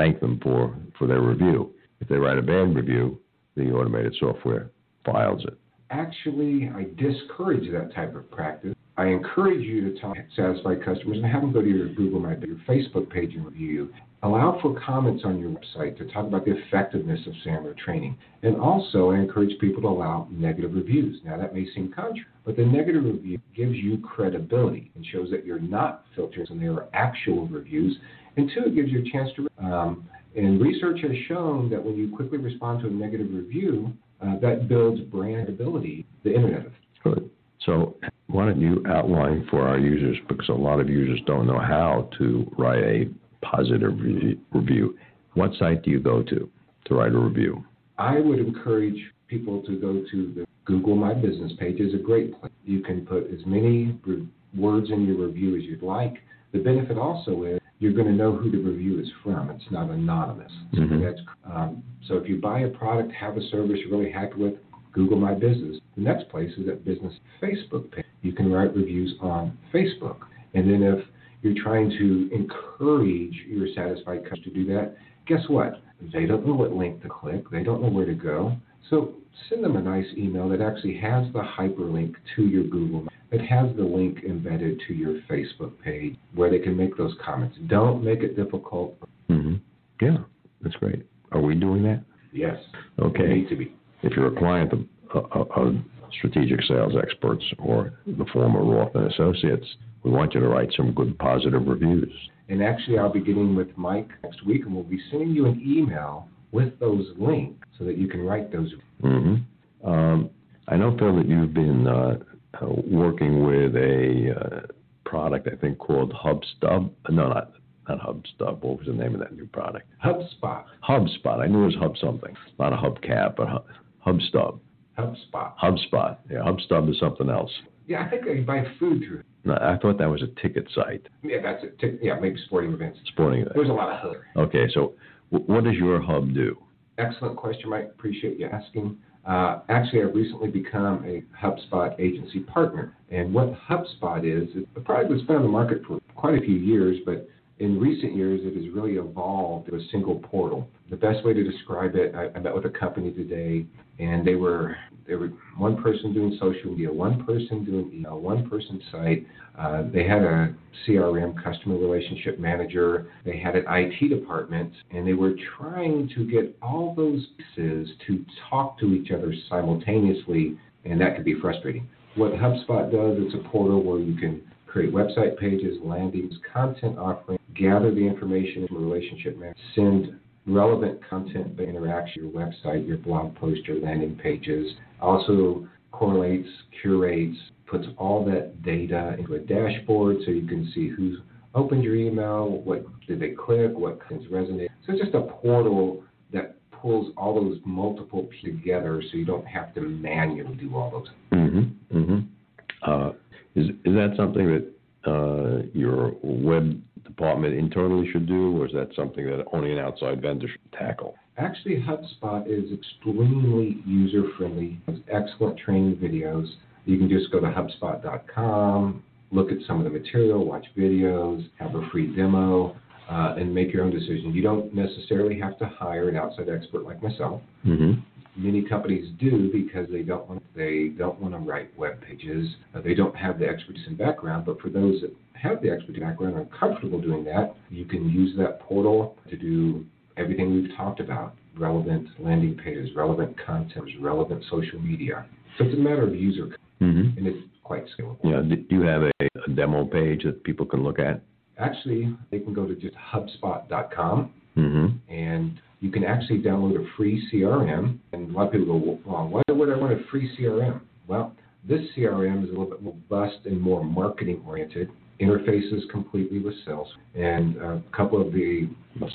thank 0.03 0.21
them 0.21 0.41
for, 0.43 0.75
for 0.99 1.07
their 1.07 1.21
review? 1.21 1.73
If 2.01 2.09
they 2.09 2.17
write 2.17 2.38
a 2.38 2.43
bad 2.43 2.75
review, 2.75 3.21
the 3.57 3.71
automated 3.71 4.17
software 4.19 4.71
files 5.05 5.45
it. 5.45 5.57
Actually, 5.91 6.71
I 6.75 6.87
discourage 7.01 7.71
that 7.71 7.95
type 7.95 8.17
of 8.17 8.29
practice. 8.31 8.75
I 8.97 9.07
encourage 9.07 9.62
you 9.62 9.93
to 9.93 10.01
talk 10.01 10.17
satisfied 10.37 10.85
customers 10.85 11.19
and 11.19 11.27
have 11.27 11.43
them 11.43 11.53
go 11.53 11.62
to 11.62 11.69
your 11.69 11.88
Google 11.88 12.21
My 12.21 12.37
your 12.45 12.57
Facebook 12.69 13.11
page 13.11 13.35
and 13.35 13.45
review. 13.45 13.93
Allow 14.25 14.59
for 14.62 14.79
comments 14.81 15.23
on 15.25 15.38
your 15.41 15.51
website 15.51 15.99
to 15.99 16.05
talk 16.12 16.27
about 16.27 16.45
the 16.45 16.57
effectiveness 16.57 17.21
of 17.27 17.33
Sandler 17.45 17.77
training. 17.77 18.17
And 18.43 18.57
also, 18.57 19.11
I 19.11 19.17
encourage 19.17 19.59
people 19.59 19.83
to 19.83 19.88
allow 19.88 20.29
negative 20.31 20.75
reviews. 20.75 21.21
Now, 21.25 21.37
that 21.38 21.55
may 21.55 21.67
seem 21.75 21.93
contrary, 21.93 22.27
but 22.45 22.57
the 22.57 22.65
negative 22.65 23.05
review 23.05 23.38
gives 23.57 23.75
you 23.75 23.99
credibility 23.99 24.93
and 24.95 25.05
shows 25.07 25.31
that 25.31 25.45
you're 25.45 25.59
not 25.59 26.05
filtering 26.15 26.47
and 26.51 26.62
they 26.62 26.67
are 26.67 26.88
actual 26.93 27.47
reviews. 27.49 27.97
And 28.37 28.51
two, 28.55 28.64
it 28.66 28.75
gives 28.75 28.90
you 28.90 29.01
a 29.01 29.11
chance 29.11 29.31
to 29.37 29.49
um, 29.64 30.09
and 30.35 30.61
research 30.61 31.01
has 31.03 31.12
shown 31.29 31.68
that 31.71 31.85
when 31.85 31.97
you 31.97 32.14
quickly 32.14 32.38
respond 32.38 32.81
to 32.81 32.87
a 32.87 32.90
negative 32.90 33.29
review, 33.31 33.92
uh, 34.23 34.38
that 34.40 34.68
builds 34.68 35.01
brand 35.03 35.49
ability, 35.49 36.07
the 36.25 36.35
internet. 36.35 36.66
Good. 37.05 37.29
So, 37.66 37.97
why 38.29 38.47
don't 38.47 38.61
you 38.61 38.83
outline 38.88 39.47
for 39.51 39.68
our 39.68 39.79
users, 39.79 40.16
because 40.29 40.49
a 40.49 40.53
lot 40.53 40.81
of 40.81 40.88
users 40.88 41.21
don't 41.27 41.47
know 41.47 41.59
how 41.59 42.09
to 42.18 42.51
write 42.57 42.83
a 42.83 43.05
positive 43.45 43.92
re- 44.01 44.38
review. 44.53 44.97
What 45.35 45.51
site 45.59 45.83
do 45.83 45.90
you 45.90 46.01
go 46.01 46.23
to 46.23 46.51
to 46.87 46.95
write 46.95 47.12
a 47.12 47.18
review? 47.18 47.64
I 47.99 48.18
would 48.21 48.38
encourage 48.38 48.99
people 49.29 49.62
to 49.62 49.79
go 49.79 50.05
to 50.11 50.33
the 50.35 50.47
Google 50.64 50.97
My 50.97 51.14
Business 51.14 51.53
page. 51.59 51.79
is 51.79 51.95
a 51.95 51.99
great 51.99 52.40
place. 52.40 52.53
You 52.64 52.81
can 52.81 53.05
put 53.05 53.31
as 53.31 53.40
many 53.47 53.99
re- 54.05 54.27
words 54.57 54.90
in 54.90 55.07
your 55.07 55.27
review 55.27 55.57
as 55.57 55.62
you'd 55.62 55.83
like. 55.83 56.14
The 56.53 56.59
benefit 56.59 56.99
also 56.99 57.45
is 57.45 57.61
you're 57.83 57.92
going 57.92 58.07
to 58.07 58.12
know 58.12 58.33
who 58.33 58.49
the 58.49 58.59
review 58.59 59.01
is 59.01 59.09
from. 59.25 59.51
It's 59.51 59.64
not 59.73 59.90
anonymous. 59.90 60.53
Mm-hmm. 60.73 61.01
So, 61.01 61.05
that's, 61.05 61.21
um, 61.53 61.83
so 62.07 62.14
if 62.14 62.29
you 62.29 62.40
buy 62.40 62.61
a 62.61 62.68
product, 62.68 63.12
have 63.12 63.37
a 63.37 63.40
service 63.49 63.79
you're 63.85 63.99
really 63.99 64.12
happy 64.12 64.37
with, 64.37 64.55
Google 64.92 65.18
My 65.18 65.35
Business. 65.35 65.79
The 65.97 66.03
next 66.03 66.29
place 66.29 66.53
is 66.59 66.66
that 66.66 66.85
business 66.85 67.12
Facebook 67.42 67.90
page. 67.90 68.05
You 68.21 68.33
can 68.33 68.53
write 68.53 68.77
reviews 68.77 69.14
on 69.21 69.59
Facebook. 69.75 70.18
And 70.55 70.71
then 70.71 70.83
if 70.83 71.05
you're 71.40 71.61
trying 71.61 71.90
to 71.90 72.31
encourage 72.33 73.35
your 73.49 73.66
satisfied 73.75 74.23
customers 74.25 74.45
to 74.45 74.51
do 74.51 74.66
that, 74.66 74.95
guess 75.27 75.40
what? 75.49 75.83
They 76.12 76.27
don't 76.27 76.47
know 76.47 76.55
what 76.55 76.73
link 76.73 77.03
to 77.03 77.09
click. 77.09 77.51
They 77.51 77.64
don't 77.64 77.83
know 77.83 77.88
where 77.88 78.07
to 78.07 78.14
go. 78.14 78.55
So 78.90 79.14
send 79.49 79.64
them 79.64 79.77
a 79.77 79.83
nice 79.83 80.07
email 80.16 80.49
that 80.51 80.61
actually 80.61 80.99
has 80.99 81.33
the 81.33 81.40
hyperlink 81.40 82.14
to 82.37 82.42
your 82.42 82.64
Google, 82.64 83.09
that 83.33 83.40
has 83.40 83.75
the 83.77 83.83
link 83.83 84.18
embedded 84.29 84.81
to 84.87 84.95
your 84.95 85.21
Facebook 85.23 85.73
page 85.83 86.16
where 86.35 86.51
they 86.51 86.59
can 86.59 86.77
make 86.77 86.97
those 86.97 87.14
comments. 87.25 87.57
Don't 87.66 88.05
make 88.05 88.21
it 88.21 88.37
difficult. 88.37 88.95
Mm-hmm. 89.31 89.55
Yeah, 90.01 90.18
that's 90.61 90.77
great. 90.77 91.07
Are 91.33 91.40
we 91.40 91.55
doing 91.55 91.83
that? 91.85 92.05
Yes. 92.33 92.57
Okay. 93.01 93.23
We 93.23 93.35
need 93.35 93.49
to 93.49 93.57
be. 93.57 93.75
If 94.03 94.12
you're 94.12 94.35
a 94.35 94.38
client 94.38 94.73
of, 94.73 95.25
of, 95.33 95.51
of 95.51 95.75
strategic 96.18 96.62
sales 96.64 96.92
experts 97.03 97.45
or 97.59 97.95
the 98.07 98.27
former 98.33 98.62
Roth 98.62 98.95
and 98.95 99.11
Associates, 99.11 99.66
we 100.03 100.11
want 100.11 100.35
you 100.35 100.40
to 100.40 100.49
write 100.49 100.71
some 100.77 100.92
good 100.92 101.18
positive 101.18 101.66
reviews. 101.66 102.12
And 102.49 102.62
actually, 102.62 102.99
I'll 102.99 103.12
be 103.12 103.21
getting 103.21 103.55
with 103.55 103.68
Mike 103.79 104.11
next 104.23 104.45
week, 104.45 104.66
and 104.66 104.75
we'll 104.75 104.85
be 104.85 105.01
sending 105.11 105.31
you 105.31 105.47
an 105.47 105.62
email 105.64 106.29
with 106.51 106.79
those 106.81 107.07
links 107.16 107.66
so 107.79 107.85
that 107.85 107.97
you 107.97 108.09
can 108.09 108.21
write 108.21 108.53
those. 108.53 108.75
Mm-hmm. 109.03 109.88
Um, 109.88 110.31
I 110.68 110.77
know, 110.77 110.95
Phil, 110.99 111.16
that 111.16 111.29
you've 111.29 111.55
been 111.55 111.87
uh, 111.87 112.18
uh, 112.61 112.67
working 112.87 113.45
with 113.45 113.75
a 113.77 114.35
uh, 114.38 114.61
product 115.05 115.49
I 115.53 115.57
think 115.57 115.79
called 115.79 116.12
HubStub. 116.12 116.91
No, 117.11 117.29
not 117.29 117.53
not 117.88 118.01
HubStub. 118.01 118.62
What 118.62 118.79
was 118.79 118.87
the 118.87 118.93
name 118.93 119.15
of 119.15 119.21
that 119.21 119.35
new 119.35 119.47
product? 119.47 119.87
HubSpot. 120.05 120.65
HubSpot. 120.88 121.41
I 121.41 121.47
knew 121.47 121.62
it 121.62 121.67
was 121.67 121.75
Hub 121.77 121.97
something. 122.01 122.35
Not 122.59 122.73
a 122.73 122.77
Hubcap, 122.77 123.37
but 123.37 123.49
Hub, 123.49 123.67
HubStub. 124.07 124.61
HubSpot. 124.99 125.53
HubSpot. 125.62 126.17
Yeah, 126.31 126.38
HubStub 126.38 126.91
is 126.91 126.99
something 127.01 127.29
else. 127.29 127.51
Yeah, 127.87 128.05
I 128.05 128.11
think 128.11 128.23
I 128.29 128.41
buy 128.43 128.65
food 128.79 129.03
through. 129.07 129.23
No, 129.45 129.55
I 129.55 129.77
thought 129.83 129.99
that 129.99 130.09
was 130.09 130.23
a 130.23 130.29
ticket 130.41 130.69
site. 130.75 131.09
Yeah, 131.25 131.38
that's 131.43 131.65
it. 131.65 131.99
Yeah, 132.01 132.19
maybe 132.21 132.37
sporting 132.47 132.73
events. 132.73 133.01
Sporting 133.09 133.41
events. 133.41 133.57
There's 133.57 133.69
a 133.69 133.73
lot 133.73 133.93
of 133.93 134.01
hub. 134.01 134.17
Okay, 134.37 134.69
so 134.73 134.95
what 135.31 135.65
does 135.65 135.75
your 135.75 136.01
hub 136.01 136.33
do? 136.33 136.57
Excellent 136.99 137.37
question, 137.37 137.71
Mike. 137.71 137.91
Appreciate 137.91 138.38
you 138.38 138.47
asking. 138.47 138.97
Uh, 139.25 139.61
actually, 139.69 140.03
I've 140.03 140.15
recently 140.15 140.49
become 140.51 141.05
a 141.05 141.23
HubSpot 141.41 141.99
agency 142.01 142.41
partner. 142.41 142.97
And 143.11 143.33
what 143.33 143.55
HubSpot 143.69 144.25
is, 144.25 144.49
the 144.75 144.81
product 144.81 145.13
has 145.13 145.23
been 145.23 145.37
on 145.37 145.43
the 145.43 145.49
market 145.49 145.83
for 145.87 146.01
quite 146.17 146.35
a 146.35 146.41
few 146.41 146.57
years, 146.57 146.99
but 147.07 147.29
in 147.62 147.79
recent 147.79 148.16
years, 148.16 148.40
it 148.42 148.57
has 148.57 148.75
really 148.75 148.94
evolved 148.94 149.68
to 149.68 149.77
a 149.77 149.81
single 149.92 150.16
portal. 150.16 150.68
The 150.90 150.96
best 150.96 151.25
way 151.25 151.33
to 151.33 151.44
describe 151.44 151.94
it, 151.94 152.12
I, 152.12 152.27
I 152.37 152.40
met 152.40 152.53
with 152.53 152.66
a 152.66 152.70
company 152.70 153.12
today, 153.12 153.64
and 154.01 154.27
they 154.27 154.35
were 154.35 154.77
they 155.07 155.14
were 155.14 155.31
one 155.57 155.81
person 155.81 156.12
doing 156.12 156.37
social 156.40 156.70
media, 156.70 156.92
one 156.92 157.25
person 157.25 157.64
doing 157.64 157.90
email, 157.92 158.20
one 158.20 158.48
person 158.48 158.81
site. 158.90 159.27
Uh, 159.59 159.85
they 159.92 160.05
had 160.05 160.22
a 160.22 160.55
CRM, 160.87 161.40
customer 161.42 161.77
relationship 161.77 162.38
manager. 162.38 163.09
They 163.25 163.38
had 163.38 163.55
an 163.55 163.64
IT 163.68 164.09
department, 164.09 164.72
and 164.90 165.07
they 165.07 165.12
were 165.12 165.35
trying 165.57 166.09
to 166.16 166.25
get 166.29 166.57
all 166.62 166.94
those 166.96 167.27
pieces 167.37 167.90
to 168.07 168.25
talk 168.51 168.79
to 168.81 168.92
each 168.92 169.12
other 169.12 169.33
simultaneously, 169.48 170.59
and 170.85 171.01
that 171.01 171.14
could 171.14 171.25
be 171.25 171.35
frustrating. 171.40 171.88
What 172.14 172.33
HubSpot 172.33 172.90
does, 172.90 173.18
it's 173.25 173.35
a 173.35 173.48
portal 173.48 173.83
where 173.83 173.98
you 173.98 174.16
can 174.16 174.42
create 174.73 174.93
website 174.93 175.39
pages, 175.39 175.77
landings, 175.85 176.33
content 176.51 176.99
offerings, 176.99 177.41
gather 177.55 177.95
the 177.95 178.01
information 178.01 178.67
from 178.67 178.79
a 178.79 178.81
relationship 178.81 179.37
manager, 179.37 179.59
send 179.75 180.19
relevant 180.47 180.99
content 181.09 181.55
that 181.59 181.69
interacts 181.69 182.17
your 182.17 182.31
website, 182.31 182.87
your 182.89 182.97
blog 182.97 183.35
post, 183.37 183.61
your 183.67 183.79
landing 183.81 184.17
pages. 184.17 184.73
Also 185.01 185.69
correlates, 185.91 186.49
curates, 186.81 187.37
puts 187.67 187.85
all 187.99 188.25
that 188.25 188.63
data 188.63 189.15
into 189.19 189.35
a 189.35 189.39
dashboard 189.39 190.17
so 190.25 190.31
you 190.31 190.47
can 190.47 190.71
see 190.75 190.89
who's 190.89 191.19
opened 191.55 191.85
your 191.85 191.95
email, 191.95 192.49
what 192.49 192.85
did 193.07 193.21
they 193.21 193.31
click, 193.31 193.73
what 193.73 193.99
things 194.09 194.25
resonate. 194.33 194.69
So 194.87 194.95
it's 194.95 195.03
just 195.03 195.15
a 195.15 195.21
portal 195.21 196.03
that 196.33 196.57
pulls 196.71 197.13
all 197.19 197.35
those 197.35 197.59
multiple 197.67 198.27
together 198.43 199.03
so 199.11 199.19
you 199.19 199.27
don't 199.27 199.47
have 199.47 199.75
to 199.75 199.83
manually 199.83 200.55
do 200.57 200.75
all 200.75 200.91
those. 200.91 201.09
Mm-hmm. 201.39 201.99
Mm-hmm. 201.99 202.91
Uh, 202.91 203.13
is 203.55 203.69
is 203.85 203.95
that 203.95 204.15
something 204.17 204.47
that 204.47 205.11
uh, 205.11 205.62
your 205.73 206.12
web 206.23 206.81
department 207.05 207.55
internally 207.55 208.11
should 208.12 208.27
do, 208.27 208.61
or 208.61 208.67
is 208.67 208.73
that 208.73 208.88
something 208.95 209.27
that 209.27 209.45
only 209.53 209.73
an 209.73 209.79
outside 209.79 210.23
vendor 210.23 210.49
should 210.49 210.73
tackle? 210.73 211.15
Actually, 211.38 211.77
HubSpot 211.77 212.47
is 212.47 212.71
extremely 212.73 213.83
user 213.87 214.25
friendly. 214.37 214.79
Has 214.87 214.97
excellent 215.11 215.59
training 215.59 215.97
videos. 215.97 216.47
You 216.85 216.99
can 216.99 217.09
just 217.09 217.31
go 217.33 217.41
to 217.41 217.47
HubSpot.com, 217.47 219.03
look 219.31 219.51
at 219.51 219.59
some 219.67 219.79
of 219.79 219.85
the 219.85 219.91
material, 219.99 220.45
watch 220.45 220.67
videos, 220.77 221.49
have 221.59 221.75
a 221.75 221.88
free 221.91 222.15
demo, 222.15 222.77
uh, 223.11 223.35
and 223.38 223.55
make 223.55 223.73
your 223.73 223.85
own 223.85 223.91
decision. 223.91 224.33
You 224.35 224.43
don't 224.43 224.75
necessarily 224.75 225.38
have 225.38 225.59
to 225.59 225.67
hire 225.67 226.09
an 226.09 226.17
outside 226.17 226.49
expert 226.49 226.85
like 226.85 227.03
myself. 227.03 227.41
Mm-hmm. 227.67 228.01
Many 228.37 228.62
companies 228.62 229.11
do 229.21 229.51
because 229.53 229.88
they 229.90 230.03
don't 230.03 230.27
want 230.29 230.42
they 230.57 230.88
don't 230.97 231.21
want 231.21 231.35
to 231.35 231.38
write 231.38 231.77
web 231.79 232.01
pages. 232.01 232.49
Uh, 232.75 232.81
they 232.81 232.95
don't 232.95 233.14
have 233.16 233.38
the 233.38 233.47
expertise 233.47 233.85
and 233.87 233.99
background. 233.99 234.47
But 234.47 234.61
for 234.61 234.71
those 234.71 235.03
that 235.03 235.14
have 235.35 235.61
the 235.61 235.71
expertise 235.71 236.01
background 236.03 236.37
and 236.37 236.47
are 236.47 236.59
comfortable 236.59 237.01
doing 237.01 237.25
that, 237.25 237.55
you 237.68 237.85
can 237.85 238.09
use 238.09 238.35
that 238.38 238.61
portal 238.61 239.16
to 239.29 239.37
do 239.37 239.85
everything 240.16 240.55
we've 240.55 240.75
talked 240.77 241.01
about: 241.01 241.35
relevant 241.59 242.09
landing 242.18 242.57
pages, 242.57 242.88
relevant 242.97 243.37
content, 243.45 243.85
relevant 244.01 244.42
social 244.51 244.81
media. 244.81 245.27
So 245.59 245.64
it's 245.64 245.75
a 245.75 245.79
matter 245.79 246.07
of 246.07 246.14
user, 246.14 246.57
Mm-hmm. 246.81 247.18
and 247.18 247.27
it's 247.27 247.38
quite 247.62 247.85
scalable. 247.97 248.16
Yeah. 248.25 248.40
Do 248.40 248.64
you 248.75 248.83
have 248.83 249.03
a, 249.03 249.11
a 249.47 249.51
demo 249.55 249.85
page 249.85 250.25
that 250.25 250.42
people 250.42 250.64
can 250.66 250.83
look 250.83 250.99
at? 250.99 251.21
Actually, 251.59 252.16
they 252.31 252.38
can 252.40 252.55
go 252.55 252.66
to 252.66 252.75
just 252.75 252.97
HubSpot.com 252.97 254.33
Mm-hmm. 254.57 255.12
and 255.12 255.61
you 255.83 255.90
can 255.90 256.05
actually 256.05 256.40
download 256.40 256.81
a 256.81 256.87
free 256.97 257.29
CRM. 257.31 257.99
And 258.12 258.31
a 258.31 258.33
lot 258.33 258.47
of 258.47 258.53
people 258.53 258.66
go, 258.79 258.99
well, 259.05 259.29
why 259.29 259.42
would 259.53 259.68
I 259.68 259.77
want 259.77 259.92
a 259.92 260.03
free 260.11 260.31
CRM? 260.38 260.81
Well, 261.09 261.35
this 261.68 261.81
CRM 261.97 262.45
is 262.45 262.49
a 262.49 262.53
little 262.53 262.71
bit 262.71 262.83
more 262.83 262.95
robust 263.11 263.45
and 263.47 263.61
more 263.61 263.85
marketing 263.85 264.42
oriented. 264.47 264.90
Interfaces 265.21 265.88
completely 265.90 266.40
with 266.40 266.55
sales, 266.64 266.88
and 267.14 267.57
a 267.57 267.83
couple 267.97 268.21
of 268.21 268.33
the 268.33 268.68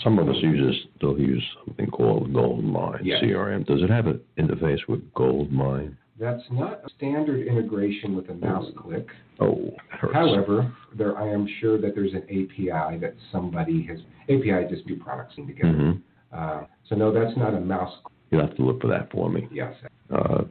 Some 0.03 0.19
of 0.19 0.30
us 0.30 0.36
users 0.41 0.75
still 0.95 1.19
use 1.19 1.43
something 1.65 1.88
called 1.88 2.32
Goldmine. 2.32 3.03
CRM. 3.03 3.65
Does 3.65 3.82
it 3.82 3.89
have 3.89 4.06
an 4.08 4.21
interface 4.38 4.80
with 4.88 5.01
Goldmine? 5.15 5.97
that's 6.19 6.43
not 6.49 6.82
a 6.84 6.89
standard 6.97 7.45
integration 7.45 8.15
with 8.15 8.30
a 8.30 8.34
mouse 8.34 8.65
click. 8.77 9.06
Oh, 9.39 9.56
that 9.91 9.99
hurts. 9.99 10.13
However, 10.15 10.73
there 10.97 11.17
I 11.17 11.27
am 11.27 11.47
sure 11.60 11.80
that 11.80 11.93
there's 11.93 12.13
an 12.13 12.23
API 12.23 12.97
that 12.99 13.13
somebody 13.32 13.84
has. 13.88 13.99
API 14.23 14.67
just 14.73 14.88
do 14.88 14.95
products 14.95 15.34
in 15.38 15.47
together. 15.47 15.73
hmm 15.73 15.91
Uh, 16.31 16.63
so 16.87 16.95
no, 16.95 17.11
that's 17.11 17.37
not 17.37 17.53
a 17.53 17.59
mouse. 17.59 17.93
You'll 18.31 18.41
have 18.41 18.55
to 18.57 18.63
look 18.63 18.81
for 18.81 18.87
that 18.87 19.11
for 19.11 19.29
me. 19.29 19.47
Yes, 19.51 19.73
uh, 20.13 20.43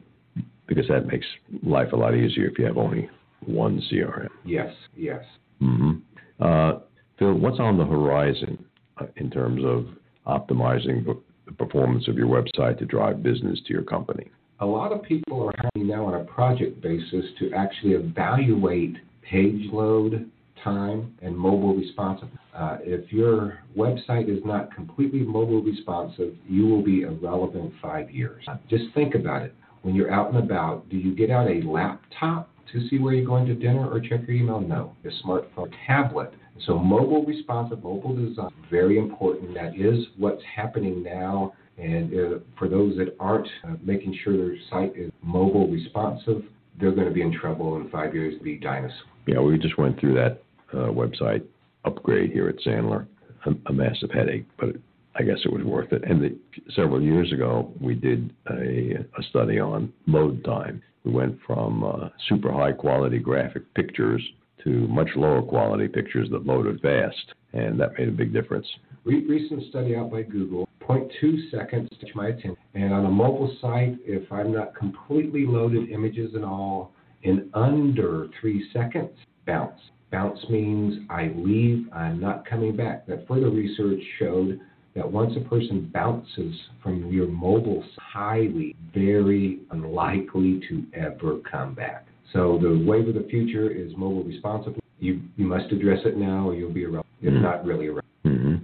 because 0.67 0.87
that 0.89 1.07
makes 1.07 1.25
life 1.63 1.93
a 1.93 1.95
lot 1.95 2.15
easier 2.15 2.45
if 2.47 2.57
you 2.59 2.65
have 2.65 2.77
only 2.77 3.09
one 3.45 3.81
CRM. 3.91 4.27
yes, 4.45 4.73
yes. 4.95 5.23
hmm 5.59 5.93
Uh, 6.39 6.79
Phil, 7.17 7.33
what's 7.33 7.59
on 7.59 7.77
the 7.77 7.85
horizon 7.85 8.63
uh, 8.99 9.05
in 9.15 9.29
terms 9.31 9.63
of 9.65 9.85
optimizing 10.25 11.05
the 11.05 11.19
the 11.45 11.53
performance 11.53 12.09
of 12.09 12.17
your 12.17 12.27
website 12.27 12.77
to 12.77 12.85
drive 12.85 13.23
business 13.23 13.59
to 13.65 13.73
your 13.73 13.83
company? 13.83 14.29
a 14.59 14.65
lot 14.65 14.91
of 14.91 15.03
people 15.03 15.47
are 15.47 15.53
hiring 15.55 15.87
now 15.87 16.03
on 16.03 16.15
a 16.15 16.23
project 16.25 16.81
basis 16.81 17.25
to 17.37 17.53
actually 17.53 17.93
evaluate 17.93 18.95
page 19.21 19.71
load 19.71 20.29
time 20.67 21.15
and 21.21 21.37
mobile 21.37 21.75
responsive. 21.75 22.29
Uh, 22.53 22.77
if 22.81 23.11
your 23.11 23.59
website 23.77 24.29
is 24.29 24.43
not 24.45 24.73
completely 24.73 25.19
mobile 25.19 25.61
responsive, 25.61 26.33
you 26.47 26.65
will 26.65 26.83
be 26.83 27.01
irrelevant 27.01 27.73
five 27.81 28.09
years. 28.09 28.43
Uh, 28.47 28.57
just 28.69 28.85
think 28.93 29.15
about 29.15 29.43
it. 29.43 29.53
When 29.83 29.95
you're 29.95 30.11
out 30.11 30.33
and 30.33 30.43
about, 30.43 30.89
do 30.89 30.97
you 30.97 31.15
get 31.15 31.29
out 31.29 31.49
a 31.49 31.61
laptop 31.61 32.49
to 32.73 32.87
see 32.89 32.99
where 32.99 33.13
you're 33.13 33.25
going 33.25 33.45
to 33.45 33.55
dinner 33.55 33.89
or 33.89 33.99
check 33.99 34.27
your 34.27 34.35
email? 34.35 34.59
No. 34.59 34.95
A 35.05 35.25
smartphone, 35.25 35.71
tablet. 35.85 36.33
So 36.65 36.77
mobile 36.77 37.23
responsive, 37.23 37.83
mobile 37.83 38.15
design, 38.15 38.49
very 38.69 38.97
important. 38.97 39.53
That 39.53 39.75
is 39.75 40.05
what's 40.17 40.41
happening 40.55 41.03
now 41.03 41.53
and 41.77 42.13
uh, 42.13 42.39
for 42.57 42.67
those 42.67 42.97
that 42.97 43.15
aren't 43.19 43.47
uh, 43.63 43.75
making 43.83 44.17
sure 44.23 44.35
their 44.35 44.57
site 44.69 44.97
is 44.97 45.11
mobile 45.21 45.67
responsive, 45.67 46.43
they're 46.79 46.91
going 46.91 47.07
to 47.07 47.13
be 47.13 47.21
in 47.21 47.31
trouble 47.31 47.75
in 47.77 47.89
five 47.89 48.15
years 48.15 48.33
be 48.41 48.57
dinosaurs. 48.57 48.99
Yeah, 49.27 49.41
we 49.41 49.57
just 49.59 49.77
went 49.77 49.99
through 49.99 50.15
that 50.15 50.41
uh, 50.73 50.91
website 50.91 51.43
upgrade 51.85 52.31
here 52.31 52.49
at 52.49 52.57
Sandler, 52.65 53.07
a, 53.45 53.51
a 53.67 53.73
massive 53.73 54.11
headache, 54.11 54.45
but 54.59 54.75
I 55.15 55.23
guess 55.23 55.37
it 55.45 55.51
was 55.51 55.63
worth 55.63 55.91
it. 55.93 56.03
And 56.07 56.21
the, 56.21 56.37
several 56.75 57.01
years 57.01 57.31
ago, 57.31 57.73
we 57.81 57.95
did 57.95 58.33
a, 58.49 59.05
a 59.17 59.23
study 59.29 59.59
on 59.59 59.91
load 60.05 60.43
time. 60.43 60.81
We 61.03 61.11
went 61.11 61.39
from 61.45 61.83
uh, 61.83 62.09
super 62.29 62.51
high 62.51 62.73
quality 62.73 63.17
graphic 63.17 63.73
pictures 63.73 64.21
to 64.63 64.69
much 64.69 65.09
lower 65.15 65.41
quality 65.41 65.87
pictures 65.87 66.27
that 66.31 66.45
loaded 66.45 66.81
fast, 66.81 67.33
and 67.53 67.79
that 67.79 67.97
made 67.97 68.09
a 68.09 68.11
big 68.11 68.33
difference. 68.33 68.67
Recent 69.05 69.63
study 69.69 69.95
out 69.95 70.11
by 70.11 70.23
Google, 70.23 70.67
0.2 70.81 71.49
seconds 71.51 71.89
to 72.01 72.07
my 72.13 72.27
attention. 72.27 72.57
And 72.73 72.93
on 72.93 73.05
a 73.05 73.09
mobile 73.09 73.55
site, 73.61 73.97
if 74.05 74.31
I'm 74.31 74.51
not 74.51 74.75
completely 74.75 75.45
loaded 75.45 75.89
images 75.89 76.33
and 76.33 76.43
all, 76.43 76.91
in 77.23 77.49
under 77.53 78.27
three 78.39 78.69
seconds, 78.73 79.11
bounce. 79.45 79.79
Bounce 80.11 80.39
means 80.49 80.99
I 81.09 81.31
leave, 81.35 81.87
I'm 81.93 82.19
not 82.19 82.45
coming 82.45 82.75
back. 82.75 83.05
That 83.07 83.27
further 83.27 83.49
research 83.49 83.99
showed 84.19 84.59
that 84.95 85.09
once 85.09 85.33
a 85.37 85.47
person 85.47 85.91
bounces 85.93 86.55
from 86.81 87.11
your 87.11 87.27
mobile, 87.27 87.83
highly, 87.97 88.75
very 88.93 89.59
unlikely 89.71 90.61
to 90.69 90.83
ever 90.93 91.39
come 91.49 91.75
back. 91.75 92.07
So 92.33 92.59
the 92.61 92.83
wave 92.85 93.07
of 93.07 93.13
the 93.15 93.27
future 93.29 93.69
is 93.69 93.91
mobile 93.95 94.23
responsibly. 94.23 94.81
You 94.99 95.21
you 95.35 95.45
must 95.45 95.71
address 95.71 95.99
it 96.05 96.17
now, 96.17 96.49
or 96.49 96.55
you'll 96.55 96.73
be 96.73 96.85
around. 96.85 97.05
If 97.21 97.33
mm-hmm. 97.33 97.43
not 97.43 97.65
really 97.65 97.87
around. 97.87 98.03
Mm-hmm. 98.25 98.55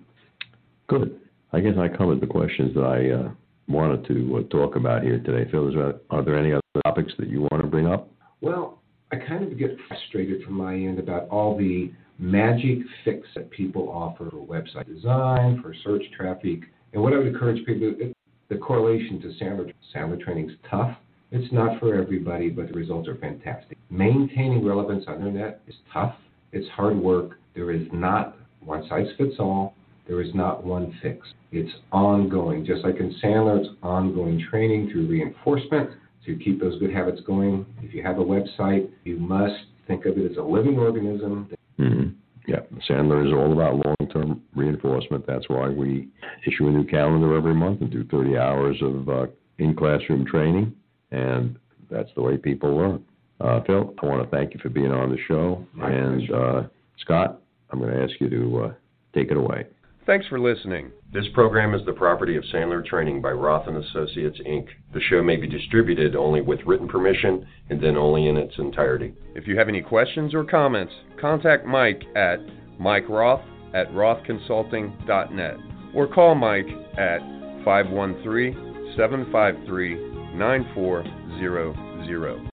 Good. 0.88 1.20
I 1.52 1.60
guess 1.60 1.74
I 1.78 1.88
covered 1.88 2.20
the 2.20 2.28
questions 2.28 2.74
that 2.74 2.84
I 2.84 3.12
uh, 3.12 3.32
wanted 3.68 4.08
to 4.08 4.38
uh, 4.38 4.50
talk 4.50 4.76
about 4.76 5.04
here 5.04 5.20
today. 5.20 5.50
Phil, 5.52 5.72
there, 5.72 5.94
are 6.10 6.24
there 6.24 6.38
any 6.38 6.52
other 6.52 6.62
topics 6.84 7.14
that 7.20 7.30
you 7.30 7.42
want 7.42 7.62
to 7.62 7.68
bring 7.68 7.88
up? 7.88 8.10
Well, 8.42 8.80
I 9.14 9.18
kind 9.28 9.44
of 9.44 9.60
get 9.60 9.78
frustrated 9.88 10.42
from 10.42 10.56
my 10.56 10.74
end 10.74 10.98
about 10.98 11.30
all 11.30 11.56
the 11.56 11.92
magic 12.18 12.80
fix 13.06 13.28
that 13.36 13.52
people 13.52 13.88
offer 13.90 14.28
for 14.32 14.38
website 14.38 14.88
design, 14.88 15.62
for 15.62 15.76
search 15.84 16.04
traffic. 16.18 16.62
And 16.94 17.04
what 17.04 17.14
I 17.14 17.18
would 17.18 17.28
encourage 17.28 17.64
people, 17.64 17.94
it, 18.00 18.18
the 18.50 18.58
correlation 18.58 19.22
to 19.22 19.28
Sandler, 19.40 19.72
Sandler 19.96 20.20
training 20.20 20.50
is 20.50 20.56
tough. 20.68 20.98
It's 21.30 21.52
not 21.54 21.80
for 21.80 21.94
everybody, 21.94 22.50
but 22.50 22.70
the 22.70 22.74
results 22.74 23.08
are 23.08 23.16
fantastic. 23.18 23.78
Maintaining 23.92 24.66
relevance 24.66 25.04
on 25.08 25.22
the 25.22 25.28
internet 25.28 25.62
is 25.68 25.76
tough. 25.94 26.16
It's 26.52 26.68
hard 26.70 26.98
work. 26.98 27.38
There 27.54 27.70
is 27.70 27.86
not 27.94 28.36
one 28.62 28.88
size 28.90 29.08
fits 29.16 29.36
all. 29.38 29.76
There 30.08 30.22
is 30.24 30.34
not 30.34 30.64
one 30.64 30.98
fix. 31.04 31.28
It's 31.52 31.72
ongoing. 31.92 32.66
Just 32.66 32.84
like 32.84 32.96
in 32.96 33.16
Sandler, 33.24 33.60
it's 33.60 33.70
ongoing 33.84 34.44
training 34.50 34.90
through 34.92 35.08
reinforcement 35.08 35.92
to 36.26 36.36
keep 36.36 36.60
those 36.60 36.80
good 36.80 36.94
habits 36.94 37.22
going. 37.26 37.66
If 37.82 37.94
you 37.94 38.04
have 38.04 38.20
a 38.20 38.24
website, 38.24 38.90
you 39.04 39.18
must 39.18 39.56
think 39.88 40.06
of 40.06 40.18
it 40.18 40.32
as 40.32 40.38
a 40.38 40.42
living 40.42 40.78
organism 40.78 41.50
Mm-hmm. 41.80 42.10
Yeah, 42.48 42.60
Sandler 42.90 43.26
is 43.26 43.34
all 43.34 43.54
about 43.54 43.86
long-term 43.86 44.42
reinforcement. 44.56 45.26
That's 45.26 45.48
why 45.48 45.70
we 45.70 46.10
issue 46.46 46.68
a 46.68 46.72
new 46.72 46.84
calendar 46.84 47.38
every 47.38 47.54
month 47.54 47.82
and 47.82 47.90
do 47.90 48.04
30 48.04 48.38
hours 48.38 48.78
of 48.82 49.10
uh, 49.10 49.26
in-classroom 49.60 50.26
training, 50.26 50.76
and 51.12 51.58
that's 51.90 52.10
the 52.16 52.22
way 52.22 52.36
people 52.38 52.76
learn. 52.76 53.04
Uh, 53.40 53.62
Phil, 53.66 53.94
I 54.02 54.06
want 54.06 54.30
to 54.30 54.36
thank 54.36 54.54
you 54.54 54.60
for 54.60 54.70
being 54.70 54.92
on 54.92 55.10
the 55.10 55.18
show, 55.28 55.66
My 55.74 55.90
and 55.90 56.32
uh, 56.32 56.64
Scott, 57.00 57.40
I'm 57.70 57.80
going 57.80 57.94
to 57.94 58.04
ask 58.04 58.14
you 58.20 58.30
to 58.30 58.64
uh, 58.66 58.74
take 59.16 59.32
it 59.32 59.38
away. 59.38 59.66
Thanks 60.06 60.28
for 60.28 60.38
listening. 60.38 60.92
This 61.14 61.30
program 61.34 61.74
is 61.74 61.86
the 61.86 61.94
property 61.94 62.36
of 62.36 62.44
Sandler 62.54 62.86
Training 62.86 63.22
by 63.22 63.32
Roth 63.32 63.70
and 63.70 63.78
Associates 63.78 64.38
Inc. 64.46 64.68
The 64.94 65.00
show 65.00 65.24
may 65.24 65.38
be 65.38 65.48
distributed 65.48 66.14
only 66.14 66.42
with 66.42 66.60
written 66.66 66.90
permission 66.90 67.48
and 67.70 67.82
then 67.82 67.96
only 67.96 68.28
in 68.28 68.36
its 68.36 68.54
entirety. 68.58 69.14
If 69.34 69.48
you 69.48 69.58
have 69.58 69.70
any 69.70 69.82
questions 69.82 70.34
or 70.34 70.44
comments, 70.44 70.92
contact 71.22 71.66
Mike 71.66 72.04
at 72.18 72.40
Mike 72.78 73.08
Roth 73.08 73.46
at 73.74 73.90
rothconsulting.net 73.92 75.56
or 75.96 76.08
call 76.08 76.36
Mike 76.36 76.68
at 76.98 77.20
513 77.64 78.96
753 78.98 79.96
9400. 80.36 82.53